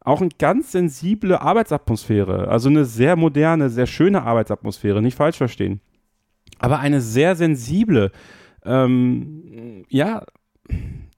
[0.00, 2.46] auch eine ganz sensible Arbeitsatmosphäre.
[2.46, 5.80] Also eine sehr moderne, sehr schöne Arbeitsatmosphäre, nicht falsch verstehen.
[6.60, 8.12] Aber eine sehr sensible,
[8.64, 10.24] ähm, ja,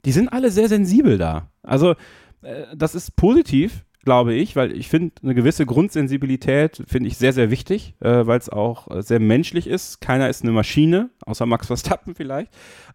[0.04, 1.50] die sind alle sehr sensibel da.
[1.62, 1.96] Also
[2.40, 7.32] äh, das ist positiv, glaube ich, weil ich finde, eine gewisse Grundsensibilität finde ich sehr,
[7.32, 10.00] sehr wichtig, äh, weil es auch äh, sehr menschlich ist.
[10.00, 12.50] Keiner ist eine Maschine, außer Max Verstappen vielleicht.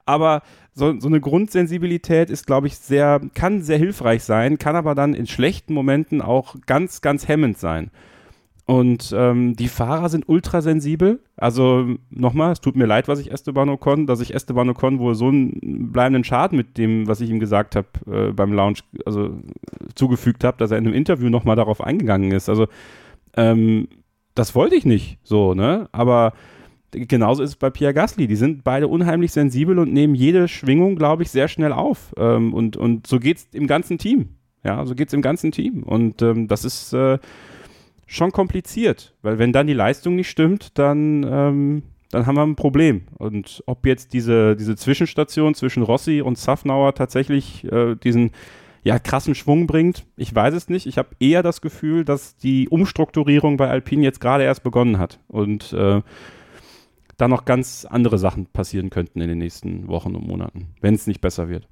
[0.05, 0.41] Aber
[0.73, 5.13] so, so eine Grundsensibilität ist, glaube ich, sehr, kann sehr hilfreich sein, kann aber dann
[5.13, 7.91] in schlechten Momenten auch ganz, ganz hemmend sein.
[8.65, 11.19] Und ähm, die Fahrer sind ultrasensibel.
[11.35, 15.15] Also nochmal, es tut mir leid, was ich Esteban Ocon, dass ich Esteban Ocon wohl
[15.15, 19.31] so einen bleibenden Schaden mit dem, was ich ihm gesagt habe äh, beim Lounge, also
[19.95, 22.47] zugefügt habe, dass er in einem Interview nochmal darauf eingegangen ist.
[22.47, 22.67] Also
[23.35, 23.89] ähm,
[24.33, 25.89] das wollte ich nicht so, ne?
[25.91, 26.33] Aber
[26.91, 28.27] genauso ist es bei Pierre Gasly.
[28.27, 32.13] Die sind beide unheimlich sensibel und nehmen jede Schwingung, glaube ich, sehr schnell auf.
[32.17, 34.35] Ähm, und, und so es im ganzen Team.
[34.63, 35.83] Ja, so geht es im ganzen Team.
[35.83, 37.19] Und ähm, das ist äh,
[38.13, 42.55] schon kompliziert, weil wenn dann die Leistung nicht stimmt, dann, ähm, dann haben wir ein
[42.55, 43.03] Problem.
[43.17, 48.31] Und ob jetzt diese, diese Zwischenstation zwischen Rossi und Safnauer tatsächlich äh, diesen
[48.83, 50.85] ja, krassen Schwung bringt, ich weiß es nicht.
[50.85, 55.19] Ich habe eher das Gefühl, dass die Umstrukturierung bei Alpine jetzt gerade erst begonnen hat
[55.27, 56.01] und äh,
[57.17, 61.07] da noch ganz andere Sachen passieren könnten in den nächsten Wochen und Monaten, wenn es
[61.07, 61.67] nicht besser wird.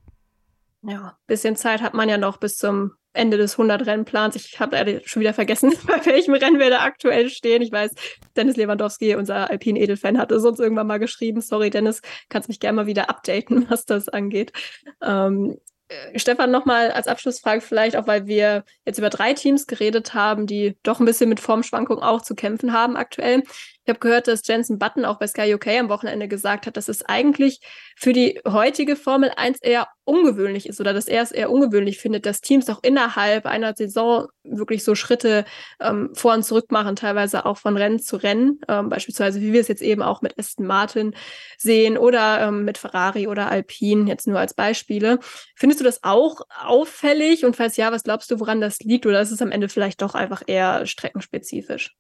[0.84, 4.36] Ja, bisschen Zeit hat man ja noch bis zum Ende des 100-Rennplans.
[4.36, 7.62] Ich habe schon wieder vergessen, bei welchem Rennen wir da aktuell stehen.
[7.62, 7.92] Ich weiß,
[8.36, 11.42] Dennis Lewandowski, unser Alpine-Edelfan, hatte sonst irgendwann mal geschrieben.
[11.42, 14.54] Sorry, Dennis, kannst mich gerne mal wieder updaten, was das angeht.
[15.02, 15.58] Ähm,
[15.90, 20.48] äh, Stefan, nochmal als Abschlussfrage vielleicht, auch weil wir jetzt über drei Teams geredet haben,
[20.48, 23.44] die doch ein bisschen mit Formschwankungen auch zu kämpfen haben aktuell.
[23.84, 26.88] Ich habe gehört, dass Jensen Button auch bei Sky UK am Wochenende gesagt hat, dass
[26.88, 27.62] es eigentlich
[27.98, 32.28] für die heutige Formel 1 eher ungewöhnlich ist oder dass er es eher ungewöhnlich findet,
[32.28, 35.46] dass Teams auch innerhalb einer Saison wirklich so Schritte
[35.80, 39.62] ähm, vor und zurück machen, teilweise auch von Rennen zu Rennen, ähm, beispielsweise wie wir
[39.62, 41.16] es jetzt eben auch mit Aston Martin
[41.58, 45.20] sehen oder ähm, mit Ferrari oder Alpine, jetzt nur als Beispiele.
[45.56, 49.22] Findest du das auch auffällig und falls ja, was glaubst du, woran das liegt oder
[49.22, 51.96] ist es am Ende vielleicht doch einfach eher streckenspezifisch?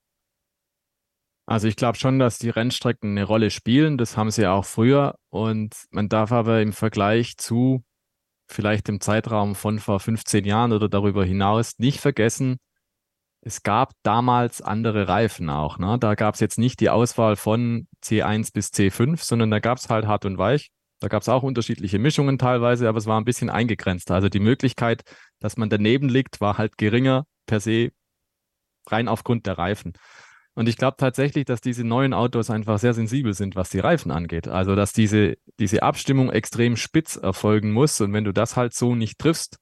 [1.46, 3.98] Also ich glaube schon, dass die Rennstrecken eine Rolle spielen.
[3.98, 5.16] Das haben sie auch früher.
[5.30, 7.84] Und man darf aber im Vergleich zu
[8.48, 12.58] vielleicht im Zeitraum von vor 15 Jahren oder darüber hinaus nicht vergessen,
[13.44, 15.80] es gab damals andere Reifen auch.
[15.80, 15.98] Ne?
[16.00, 19.90] Da gab es jetzt nicht die Auswahl von C1 bis C5, sondern da gab es
[19.90, 20.70] halt hart und weich.
[21.00, 24.12] Da gab es auch unterschiedliche Mischungen teilweise, aber es war ein bisschen eingegrenzt.
[24.12, 25.02] Also die Möglichkeit,
[25.40, 27.90] dass man daneben liegt, war halt geringer per se,
[28.86, 29.94] rein aufgrund der Reifen.
[30.54, 34.12] Und ich glaube tatsächlich, dass diese neuen Autos einfach sehr sensibel sind, was die Reifen
[34.12, 34.48] angeht.
[34.48, 38.02] Also, dass diese, diese Abstimmung extrem spitz erfolgen muss.
[38.02, 39.58] Und wenn du das halt so nicht triffst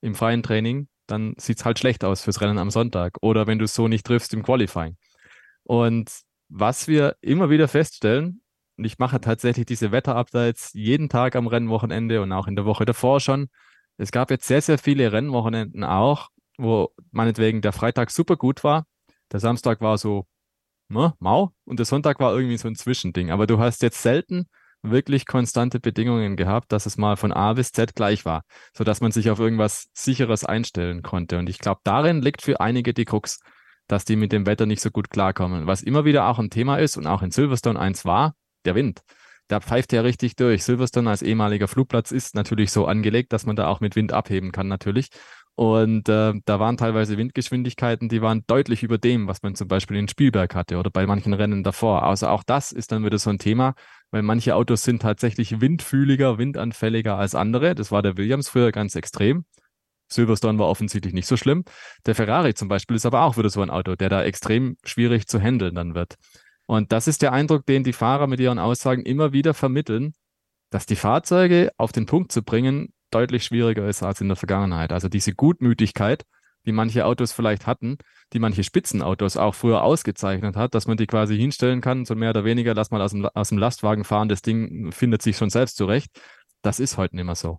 [0.00, 3.18] im freien Training, dann sieht es halt schlecht aus fürs Rennen am Sonntag.
[3.20, 4.96] Oder wenn du es so nicht triffst im Qualifying.
[5.62, 6.10] Und
[6.48, 8.40] was wir immer wieder feststellen,
[8.76, 12.84] und ich mache tatsächlich diese Wetterupdates jeden Tag am Rennwochenende und auch in der Woche
[12.84, 13.48] davor schon.
[13.98, 18.86] Es gab jetzt sehr, sehr viele Rennwochenenden auch, wo meinetwegen der Freitag super gut war
[19.34, 20.28] der Samstag war so
[20.88, 23.32] ne, mau und der Sonntag war irgendwie so ein Zwischending.
[23.32, 24.46] Aber du hast jetzt selten
[24.80, 29.10] wirklich konstante Bedingungen gehabt, dass es mal von A bis Z gleich war, sodass man
[29.10, 31.38] sich auf irgendwas Sicheres einstellen konnte.
[31.38, 33.40] Und ich glaube, darin liegt für einige die Krux,
[33.88, 35.66] dass die mit dem Wetter nicht so gut klarkommen.
[35.66, 39.02] Was immer wieder auch ein Thema ist und auch in Silverstone eins war, der Wind.
[39.48, 40.62] Da pfeift ja richtig durch.
[40.62, 44.52] Silverstone als ehemaliger Flugplatz ist natürlich so angelegt, dass man da auch mit Wind abheben
[44.52, 45.08] kann, natürlich.
[45.56, 49.96] Und äh, da waren teilweise Windgeschwindigkeiten, die waren deutlich über dem, was man zum Beispiel
[49.96, 52.02] in Spielberg hatte oder bei manchen Rennen davor.
[52.02, 53.74] Also auch das ist dann wieder so ein Thema,
[54.10, 57.76] weil manche Autos sind tatsächlich windfühliger, windanfälliger als andere.
[57.76, 59.44] Das war der Williams früher ganz extrem.
[60.08, 61.64] Silverstone war offensichtlich nicht so schlimm.
[62.04, 65.28] Der Ferrari zum Beispiel ist aber auch wieder so ein Auto, der da extrem schwierig
[65.28, 66.16] zu handeln dann wird.
[66.66, 70.14] Und das ist der Eindruck, den die Fahrer mit ihren Aussagen immer wieder vermitteln,
[70.70, 74.92] dass die Fahrzeuge auf den Punkt zu bringen deutlich schwieriger ist als in der Vergangenheit.
[74.92, 76.24] Also diese Gutmütigkeit,
[76.66, 77.98] die manche Autos vielleicht hatten,
[78.32, 82.30] die manche Spitzenautos auch früher ausgezeichnet hat, dass man die quasi hinstellen kann, so mehr
[82.30, 85.50] oder weniger, lass mal aus dem, aus dem Lastwagen fahren, das Ding findet sich schon
[85.50, 86.10] selbst zurecht.
[86.62, 87.58] Das ist heute nicht mehr so.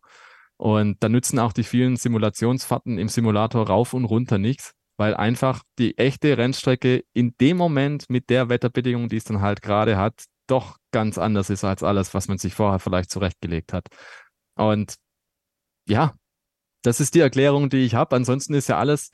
[0.57, 5.61] Und da nützen auch die vielen Simulationsfahrten im Simulator rauf und runter nichts, weil einfach
[5.77, 10.23] die echte Rennstrecke in dem Moment mit der Wetterbedingung, die es dann halt gerade hat,
[10.47, 13.87] doch ganz anders ist als alles, was man sich vorher vielleicht zurechtgelegt hat.
[14.55, 14.95] Und
[15.87, 16.13] ja,
[16.83, 18.15] das ist die Erklärung, die ich habe.
[18.15, 19.11] Ansonsten ist ja alles,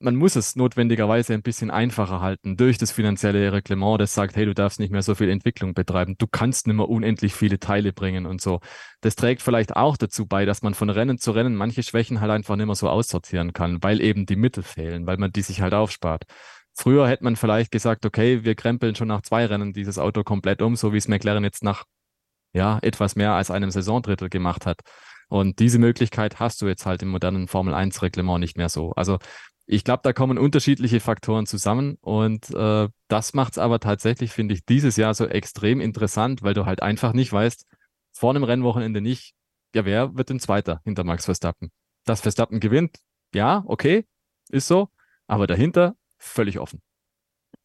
[0.00, 4.46] man muss es notwendigerweise ein bisschen einfacher halten durch das finanzielle Reglement, das sagt, hey,
[4.46, 7.92] du darfst nicht mehr so viel Entwicklung betreiben, du kannst nicht mehr unendlich viele Teile
[7.92, 8.60] bringen und so.
[9.02, 12.30] Das trägt vielleicht auch dazu bei, dass man von Rennen zu Rennen manche Schwächen halt
[12.30, 15.60] einfach nicht mehr so aussortieren kann, weil eben die Mittel fehlen, weil man die sich
[15.60, 16.24] halt aufspart.
[16.72, 20.62] Früher hätte man vielleicht gesagt, okay, wir krempeln schon nach zwei Rennen dieses Auto komplett
[20.62, 21.84] um, so wie es McLaren jetzt nach
[22.52, 24.80] ja, etwas mehr als einem Saisondrittel gemacht hat.
[25.30, 28.92] Und diese Möglichkeit hast du jetzt halt im modernen Formel 1 Reglement nicht mehr so.
[28.92, 29.18] Also
[29.64, 34.54] ich glaube, da kommen unterschiedliche Faktoren zusammen und äh, das macht es aber tatsächlich, finde
[34.54, 37.64] ich, dieses Jahr so extrem interessant, weil du halt einfach nicht weißt,
[38.10, 39.34] vor einem Rennwochenende nicht,
[39.72, 41.70] ja, wer wird denn Zweiter hinter Max Verstappen?
[42.04, 42.98] Dass Verstappen gewinnt,
[43.32, 44.04] ja, okay,
[44.48, 44.88] ist so,
[45.28, 46.82] aber dahinter völlig offen.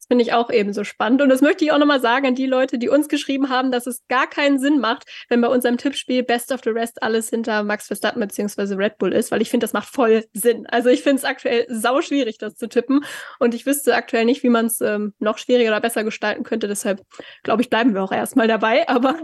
[0.08, 1.22] Finde ich auch ebenso spannend.
[1.22, 3.86] Und das möchte ich auch nochmal sagen an die Leute, die uns geschrieben haben, dass
[3.86, 7.62] es gar keinen Sinn macht, wenn bei unserem Tippspiel Best of the Rest alles hinter
[7.62, 8.74] Max Verstappen bzw.
[8.74, 10.66] Red Bull ist, weil ich finde, das macht voll Sinn.
[10.68, 13.04] Also ich finde es aktuell sau schwierig, das zu tippen.
[13.38, 16.68] Und ich wüsste aktuell nicht, wie man es ähm, noch schwieriger oder besser gestalten könnte.
[16.68, 17.02] Deshalb,
[17.42, 18.88] glaube ich, bleiben wir auch erstmal dabei.
[18.88, 19.16] Aber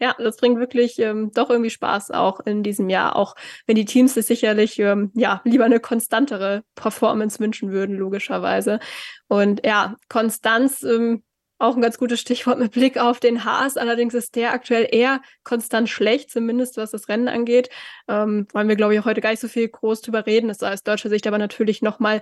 [0.00, 3.34] ja, das bringt wirklich ähm, doch irgendwie Spaß auch in diesem Jahr, auch
[3.66, 8.80] wenn die Teams sich sicherlich ähm, ja lieber eine konstantere Performance wünschen würden, logischerweise.
[9.28, 11.22] Und ja, Konstanz, ähm,
[11.58, 13.76] auch ein ganz gutes Stichwort mit Blick auf den Haas.
[13.76, 17.70] Allerdings ist der aktuell eher konstant schlecht, zumindest was das Rennen angeht.
[18.08, 20.48] Ähm, wollen wir, glaube ich, heute gar nicht so viel groß drüber reden.
[20.48, 22.20] Das ist aus deutscher Sicht aber natürlich nochmal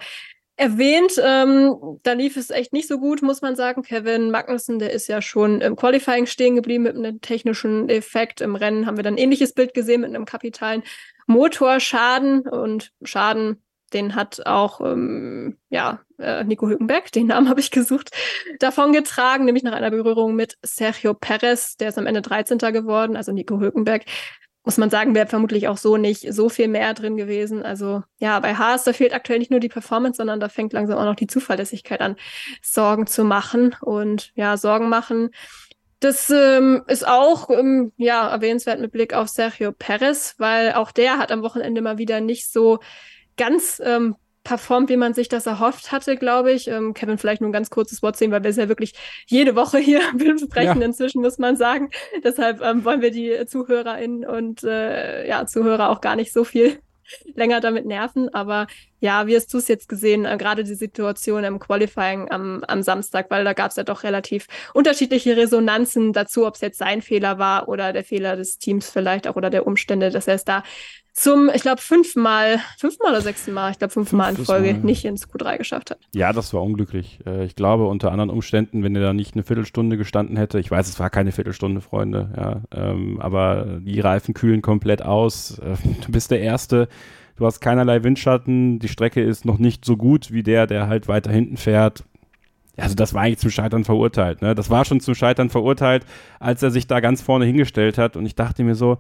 [0.62, 1.20] erwähnt.
[1.22, 3.82] Ähm, da lief es echt nicht so gut, muss man sagen.
[3.82, 8.40] Kevin Magnussen, der ist ja schon im Qualifying stehen geblieben mit einem technischen Effekt.
[8.40, 10.84] Im Rennen haben wir dann ein ähnliches Bild gesehen mit einem kapitalen
[11.26, 13.62] Motorschaden und Schaden.
[13.93, 18.10] Den hat auch ähm, ja, äh, Nico Hülkenberg, den Namen habe ich gesucht,
[18.60, 22.59] davon getragen, nämlich nach einer Berührung mit Sergio Perez, der ist am Ende 13.
[22.59, 24.05] geworden, also Nico Hülkenberg
[24.64, 27.62] muss man sagen, wäre vermutlich auch so nicht so viel mehr drin gewesen.
[27.62, 30.98] Also ja, bei Haas, da fehlt aktuell nicht nur die Performance, sondern da fängt langsam
[30.98, 32.16] auch noch die Zuverlässigkeit an,
[32.62, 33.74] Sorgen zu machen.
[33.80, 35.30] Und ja, Sorgen machen.
[35.98, 41.18] Das ähm, ist auch ähm, ja erwähnenswert mit Blick auf Sergio Perez, weil auch der
[41.18, 42.80] hat am Wochenende mal wieder nicht so
[43.36, 46.69] ganz ähm, performt, wie man sich das erhofft hatte, glaube ich.
[46.69, 48.94] Ähm, Kevin, vielleicht nur ein ganz kurzes Wort sehen, weil wir es ja wirklich
[49.27, 50.86] jede Woche hier besprechen ja.
[50.86, 51.90] inzwischen, muss man sagen.
[52.24, 56.81] Deshalb ähm, wollen wir die ZuhörerInnen und äh, ja, Zuhörer auch gar nicht so viel
[57.35, 58.32] länger damit nerven.
[58.35, 58.66] Aber
[59.02, 62.82] ja, wie hast du es jetzt gesehen, äh, gerade die Situation im Qualifying am, am
[62.82, 67.02] Samstag, weil da gab es ja doch relativ unterschiedliche Resonanzen dazu, ob es jetzt sein
[67.02, 70.44] Fehler war oder der Fehler des Teams vielleicht auch oder der Umstände, dass er es
[70.44, 70.62] da
[71.14, 74.80] zum, ich glaube, fünfmal, fünfmal oder sechsmal, ich glaube, fünfmal in Folge Mal.
[74.80, 75.98] nicht ins Q3 geschafft hat.
[76.14, 77.18] Ja, das war unglücklich.
[77.26, 80.70] Äh, ich glaube, unter anderen Umständen, wenn er da nicht eine Viertelstunde gestanden hätte, ich
[80.70, 85.58] weiß, es war keine Viertelstunde, Freunde, ja, ähm, aber die Reifen kühlen komplett aus.
[85.58, 85.74] Äh,
[86.06, 86.88] du bist der Erste,
[87.36, 91.09] du hast keinerlei Windschatten, die Strecke ist noch nicht so gut wie der, der halt
[91.09, 92.04] weiter hinten fährt.
[92.76, 94.40] Also das war eigentlich zum Scheitern verurteilt.
[94.40, 94.54] Ne?
[94.54, 96.06] Das war schon zum Scheitern verurteilt,
[96.40, 98.16] als er sich da ganz vorne hingestellt hat.
[98.16, 98.98] Und ich dachte mir so,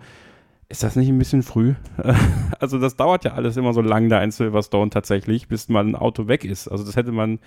[0.68, 1.74] ist das nicht ein bisschen früh?
[2.58, 5.96] also das dauert ja alles immer so lang da in Silverstone tatsächlich, bis mal ein
[5.96, 6.68] Auto weg ist.
[6.68, 7.38] Also das hätte man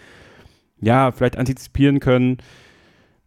[0.80, 2.38] ja vielleicht antizipieren können.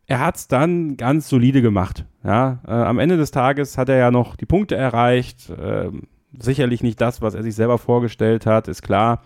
[0.07, 2.05] Er hat es dann ganz solide gemacht.
[2.25, 5.51] Ja, äh, am Ende des Tages hat er ja noch die Punkte erreicht.
[5.51, 5.91] Äh,
[6.39, 9.23] sicherlich nicht das, was er sich selber vorgestellt hat, ist klar.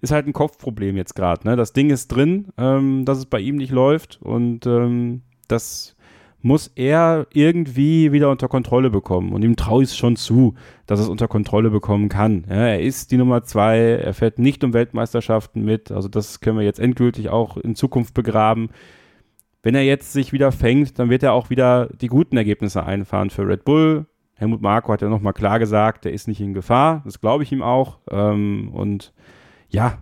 [0.00, 1.46] Ist halt ein Kopfproblem jetzt gerade.
[1.46, 1.56] Ne?
[1.56, 5.94] Das Ding ist drin, ähm, dass es bei ihm nicht läuft und ähm, das
[6.42, 9.32] muss er irgendwie wieder unter Kontrolle bekommen.
[9.32, 10.54] Und ihm traue ich es schon zu,
[10.86, 12.44] dass er es unter Kontrolle bekommen kann.
[12.48, 15.92] Ja, er ist die Nummer zwei, er fährt nicht um Weltmeisterschaften mit.
[15.92, 18.70] Also das können wir jetzt endgültig auch in Zukunft begraben.
[19.62, 23.28] Wenn er jetzt sich wieder fängt, dann wird er auch wieder die guten Ergebnisse einfahren
[23.28, 24.06] für Red Bull.
[24.40, 27.02] Helmut Marko hat ja nochmal klar gesagt, er ist nicht in Gefahr.
[27.04, 27.98] Das glaube ich ihm auch.
[28.10, 29.12] Ähm, und
[29.68, 29.98] ja,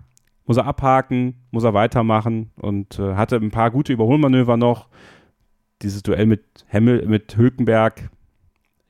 [0.47, 4.86] muss er abhaken, muss er weitermachen und äh, hatte ein paar gute Überholmanöver noch
[5.82, 8.10] dieses Duell mit Hemmel, mit Hülkenberg,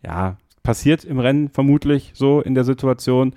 [0.05, 3.35] ja, passiert im Rennen vermutlich so in der Situation.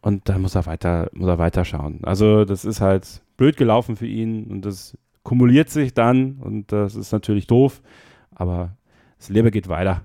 [0.00, 2.00] Und da muss er weiter, muss er weiter schauen.
[2.04, 6.94] Also, das ist halt blöd gelaufen für ihn und das kumuliert sich dann und das
[6.94, 7.82] ist natürlich doof,
[8.30, 8.78] aber
[9.18, 10.04] das Leben geht weiter.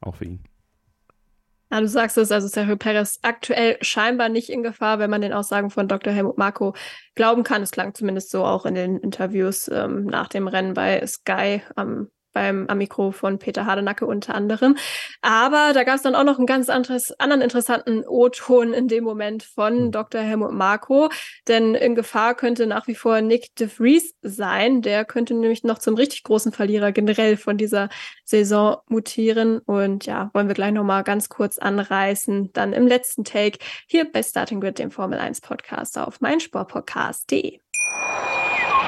[0.00, 0.40] Auch für ihn.
[1.72, 5.32] Ja, du sagst es, also Sergio Perez aktuell scheinbar nicht in Gefahr, wenn man den
[5.32, 6.12] Aussagen von Dr.
[6.12, 6.74] Helmut Marko
[7.14, 7.62] glauben kann.
[7.62, 12.08] Es klang zumindest so auch in den Interviews ähm, nach dem Rennen bei Sky am
[12.32, 14.76] beim am Mikro von Peter Hardenacke unter anderem.
[15.20, 19.04] Aber da gab es dann auch noch einen ganz anderes, anderen interessanten O-Ton in dem
[19.04, 19.92] Moment von hm.
[19.92, 20.20] Dr.
[20.20, 21.08] Helmut Marko,
[21.48, 24.82] denn in Gefahr könnte nach wie vor Nick de Vries sein.
[24.82, 27.88] Der könnte nämlich noch zum richtig großen Verlierer generell von dieser
[28.24, 29.58] Saison mutieren.
[29.58, 32.52] Und ja, wollen wir gleich nochmal ganz kurz anreißen.
[32.52, 37.60] Dann im letzten Take hier bei Starting Grid, dem Formel 1 Podcast auf meinsportpodcast.de.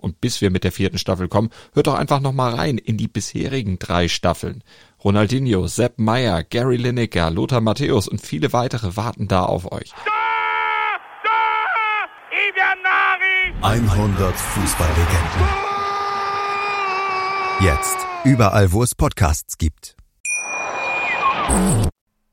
[0.00, 3.08] Und bis wir mit der vierten Staffel kommen, hört doch einfach nochmal rein in die
[3.08, 4.64] bisherigen drei Staffeln.
[5.04, 9.92] Ronaldinho, Sepp Meyer, Gary Lineker, Lothar Matthäus und viele weitere warten da auf euch.
[13.62, 15.70] 100 Fußballlegenden
[17.60, 17.98] Jetzt.
[18.24, 19.96] Überall, wo es Podcasts gibt.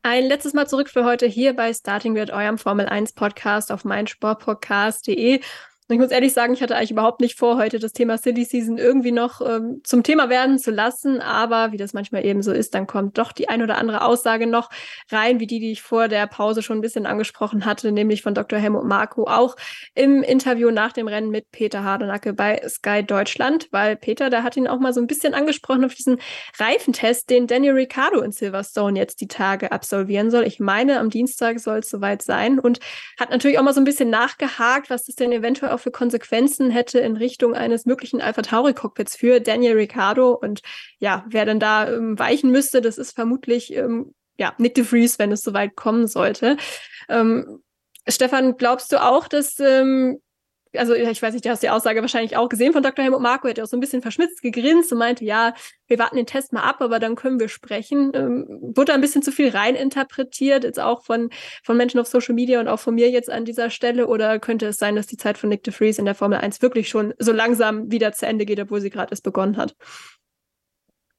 [0.04, 3.84] Ein letztes Mal zurück für heute hier bei Starting with eurem Formel 1 Podcast auf
[3.84, 5.42] meinsportpodcast.de.
[5.90, 8.78] Ich muss ehrlich sagen, ich hatte eigentlich überhaupt nicht vor, heute das Thema Silly Season
[8.78, 11.22] irgendwie noch ähm, zum Thema werden zu lassen.
[11.22, 14.48] Aber wie das manchmal eben so ist, dann kommt doch die ein oder andere Aussage
[14.48, 14.70] noch
[15.14, 18.34] rein, wie die, die ich vor der Pause schon ein bisschen angesprochen hatte, nämlich von
[18.34, 18.60] Dr.
[18.60, 19.56] Helmut Marko, auch
[19.96, 24.58] im Interview nach dem Rennen mit Peter Hardenacke bei Sky Deutschland, weil Peter, der hat
[24.58, 26.20] ihn auch mal so ein bisschen angesprochen auf diesen
[26.60, 30.44] Reifentest, den Daniel Ricciardo in Silverstone jetzt die Tage absolvieren soll.
[30.44, 32.82] Ich meine, am Dienstag soll es soweit sein und
[33.18, 36.72] hat natürlich auch mal so ein bisschen nachgehakt, was das denn eventuell auch für Konsequenzen
[36.72, 40.34] hätte in Richtung eines möglichen Alpha Tauri Cockpits für Daniel Ricciardo.
[40.34, 40.62] Und
[40.98, 45.20] ja, wer denn da ähm, weichen müsste, das ist vermutlich ähm, ja, Nick de Vries,
[45.20, 46.58] wenn es soweit kommen sollte.
[47.10, 47.62] Ähm,
[48.08, 50.20] Stefan, glaubst du auch, dass ähm,
[50.76, 53.04] also ich weiß nicht, du hast die Aussage wahrscheinlich auch gesehen von Dr.
[53.04, 55.54] Helmut Marko, hat ja auch so ein bisschen verschmitzt gegrinst und meinte, ja,
[55.88, 58.12] wir warten den Test mal ab, aber dann können wir sprechen.
[58.14, 58.46] Ähm,
[58.76, 61.30] wurde ein bisschen zu viel reininterpretiert, jetzt auch von,
[61.64, 64.08] von Menschen auf Social Media und auch von mir jetzt an dieser Stelle?
[64.08, 66.62] Oder könnte es sein, dass die Zeit von Nick de Vries in der Formel 1
[66.62, 69.76] wirklich schon so langsam wieder zu Ende geht, obwohl sie gerade erst begonnen hat?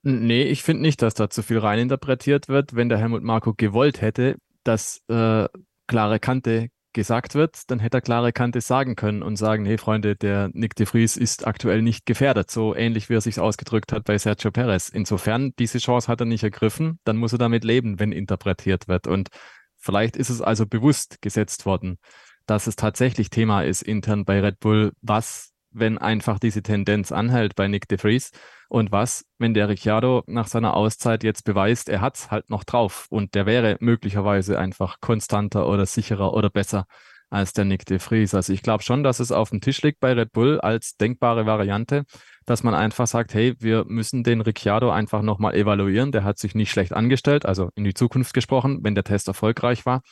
[0.02, 2.74] Nee, ich finde nicht, dass da zu viel reininterpretiert wird.
[2.74, 5.48] Wenn der Helmut Marko gewollt hätte, dass äh,
[5.86, 6.68] klare Kante
[6.98, 10.74] gesagt wird, dann hätte er klare Kante sagen können und sagen, hey Freunde, der Nick
[10.74, 14.50] de Vries ist aktuell nicht gefährdet, so ähnlich wie er sich ausgedrückt hat bei Sergio
[14.50, 14.88] Perez.
[14.88, 19.06] Insofern, diese Chance hat er nicht ergriffen, dann muss er damit leben, wenn interpretiert wird.
[19.06, 19.28] Und
[19.76, 21.98] vielleicht ist es also bewusst gesetzt worden,
[22.46, 27.54] dass es tatsächlich Thema ist intern bei Red Bull, was wenn einfach diese Tendenz anhält
[27.54, 28.30] bei Nick de Vries.
[28.68, 33.06] Und was, wenn der Ricciardo nach seiner Auszeit jetzt beweist, er hat's halt noch drauf
[33.10, 36.86] und der wäre möglicherweise einfach konstanter oder sicherer oder besser
[37.30, 38.34] als der Nick de Vries.
[38.34, 41.46] Also ich glaube schon, dass es auf dem Tisch liegt bei Red Bull als denkbare
[41.46, 42.04] Variante,
[42.46, 46.12] dass man einfach sagt, hey, wir müssen den Ricciardo einfach nochmal evaluieren.
[46.12, 49.84] Der hat sich nicht schlecht angestellt, also in die Zukunft gesprochen, wenn der Test erfolgreich
[49.84, 50.02] war.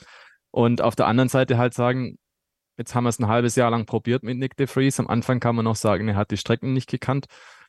[0.50, 2.18] Und auf der anderen Seite halt sagen,
[2.76, 5.00] Jetzt haben wir es ein halbes Jahr lang probiert mit Nick de Vries.
[5.00, 7.26] Am Anfang kann man noch sagen, er hat die Strecken nicht gekannt.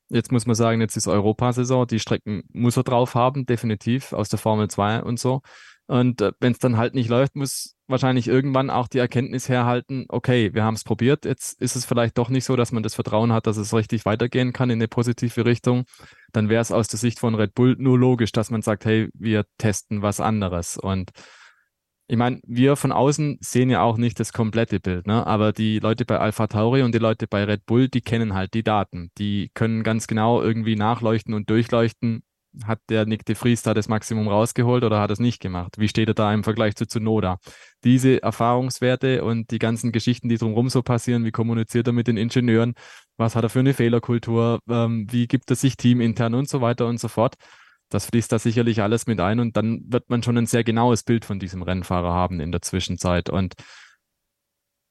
[0.10, 1.88] Jetzt muss man sagen, jetzt ist Europasaison.
[1.88, 5.42] Die Strecken muss er drauf haben, definitiv, aus der Formel 2 und so.
[5.88, 10.06] Und äh, wenn es dann halt nicht läuft, muss wahrscheinlich irgendwann auch die Erkenntnis herhalten,
[10.10, 12.96] okay, wir haben es probiert, jetzt ist es vielleicht doch nicht so, dass man das
[12.96, 15.86] Vertrauen hat, dass es richtig weitergehen kann in eine positive Richtung.
[16.34, 19.10] Dann wäre es aus der Sicht von Red Bull nur logisch, dass man sagt, hey,
[19.14, 20.78] wir testen was anderes.
[20.78, 21.12] Und
[22.10, 25.28] ich meine, wir von außen sehen ja auch nicht das komplette Bild, ne?
[25.28, 28.54] aber die Leute bei Alpha Tauri und die Leute bei Red Bull, die kennen halt
[28.54, 29.12] die Daten.
[29.18, 32.24] Die können ganz genau irgendwie nachleuchten und durchleuchten.
[32.64, 35.76] Hat der Nick de Vries da das Maximum rausgeholt oder hat er es nicht gemacht?
[35.78, 37.38] Wie steht er da im Vergleich zu Tsunoda?
[37.84, 42.18] Diese Erfahrungswerte und die ganzen Geschichten, die drumherum so passieren, wie kommuniziert er mit den
[42.18, 42.74] Ingenieuren,
[43.18, 46.88] was hat er für eine Fehlerkultur, ähm, wie gibt er sich teamintern und so weiter
[46.88, 47.36] und so fort
[47.90, 51.04] das fließt da sicherlich alles mit ein und dann wird man schon ein sehr genaues
[51.04, 53.30] Bild von diesem Rennfahrer haben in der Zwischenzeit.
[53.30, 53.56] Und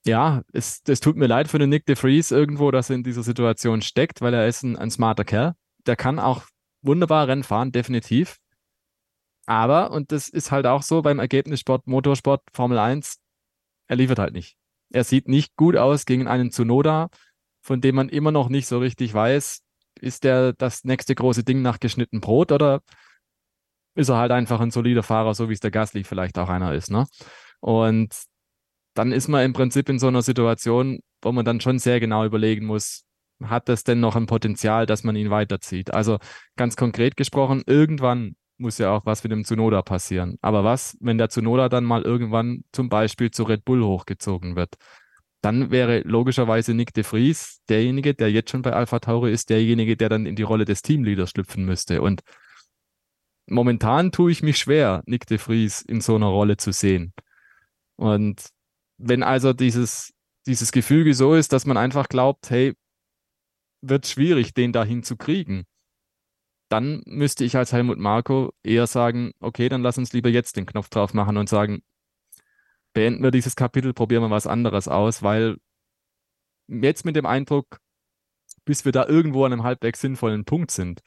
[0.07, 3.03] ja, es, es tut mir leid für den Nick de Vries irgendwo, dass er in
[3.03, 5.55] dieser Situation steckt, weil er ist ein, ein smarter Kerl.
[5.87, 6.45] Der kann auch
[6.83, 8.39] wunderbar Rennen fahren, definitiv.
[9.47, 13.19] Aber, und das ist halt auch so beim Ergebnissport, Motorsport, Formel 1,
[13.89, 14.57] er liefert halt nicht.
[14.93, 17.09] Er sieht nicht gut aus gegen einen Tsunoda,
[17.63, 19.63] von dem man immer noch nicht so richtig weiß,
[20.01, 22.81] ist der das nächste große Ding nach geschnitten Brot oder
[23.95, 26.75] ist er halt einfach ein solider Fahrer, so wie es der Gasly vielleicht auch einer
[26.75, 27.07] ist, ne?
[27.61, 28.15] Und
[28.95, 32.25] dann ist man im Prinzip in so einer Situation, wo man dann schon sehr genau
[32.25, 33.05] überlegen muss,
[33.43, 35.93] hat das denn noch ein Potenzial, dass man ihn weiterzieht?
[35.93, 36.19] Also
[36.57, 40.39] ganz konkret gesprochen, irgendwann muss ja auch was mit dem Zunoda passieren.
[40.41, 44.77] Aber was, wenn der Zunoda dann mal irgendwann zum Beispiel zu Red Bull hochgezogen wird?
[45.47, 49.97] Dann wäre logischerweise Nick de Vries derjenige, der jetzt schon bei Alpha Tauri ist, derjenige,
[49.97, 52.03] der dann in die Rolle des Teamleaders schlüpfen müsste.
[52.03, 52.23] Und
[53.47, 57.13] momentan tue ich mich schwer, Nick de Vries in so einer Rolle zu sehen.
[57.95, 58.49] Und
[58.99, 60.13] wenn also dieses,
[60.47, 62.75] dieses Gefüge so ist, dass man einfach glaubt, hey,
[63.83, 65.63] wird schwierig, den dahin zu kriegen,
[66.69, 70.67] dann müsste ich als Helmut Marko eher sagen, okay, dann lass uns lieber jetzt den
[70.67, 71.85] Knopf drauf machen und sagen,
[72.97, 75.59] beenden wir dieses Kapitel, probieren wir was anderes aus, weil
[76.67, 77.79] jetzt mit dem Eindruck,
[78.65, 81.03] bis wir da irgendwo an einem halbwegs sinnvollen Punkt sind,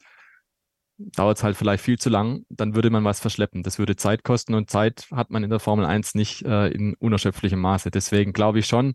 [0.98, 3.64] dauert es halt vielleicht viel zu lang, dann würde man was verschleppen.
[3.64, 6.94] Das würde Zeit kosten und Zeit hat man in der Formel 1 nicht äh, in
[6.94, 7.90] unerschöpflichem Maße.
[7.90, 8.94] Deswegen glaube ich schon,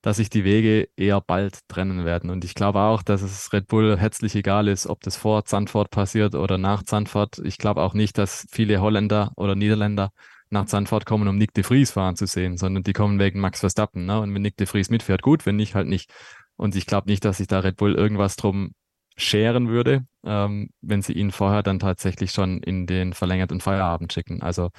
[0.00, 2.30] dass sich die Wege eher bald trennen werden.
[2.30, 5.90] Und ich glaube auch, dass es Red Bull herzlich egal ist, ob das vor Zandvoort
[5.90, 7.42] passiert oder nach Zandvoort.
[7.44, 10.12] Ich glaube auch nicht, dass viele Holländer oder Niederländer
[10.50, 13.60] nach Zandvoort kommen, um Nick de Vries fahren zu sehen, sondern die kommen wegen Max
[13.60, 14.06] Verstappen.
[14.06, 14.20] Ne?
[14.20, 16.10] Und wenn Nick de Vries mitfährt, gut, wenn nicht, halt nicht.
[16.56, 18.72] Und ich glaube nicht, dass sich da Red Bull irgendwas drum
[19.16, 24.42] scheren würde, ähm, wenn sie ihn vorher dann tatsächlich schon in den verlängerten Feierabend schicken.
[24.42, 24.70] Also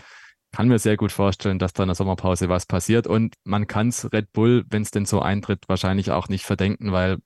[0.51, 3.87] kann mir sehr gut vorstellen, dass da in der Sommerpause was passiert und man kann
[3.87, 7.19] es Red Bull, wenn es denn so eintritt, wahrscheinlich auch nicht verdenken, weil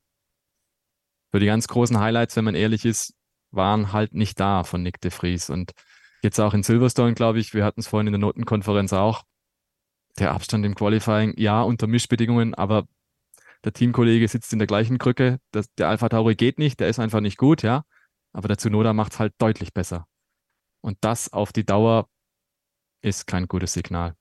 [1.31, 3.13] für die ganz großen Highlights, wenn man ehrlich ist,
[3.51, 5.71] waren halt nicht da von Nick de Vries und
[6.25, 9.23] jetzt auch in Silverstone, glaube ich, wir hatten es vorhin in der Notenkonferenz auch,
[10.19, 12.87] der Abstand im Qualifying, ja, unter Mischbedingungen, aber
[13.63, 15.39] der Teamkollege sitzt in der gleichen Krücke.
[15.51, 17.83] Das, der Alpha Tauri geht nicht, der ist einfach nicht gut, ja.
[18.33, 20.07] Aber der Tsunoda macht es halt deutlich besser.
[20.81, 22.07] Und das auf die Dauer
[23.01, 24.15] ist kein gutes Signal.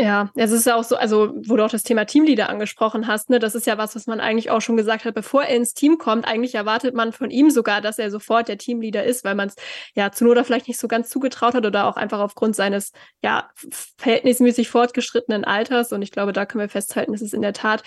[0.00, 3.30] Ja, es ist ja auch so, also wo du auch das Thema Teamleader angesprochen hast,
[3.30, 5.74] ne, das ist ja was, was man eigentlich auch schon gesagt hat, bevor er ins
[5.74, 6.24] Team kommt.
[6.24, 9.56] Eigentlich erwartet man von ihm sogar, dass er sofort der Teamleader ist, weil man es
[9.96, 12.92] ja zu Noda vielleicht nicht so ganz zugetraut hat oder auch einfach aufgrund seines
[13.24, 13.50] ja
[13.96, 15.92] verhältnismäßig fortgeschrittenen Alters.
[15.92, 17.82] Und ich glaube, da können wir festhalten, es ist in der Tat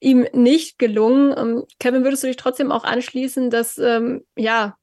[0.00, 1.34] ihm nicht gelungen.
[1.34, 4.76] Ähm, Kevin, würdest du dich trotzdem auch anschließen, dass ähm, ja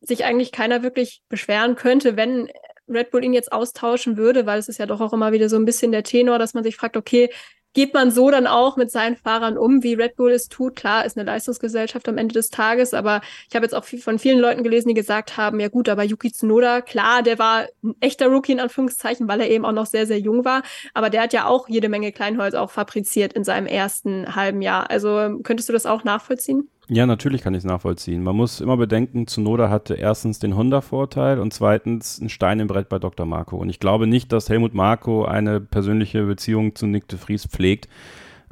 [0.00, 2.48] sich eigentlich keiner wirklich beschweren könnte, wenn
[2.88, 5.56] Red Bull ihn jetzt austauschen würde, weil es ist ja doch auch immer wieder so
[5.56, 7.30] ein bisschen der Tenor, dass man sich fragt, okay,
[7.74, 10.74] geht man so dann auch mit seinen Fahrern um, wie Red Bull es tut?
[10.74, 14.18] Klar, ist eine Leistungsgesellschaft am Ende des Tages, aber ich habe jetzt auch viel, von
[14.18, 17.94] vielen Leuten gelesen, die gesagt haben, ja gut, aber Yuki Tsunoda, klar, der war ein
[18.00, 20.62] echter Rookie in Anführungszeichen, weil er eben auch noch sehr, sehr jung war,
[20.94, 24.90] aber der hat ja auch jede Menge Kleinholz auch fabriziert in seinem ersten halben Jahr.
[24.90, 26.68] Also könntest du das auch nachvollziehen?
[26.90, 28.22] Ja, natürlich kann ich es nachvollziehen.
[28.22, 32.88] Man muss immer bedenken, Zunoda hatte erstens den Honda-Vorteil und zweitens ein Stein im Brett
[32.88, 33.26] bei Dr.
[33.26, 33.58] Marco.
[33.58, 37.88] Und ich glaube nicht, dass Helmut Marco eine persönliche Beziehung zu Nick de Vries pflegt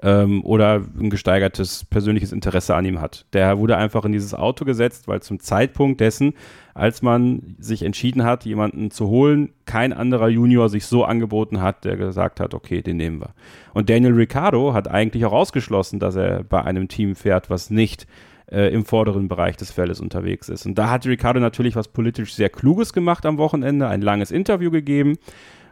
[0.03, 3.25] ähm, oder ein gesteigertes persönliches Interesse an ihm hat.
[3.33, 6.35] Der wurde einfach in dieses Auto gesetzt, weil zum Zeitpunkt dessen,
[6.75, 11.87] als man sich entschieden hat, jemanden zu holen, kein anderer Junior sich so angeboten hat,
[11.87, 13.31] der gesagt hat, okay, den nehmen wir.
[13.73, 18.07] Und Daniel Ricciardo hat eigentlich auch ausgeschlossen, dass er bei einem Team fährt, was nicht
[18.51, 20.67] äh, im vorderen Bereich des Feldes unterwegs ist.
[20.67, 24.71] Und da hat Ricciardo natürlich was politisch sehr Kluges gemacht am Wochenende, ein langes Interview
[24.71, 25.19] gegeben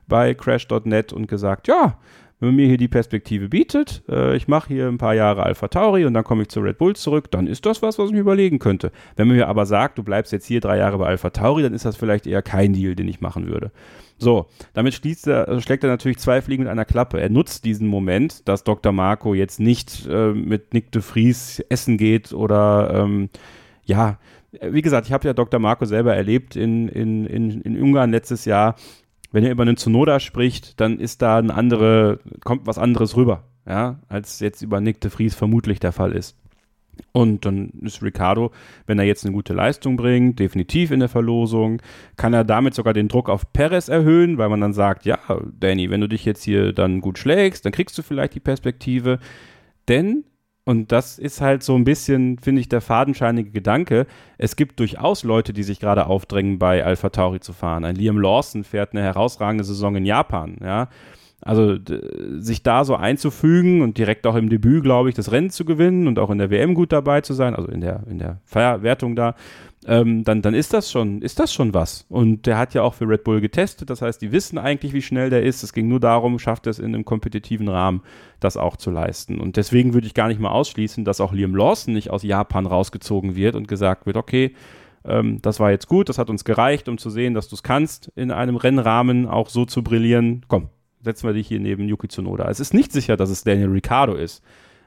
[0.06, 1.98] bei Crash.net und gesagt, ja,
[2.40, 5.68] wenn man mir hier die Perspektive bietet, äh, ich mache hier ein paar Jahre Alpha
[5.68, 8.12] Tauri und dann komme ich zu Red Bull zurück, dann ist das was, was ich
[8.12, 8.92] mir überlegen könnte.
[9.16, 11.74] Wenn man mir aber sagt, du bleibst jetzt hier drei Jahre bei Alpha Tauri, dann
[11.74, 13.70] ist das vielleicht eher kein Deal, den ich machen würde.
[14.18, 17.20] So, damit er, also schlägt er natürlich zwei Fliegen mit einer Klappe.
[17.20, 18.92] Er nutzt diesen Moment, dass Dr.
[18.92, 23.28] Marco jetzt nicht äh, mit Nick de Vries essen geht oder ähm,
[23.84, 24.18] ja,
[24.62, 25.60] wie gesagt, ich habe ja Dr.
[25.60, 28.76] Marco selber erlebt in, in, in, in Ungarn letztes Jahr
[29.34, 33.42] wenn er über einen Zunoda spricht, dann ist da ein andere, kommt was anderes rüber,
[33.66, 36.38] ja, als jetzt über Nick de Vries vermutlich der Fall ist.
[37.10, 38.52] Und dann ist Ricardo,
[38.86, 41.82] wenn er jetzt eine gute Leistung bringt, definitiv in der Verlosung,
[42.16, 45.18] kann er damit sogar den Druck auf Perez erhöhen, weil man dann sagt, ja,
[45.58, 49.18] Danny, wenn du dich jetzt hier dann gut schlägst, dann kriegst du vielleicht die Perspektive.
[49.88, 50.22] Denn
[50.64, 54.06] und das ist halt so ein bisschen, finde ich, der fadenscheinige Gedanke.
[54.38, 57.84] Es gibt durchaus Leute, die sich gerade aufdrängen, bei Alpha Tauri zu fahren.
[57.84, 60.88] Ein Liam Lawson fährt eine herausragende Saison in Japan, ja.
[61.44, 61.76] Also
[62.38, 66.08] sich da so einzufügen und direkt auch im Debüt, glaube ich, das Rennen zu gewinnen
[66.08, 69.14] und auch in der WM gut dabei zu sein, also in der, in der Feierwertung
[69.14, 69.34] da,
[69.86, 72.06] ähm, dann, dann ist das schon, ist das schon was.
[72.08, 75.02] Und der hat ja auch für Red Bull getestet, das heißt, die wissen eigentlich, wie
[75.02, 75.62] schnell der ist.
[75.62, 78.00] Es ging nur darum, schafft er es in einem kompetitiven Rahmen,
[78.40, 79.38] das auch zu leisten.
[79.38, 82.64] Und deswegen würde ich gar nicht mal ausschließen, dass auch Liam Lawson nicht aus Japan
[82.64, 84.54] rausgezogen wird und gesagt wird, okay,
[85.04, 87.62] ähm, das war jetzt gut, das hat uns gereicht, um zu sehen, dass du es
[87.62, 90.46] kannst, in einem Rennrahmen auch so zu brillieren.
[90.48, 90.70] Komm,
[91.04, 92.48] setzen wir dich hier neben Yuki Tsunoda.
[92.48, 94.42] Es ist nicht sicher, dass es Daniel Ricciardo ist,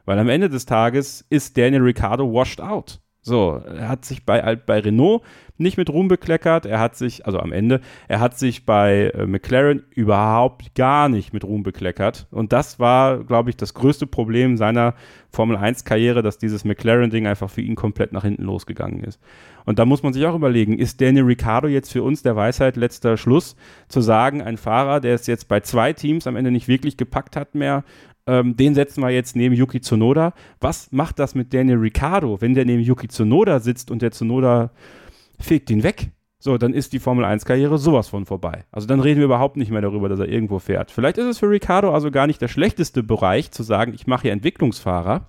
[0.05, 2.99] weil am Ende des Tages ist Daniel Ricciardo washed out.
[3.21, 5.21] So, er hat sich bei, bei Renault
[5.57, 6.65] nicht mit Ruhm bekleckert.
[6.65, 11.33] Er hat sich, also am Ende, er hat sich bei äh, McLaren überhaupt gar nicht
[11.33, 12.27] mit Ruhm bekleckert.
[12.31, 14.93] Und das war, glaube ich, das größte Problem seiner
[15.29, 19.19] Formel 1-Karriere, dass dieses McLaren-Ding einfach für ihn komplett nach hinten losgegangen ist.
[19.65, 22.77] Und da muss man sich auch überlegen, ist Daniel Ricciardo jetzt für uns der Weisheit
[22.77, 23.57] letzter Schluss,
[23.89, 27.35] zu sagen, ein Fahrer, der es jetzt bei zwei Teams am Ende nicht wirklich gepackt
[27.35, 27.83] hat mehr,
[28.27, 30.33] ähm, den setzen wir jetzt neben Yuki Tsunoda.
[30.59, 34.71] Was macht das mit Daniel Ricciardo, wenn der neben Yuki Tsunoda sitzt und der Tsunoda
[35.39, 36.11] fegt ihn weg?
[36.39, 38.65] So, dann ist die Formel 1-Karriere sowas von vorbei.
[38.71, 40.91] Also dann reden wir überhaupt nicht mehr darüber, dass er irgendwo fährt.
[40.91, 44.23] Vielleicht ist es für Ricciardo also gar nicht der schlechteste Bereich, zu sagen, ich mache
[44.23, 45.25] hier Entwicklungsfahrer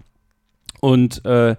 [0.81, 1.57] und äh,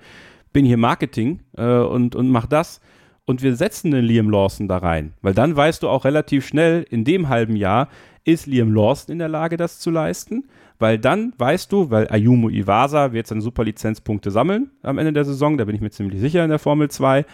[0.53, 2.80] bin hier Marketing äh, und, und mach das.
[3.26, 5.14] Und wir setzen den Liam Lawson da rein.
[5.22, 7.90] Weil dann weißt du auch relativ schnell, in dem halben Jahr,
[8.24, 10.48] ist Liam Lawson in der Lage, das zu leisten?
[10.80, 15.58] Weil dann weißt du, weil Ayumu Iwasa wird seine Superlizenzpunkte sammeln am Ende der Saison,
[15.58, 17.26] da bin ich mir ziemlich sicher in der Formel 2.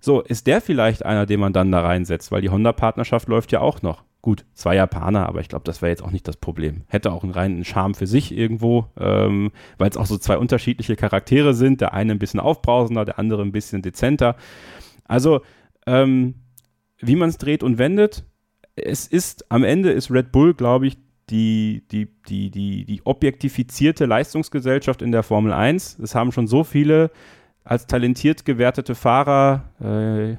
[0.00, 3.60] So, ist der vielleicht einer, den man dann da reinsetzt, weil die Honda-Partnerschaft läuft ja
[3.60, 4.04] auch noch.
[4.20, 6.82] Gut, zwei Japaner, aber ich glaube, das wäre jetzt auch nicht das Problem.
[6.88, 10.96] Hätte auch einen reinen Charme für sich irgendwo, ähm, weil es auch so zwei unterschiedliche
[10.96, 11.80] Charaktere sind.
[11.80, 14.36] Der eine ein bisschen aufbrausender, der andere ein bisschen dezenter.
[15.04, 15.42] Also,
[15.86, 16.34] ähm,
[16.98, 18.24] wie man es dreht und wendet,
[18.74, 20.98] es ist, am Ende ist Red Bull, glaube ich,
[21.30, 25.98] die, die, die, die, die objektifizierte Leistungsgesellschaft in der Formel 1.
[25.98, 27.10] Es haben schon so viele
[27.64, 30.36] als talentiert gewertete Fahrer äh,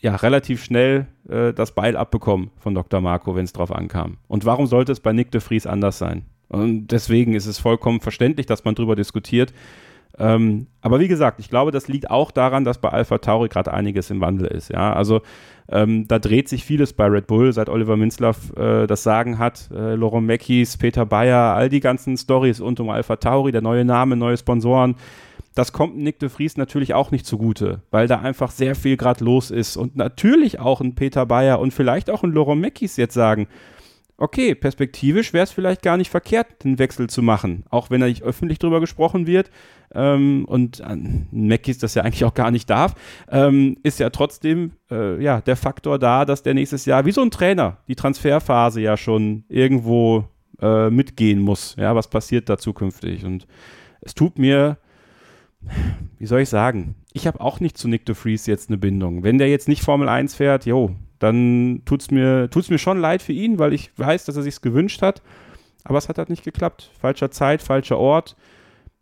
[0.00, 3.00] ja, relativ schnell äh, das Beil abbekommen von Dr.
[3.00, 4.18] Marco, wenn es drauf ankam.
[4.28, 6.24] Und warum sollte es bei Nick de Vries anders sein?
[6.48, 9.52] Und deswegen ist es vollkommen verständlich, dass man darüber diskutiert.
[10.18, 13.72] Ähm, aber wie gesagt, ich glaube, das liegt auch daran, dass bei Alpha Tauri gerade
[13.72, 14.70] einiges im Wandel ist.
[14.70, 15.20] Ja, also
[15.68, 19.68] ähm, da dreht sich vieles bei Red Bull, seit Oliver Minzlaff äh, das Sagen hat.
[19.74, 23.84] Äh, Laurent Meckis, Peter Bayer, all die ganzen Stories rund um Alpha Tauri, der neue
[23.84, 24.96] Name, neue Sponsoren.
[25.54, 29.24] Das kommt Nick de Vries natürlich auch nicht zugute, weil da einfach sehr viel gerade
[29.24, 29.76] los ist.
[29.76, 33.48] Und natürlich auch ein Peter Bayer und vielleicht auch ein Laurent Meckis jetzt sagen,
[34.18, 38.08] okay, perspektivisch wäre es vielleicht gar nicht verkehrt, den Wechsel zu machen, auch wenn er
[38.08, 39.50] nicht öffentlich drüber gesprochen wird.
[39.94, 40.96] Ähm, und äh,
[41.30, 42.94] Meckis das ja eigentlich auch gar nicht darf,
[43.30, 47.22] ähm, ist ja trotzdem äh, ja, der Faktor da, dass der nächstes Jahr, wie so
[47.22, 50.24] ein Trainer, die Transferphase ja schon irgendwo
[50.60, 51.76] äh, mitgehen muss.
[51.78, 53.24] Ja, was passiert da zukünftig?
[53.24, 53.46] Und
[54.00, 54.78] es tut mir
[56.18, 59.22] wie soll ich sagen, ich habe auch nicht zu Nick de Vries jetzt eine Bindung.
[59.22, 63.00] Wenn der jetzt nicht Formel 1 fährt, jo, dann tut es mir, tut's mir schon
[63.00, 65.22] leid für ihn, weil ich weiß, dass er sich gewünscht hat.
[65.84, 66.90] Aber es hat halt nicht geklappt.
[67.00, 68.36] Falscher Zeit, falscher Ort.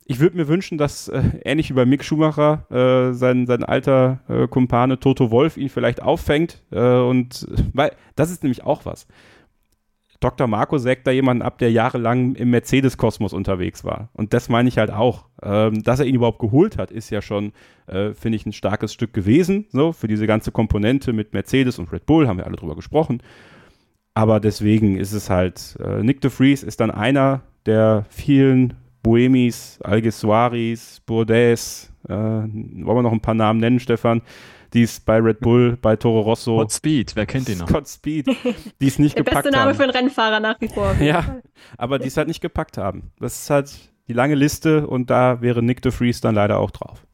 [0.06, 4.20] Ich würde mir wünschen, dass äh, ähnlich wie bei Mick Schumacher äh, sein, sein alter
[4.28, 6.62] äh, Kumpane Toto Wolf ihn vielleicht auffängt.
[6.70, 9.06] Äh, und weil das ist nämlich auch was.
[10.24, 10.46] Dr.
[10.46, 14.08] Marco sägt da jemanden ab, der jahrelang im Mercedes-Kosmos unterwegs war.
[14.14, 15.26] Und das meine ich halt auch.
[15.42, 17.52] Ähm, dass er ihn überhaupt geholt hat, ist ja schon,
[17.88, 19.66] äh, finde ich, ein starkes Stück gewesen.
[19.70, 23.22] So, für diese ganze Komponente mit Mercedes und Red Bull haben wir alle drüber gesprochen.
[24.14, 28.72] Aber deswegen ist es halt, äh, Nick de Vries ist dann einer der vielen
[29.02, 34.22] Boemis, Alguersuaris, Bourdais, äh, wollen wir noch ein paar Namen nennen, Stefan,
[34.74, 36.58] die es bei Red Bull, bei Toro Rosso.
[36.58, 37.68] Scott Speed, wer kennt ihn noch?
[37.68, 38.26] Scott Speed,
[38.80, 39.52] die es nicht Der gepackt haben.
[39.52, 40.94] beste Name für einen Rennfahrer nach wie vor.
[41.00, 41.40] Ja,
[41.78, 43.12] aber die es halt nicht gepackt haben.
[43.20, 43.70] Das ist halt
[44.08, 47.06] die lange Liste und da wäre Nick de Vries dann leider auch drauf.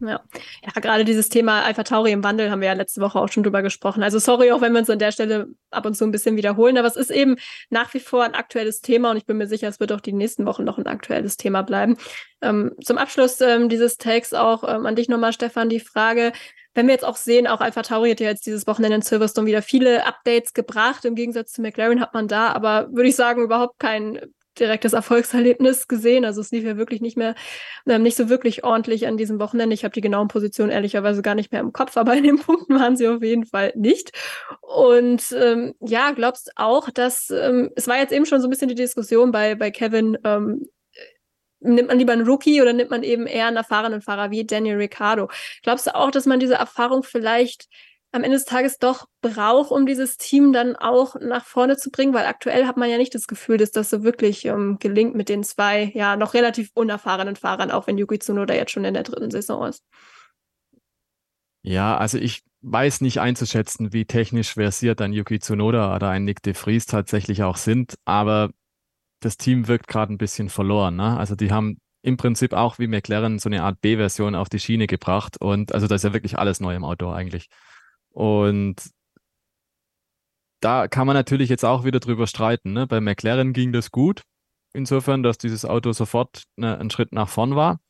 [0.00, 0.20] Ja.
[0.62, 3.42] ja, gerade dieses Thema Alpha Tauri im Wandel haben wir ja letzte Woche auch schon
[3.42, 4.02] drüber gesprochen.
[4.02, 6.76] Also sorry auch, wenn wir uns an der Stelle ab und zu ein bisschen wiederholen,
[6.76, 7.36] aber es ist eben
[7.70, 10.12] nach wie vor ein aktuelles Thema und ich bin mir sicher, es wird auch die
[10.12, 11.96] nächsten Wochen noch ein aktuelles Thema bleiben.
[12.42, 16.32] Ähm, zum Abschluss ähm, dieses Takes auch ähm, an dich nochmal, Stefan, die Frage,
[16.76, 19.46] wenn wir jetzt auch sehen, auch Alpha Tauri hat ja jetzt dieses Wochenende in Silverstone
[19.46, 21.04] wieder viele Updates gebracht.
[21.04, 24.20] Im Gegensatz zu McLaren hat man da aber, würde ich sagen, überhaupt kein
[24.58, 26.24] direktes Erfolgserlebnis gesehen.
[26.24, 27.34] Also es lief ja wirklich nicht mehr,
[27.86, 29.74] ähm, nicht so wirklich ordentlich an diesem Wochenende.
[29.74, 32.78] Ich habe die genauen Positionen ehrlicherweise gar nicht mehr im Kopf, aber in den Punkten
[32.78, 34.12] waren sie auf jeden Fall nicht.
[34.60, 38.68] Und ähm, ja, glaubst auch, dass ähm, es war jetzt eben schon so ein bisschen
[38.68, 40.68] die Diskussion bei, bei Kevin, ähm,
[41.74, 44.76] nimmt man lieber einen Rookie oder nimmt man eben eher einen erfahrenen Fahrer wie Daniel
[44.76, 45.28] Ricciardo?
[45.62, 47.68] Glaubst du auch, dass man diese Erfahrung vielleicht
[48.12, 52.14] am Ende des Tages doch braucht, um dieses Team dann auch nach vorne zu bringen?
[52.14, 55.28] Weil aktuell hat man ja nicht das Gefühl, dass das so wirklich ähm, gelingt mit
[55.28, 59.02] den zwei, ja, noch relativ unerfahrenen Fahrern, auch wenn Yuki Tsunoda jetzt schon in der
[59.02, 59.82] dritten Saison ist.
[61.62, 66.42] Ja, also ich weiß nicht einzuschätzen, wie technisch versiert ein Yuki Tsunoda oder ein Nick
[66.42, 68.50] de Vries tatsächlich auch sind, aber
[69.20, 70.96] das Team wirkt gerade ein bisschen verloren.
[70.96, 71.16] Ne?
[71.16, 74.86] Also die haben im Prinzip auch wie McLaren so eine Art B-Version auf die Schiene
[74.86, 75.40] gebracht.
[75.40, 77.48] Und also da ist ja wirklich alles neu im Auto eigentlich.
[78.10, 78.90] Und
[80.60, 82.72] da kann man natürlich jetzt auch wieder drüber streiten.
[82.72, 82.86] Ne?
[82.86, 84.22] Bei McLaren ging das gut,
[84.72, 87.80] insofern, dass dieses Auto sofort ne, ein Schritt nach vorn war.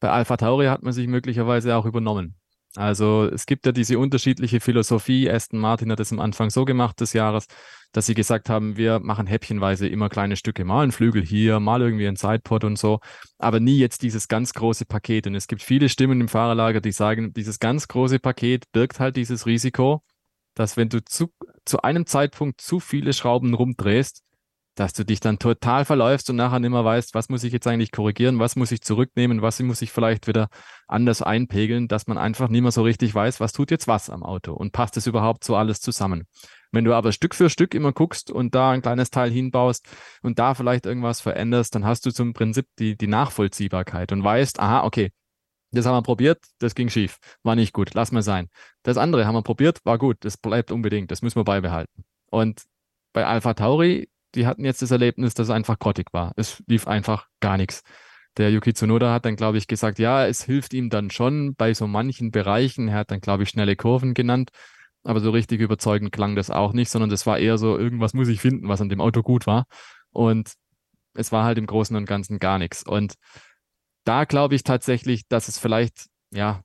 [0.00, 2.41] Bei Alpha Tauri hat man sich möglicherweise auch übernommen.
[2.76, 5.30] Also es gibt ja diese unterschiedliche Philosophie.
[5.30, 7.46] Aston Martin hat es am Anfang so gemacht des Jahres,
[7.92, 11.82] dass sie gesagt haben, wir machen häppchenweise immer kleine Stücke, mal ein Flügel hier, mal
[11.82, 13.00] irgendwie ein Sidepod und so,
[13.38, 15.26] aber nie jetzt dieses ganz große Paket.
[15.26, 19.16] Und es gibt viele Stimmen im Fahrerlager, die sagen, dieses ganz große Paket birgt halt
[19.16, 20.02] dieses Risiko,
[20.54, 21.30] dass wenn du zu,
[21.66, 24.22] zu einem Zeitpunkt zu viele Schrauben rumdrehst,
[24.74, 27.66] dass du dich dann total verläufst und nachher nicht mehr weißt, was muss ich jetzt
[27.66, 30.48] eigentlich korrigieren, was muss ich zurücknehmen, was muss ich vielleicht wieder
[30.88, 34.22] anders einpegeln, dass man einfach nicht mehr so richtig weiß, was tut jetzt was am
[34.22, 36.26] Auto und passt es überhaupt so alles zusammen.
[36.70, 39.86] Wenn du aber Stück für Stück immer guckst und da ein kleines Teil hinbaust
[40.22, 44.58] und da vielleicht irgendwas veränderst, dann hast du zum Prinzip die, die Nachvollziehbarkeit und weißt,
[44.58, 45.10] aha, okay,
[45.70, 48.48] das haben wir probiert, das ging schief, war nicht gut, lass mal sein.
[48.82, 52.04] Das andere haben wir probiert, war gut, das bleibt unbedingt, das müssen wir beibehalten.
[52.30, 52.62] Und
[53.12, 56.32] bei Alpha Tauri die hatten jetzt das Erlebnis, dass es einfach grottig war.
[56.36, 57.82] Es lief einfach gar nichts.
[58.38, 61.74] Der Yuki Tsunoda hat dann, glaube ich, gesagt, ja, es hilft ihm dann schon bei
[61.74, 62.88] so manchen Bereichen.
[62.88, 64.50] Er hat dann, glaube ich, schnelle Kurven genannt.
[65.04, 68.28] aber so richtig überzeugend klang das auch nicht, sondern das war eher so, irgendwas muss
[68.28, 69.66] ich finden, was an dem Auto gut war.
[70.10, 70.54] Und
[71.14, 72.84] es war halt im Großen und Ganzen gar nichts.
[72.84, 73.14] Und
[74.04, 76.62] da glaube ich tatsächlich, dass es vielleicht, ja,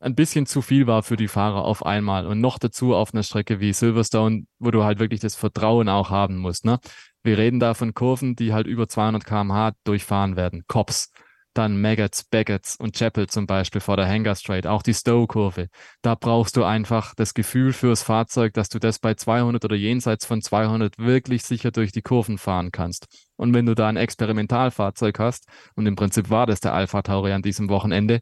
[0.00, 3.22] ein bisschen zu viel war für die Fahrer auf einmal und noch dazu auf einer
[3.22, 6.64] Strecke wie Silverstone, wo du halt wirklich das Vertrauen auch haben musst.
[6.64, 6.78] Ne?
[7.22, 10.64] Wir reden da von Kurven, die halt über 200 km/h durchfahren werden.
[10.68, 11.10] Cops,
[11.58, 15.68] dann Maggots, Baggots und Chapel zum Beispiel vor der Hangar Straight, auch die Stowe-Kurve.
[16.02, 20.24] Da brauchst du einfach das Gefühl fürs Fahrzeug, dass du das bei 200 oder jenseits
[20.24, 23.08] von 200 wirklich sicher durch die Kurven fahren kannst.
[23.34, 27.32] Und wenn du da ein Experimentalfahrzeug hast, und im Prinzip war das der Alpha Tauri
[27.32, 28.20] an diesem Wochenende,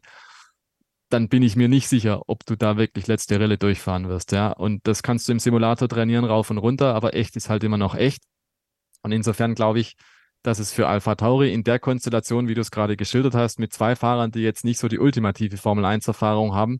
[1.09, 4.51] dann bin ich mir nicht sicher, ob du da wirklich letzte Rille durchfahren wirst, ja.
[4.51, 7.77] Und das kannst du im Simulator trainieren, rauf und runter, aber echt ist halt immer
[7.77, 8.23] noch echt.
[9.03, 9.95] Und insofern glaube ich,
[10.43, 13.73] dass es für Alpha Tauri in der Konstellation, wie du es gerade geschildert hast, mit
[13.73, 16.79] zwei Fahrern, die jetzt nicht so die ultimative Formel 1 Erfahrung haben,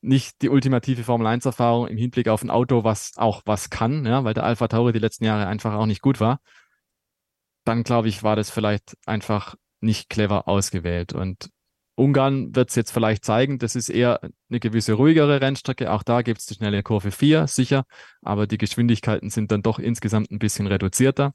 [0.00, 4.04] nicht die ultimative Formel 1 Erfahrung im Hinblick auf ein Auto, was auch was kann,
[4.04, 6.40] ja, weil der Alpha Tauri die letzten Jahre einfach auch nicht gut war,
[7.64, 11.12] dann glaube ich, war das vielleicht einfach nicht clever ausgewählt.
[11.12, 11.50] Und
[11.94, 15.92] Ungarn wird es jetzt vielleicht zeigen, das ist eher eine gewisse ruhigere Rennstrecke.
[15.92, 17.84] Auch da gibt es die schnelle Kurve 4, sicher,
[18.22, 21.34] aber die Geschwindigkeiten sind dann doch insgesamt ein bisschen reduzierter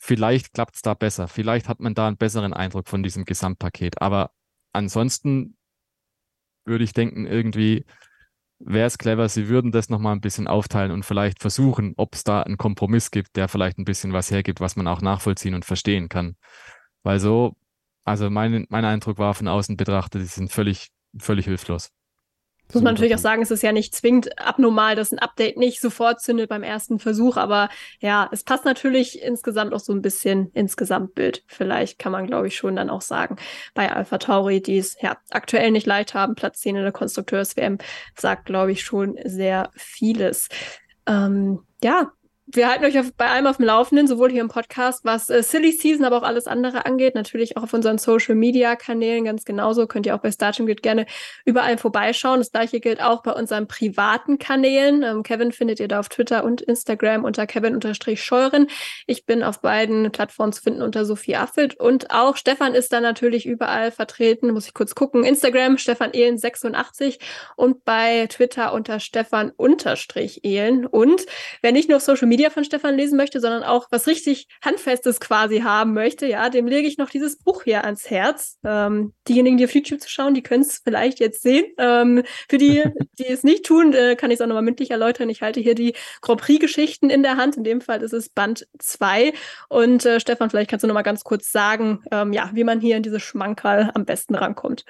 [0.00, 1.28] vielleicht klappt es da besser.
[1.28, 4.00] Vielleicht hat man da einen besseren Eindruck von diesem Gesamtpaket.
[4.00, 4.32] Aber
[4.72, 5.56] ansonsten
[6.64, 7.84] würde ich denken, irgendwie
[8.58, 12.24] wäre es clever, sie würden das nochmal ein bisschen aufteilen und vielleicht versuchen, ob es
[12.24, 15.64] da einen Kompromiss gibt, der vielleicht ein bisschen was hergibt, was man auch nachvollziehen und
[15.64, 16.36] verstehen kann.
[17.02, 17.56] Weil so,
[18.04, 21.90] also mein, mein Eindruck war von außen betrachtet, die sind völlig, völlig hilflos.
[22.74, 25.80] Muss man natürlich auch sagen, es ist ja nicht zwingend abnormal, dass ein Update nicht
[25.80, 27.68] sofort zündet beim ersten Versuch, aber
[27.98, 31.42] ja, es passt natürlich insgesamt auch so ein bisschen ins Gesamtbild.
[31.48, 33.36] Vielleicht kann man, glaube ich, schon dann auch sagen,
[33.74, 37.78] bei Alpha Tauri, die es ja aktuell nicht leicht haben, Platz 10 in der Konstrukteurs-WM,
[38.16, 40.48] sagt, glaube ich, schon sehr vieles.
[41.06, 42.12] Ähm, ja,
[42.52, 45.42] wir halten euch auf, bei allem auf dem Laufenden, sowohl hier im Podcast, was äh,
[45.42, 47.14] Silly Season, aber auch alles andere angeht.
[47.14, 49.86] Natürlich auch auf unseren Social Media Kanälen ganz genauso.
[49.86, 51.06] Könnt ihr auch bei Starting Grid gerne
[51.44, 52.40] überall vorbeischauen.
[52.40, 55.02] Das gleiche gilt auch bei unseren privaten Kanälen.
[55.02, 58.66] Ähm, Kevin findet ihr da auf Twitter und Instagram unter Kevin-Scheuren.
[59.06, 63.00] Ich bin auf beiden Plattformen zu finden unter Sophie Affelt und auch Stefan ist da
[63.00, 64.52] natürlich überall vertreten.
[64.52, 65.24] Muss ich kurz gucken.
[65.24, 67.18] Instagram Stefan Ehlen 86
[67.56, 69.52] und bei Twitter unter Stefan
[70.42, 70.86] Ehlen.
[70.86, 71.26] Und
[71.62, 74.48] wer nicht nur auf Social Media Media von Stefan lesen möchte, sondern auch was richtig
[74.64, 78.58] Handfestes quasi haben möchte, ja, dem lege ich noch dieses Buch hier ans Herz.
[78.64, 81.66] Ähm, diejenigen, die auf YouTube zu schauen, die können es vielleicht jetzt sehen.
[81.76, 82.82] Ähm, für die,
[83.18, 85.28] die es nicht tun, äh, kann ich es auch nochmal mündlich erläutern.
[85.28, 85.92] Ich halte hier die
[86.22, 87.58] Grand Prix-Geschichten in der Hand.
[87.58, 89.34] In dem Fall ist es Band 2.
[89.68, 92.96] Und äh, Stefan, vielleicht kannst du nochmal ganz kurz sagen, ähm, ja, wie man hier
[92.96, 94.86] in diese Schmankerl am besten rankommt.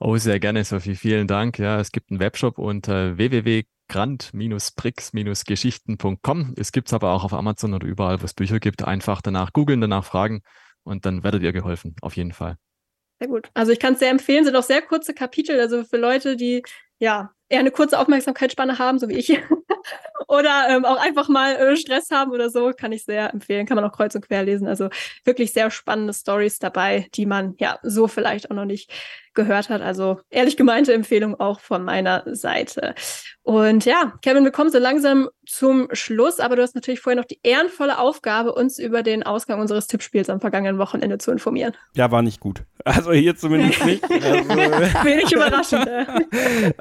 [0.00, 0.96] Oh, sehr gerne, Sophie.
[0.96, 1.60] Vielen Dank.
[1.60, 3.62] Ja, es gibt einen Webshop unter www
[3.92, 6.54] grand-bricks-geschichten.com.
[6.56, 8.82] Es gibt es aber auch auf Amazon oder überall, wo es Bücher gibt.
[8.82, 10.40] Einfach danach googeln, danach fragen
[10.82, 12.56] und dann werdet ihr geholfen, auf jeden Fall.
[13.20, 13.50] Sehr gut.
[13.54, 16.62] Also ich kann es sehr empfehlen, sind auch sehr kurze Kapitel, also für Leute, die
[16.98, 19.28] ja eher eine kurze Aufmerksamkeitsspanne haben, so wie ich,
[20.28, 23.66] oder ähm, auch einfach mal äh, Stress haben oder so, kann ich sehr empfehlen.
[23.66, 24.68] Kann man auch kreuz und quer lesen.
[24.68, 24.88] Also
[25.24, 28.90] wirklich sehr spannende Stories dabei, die man ja so vielleicht auch noch nicht
[29.34, 29.80] gehört hat.
[29.80, 32.94] Also ehrlich gemeinte Empfehlung auch von meiner Seite.
[33.42, 37.26] Und ja, Kevin, wir kommen so langsam zum Schluss, aber du hast natürlich vorher noch
[37.26, 41.74] die ehrenvolle Aufgabe, uns über den Ausgang unseres Tippspiels am vergangenen Wochenende zu informieren.
[41.94, 42.62] Ja, war nicht gut.
[42.84, 44.04] Also hier zumindest nicht.
[44.04, 45.88] Also, Wenig überraschend.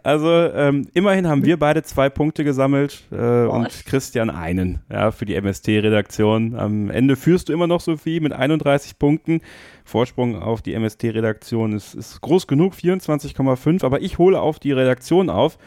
[0.03, 5.25] Also ähm, immerhin haben wir beide zwei Punkte gesammelt äh, und Christian einen ja, für
[5.25, 6.55] die MST-Redaktion.
[6.55, 9.41] Am Ende führst du immer noch, Sophie, mit 31 Punkten.
[9.83, 15.29] Vorsprung auf die MST-Redaktion ist, ist groß genug, 24,5, aber ich hole auf die Redaktion
[15.29, 15.57] auf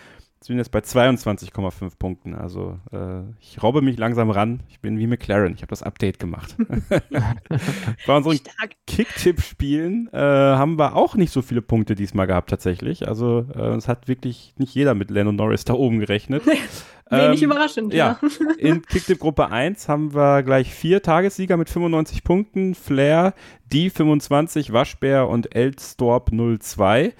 [0.44, 2.34] sind jetzt bei 22,5 Punkten.
[2.34, 4.60] Also äh, ich robbe mich langsam ran.
[4.68, 5.54] Ich bin wie McLaren.
[5.54, 6.54] Ich habe das Update gemacht.
[8.06, 8.38] bei unseren
[8.86, 13.08] Kick-Tipp-Spielen äh, haben wir auch nicht so viele Punkte diesmal gehabt tatsächlich.
[13.08, 16.42] Also äh, es hat wirklich nicht jeder mit Lennon Norris da oben gerechnet.
[17.10, 18.18] Wenig ähm, überraschend, ja.
[18.20, 18.28] ja.
[18.58, 22.74] In Kicktipp Gruppe 1 haben wir gleich vier Tagessieger mit 95 Punkten.
[22.74, 23.32] Flair,
[23.72, 27.14] die 25, Waschbär und Eldstorp 02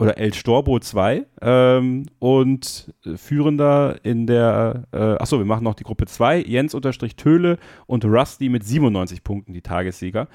[0.00, 5.84] oder El Storbo 2 ähm, und führender in der, äh, achso, wir machen noch die
[5.84, 10.28] Gruppe 2, Jens unterstrich Töle und Rusty mit 97 Punkten, die Tagessieger.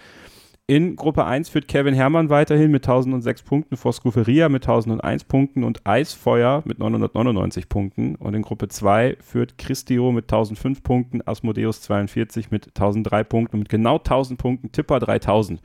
[0.68, 5.64] In Gruppe 1 führt Kevin Herrmann weiterhin mit 1006 Punkten vor Scuferia mit 1001 Punkten
[5.64, 8.16] und Eisfeuer mit 999 Punkten.
[8.16, 13.60] Und in Gruppe 2 führt Christio mit 1005 Punkten, Asmodeus 42 mit 1003 Punkten und
[13.60, 15.62] mit genau 1000 Punkten Tipper 3000.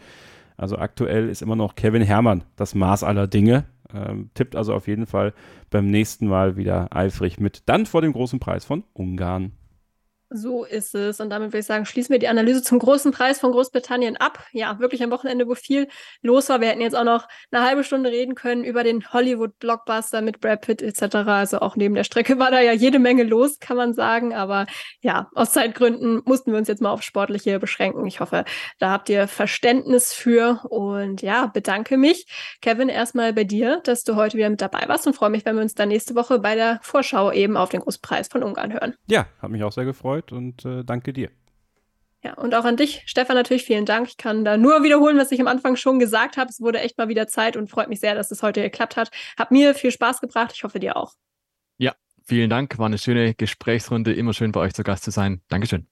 [0.59, 3.65] Also aktuell ist immer noch Kevin Herrmann das Maß aller Dinge
[3.95, 5.33] Ähm, tippt also auf jeden Fall
[5.71, 7.63] beim nächsten Mal wieder eifrig mit.
[7.67, 9.53] Dann vor dem großen Preis von Ungarn.
[10.33, 11.19] So ist es.
[11.19, 14.39] Und damit würde ich sagen, schließen wir die Analyse zum großen Preis von Großbritannien ab.
[14.53, 15.89] Ja, wirklich am Wochenende, wo viel
[16.23, 16.61] los war.
[16.61, 20.61] Wir hätten jetzt auch noch eine halbe Stunde reden können über den Hollywood-Blockbuster mit Brad
[20.61, 21.17] Pitt etc.
[21.27, 24.33] Also auch neben der Strecke war da ja jede Menge los, kann man sagen.
[24.33, 24.67] Aber
[25.01, 28.07] ja, aus Zeitgründen mussten wir uns jetzt mal auf Sportliche beschränken.
[28.07, 28.45] Ich hoffe,
[28.79, 30.61] da habt ihr Verständnis für.
[30.69, 32.27] Und ja, bedanke mich,
[32.63, 35.57] Kevin, erstmal bei dir, dass du heute wieder mit dabei warst und freue mich, wenn
[35.57, 38.73] wir uns dann nächste Woche bei der Vorschau eben auf den Großen Preis von Ungarn
[38.73, 38.95] hören.
[39.09, 41.31] Ja, hat mich auch sehr gefreut gefreut und äh, danke dir.
[42.23, 44.09] Ja, und auch an dich, Stefan, natürlich vielen Dank.
[44.09, 46.51] Ich kann da nur wiederholen, was ich am Anfang schon gesagt habe.
[46.51, 49.11] Es wurde echt mal wieder Zeit und freut mich sehr, dass es heute geklappt hat.
[49.39, 50.53] Hat mir viel Spaß gebracht.
[50.55, 51.15] Ich hoffe, dir auch.
[51.79, 51.95] Ja,
[52.25, 52.79] vielen Dank.
[52.79, 54.13] War eine schöne Gesprächsrunde.
[54.13, 55.41] Immer schön bei euch zu Gast zu sein.
[55.49, 55.87] Dankeschön.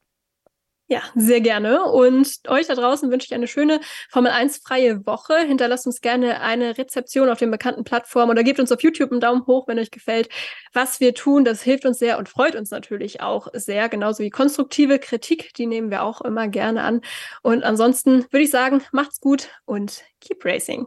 [0.90, 1.85] Ja, sehr gerne.
[1.85, 5.39] Und euch da draußen wünsche ich eine schöne Formel 1 freie Woche.
[5.40, 9.20] Hinterlasst uns gerne eine Rezeption auf den bekannten Plattformen oder gebt uns auf YouTube einen
[9.20, 10.31] Daumen hoch, wenn euch gefällt,
[10.73, 11.44] was wir tun.
[11.44, 13.90] Das hilft uns sehr und freut uns natürlich auch sehr.
[13.90, 17.02] Genauso wie konstruktive Kritik, die nehmen wir auch immer gerne an.
[17.43, 20.86] Und ansonsten würde ich sagen, macht's gut und keep racing.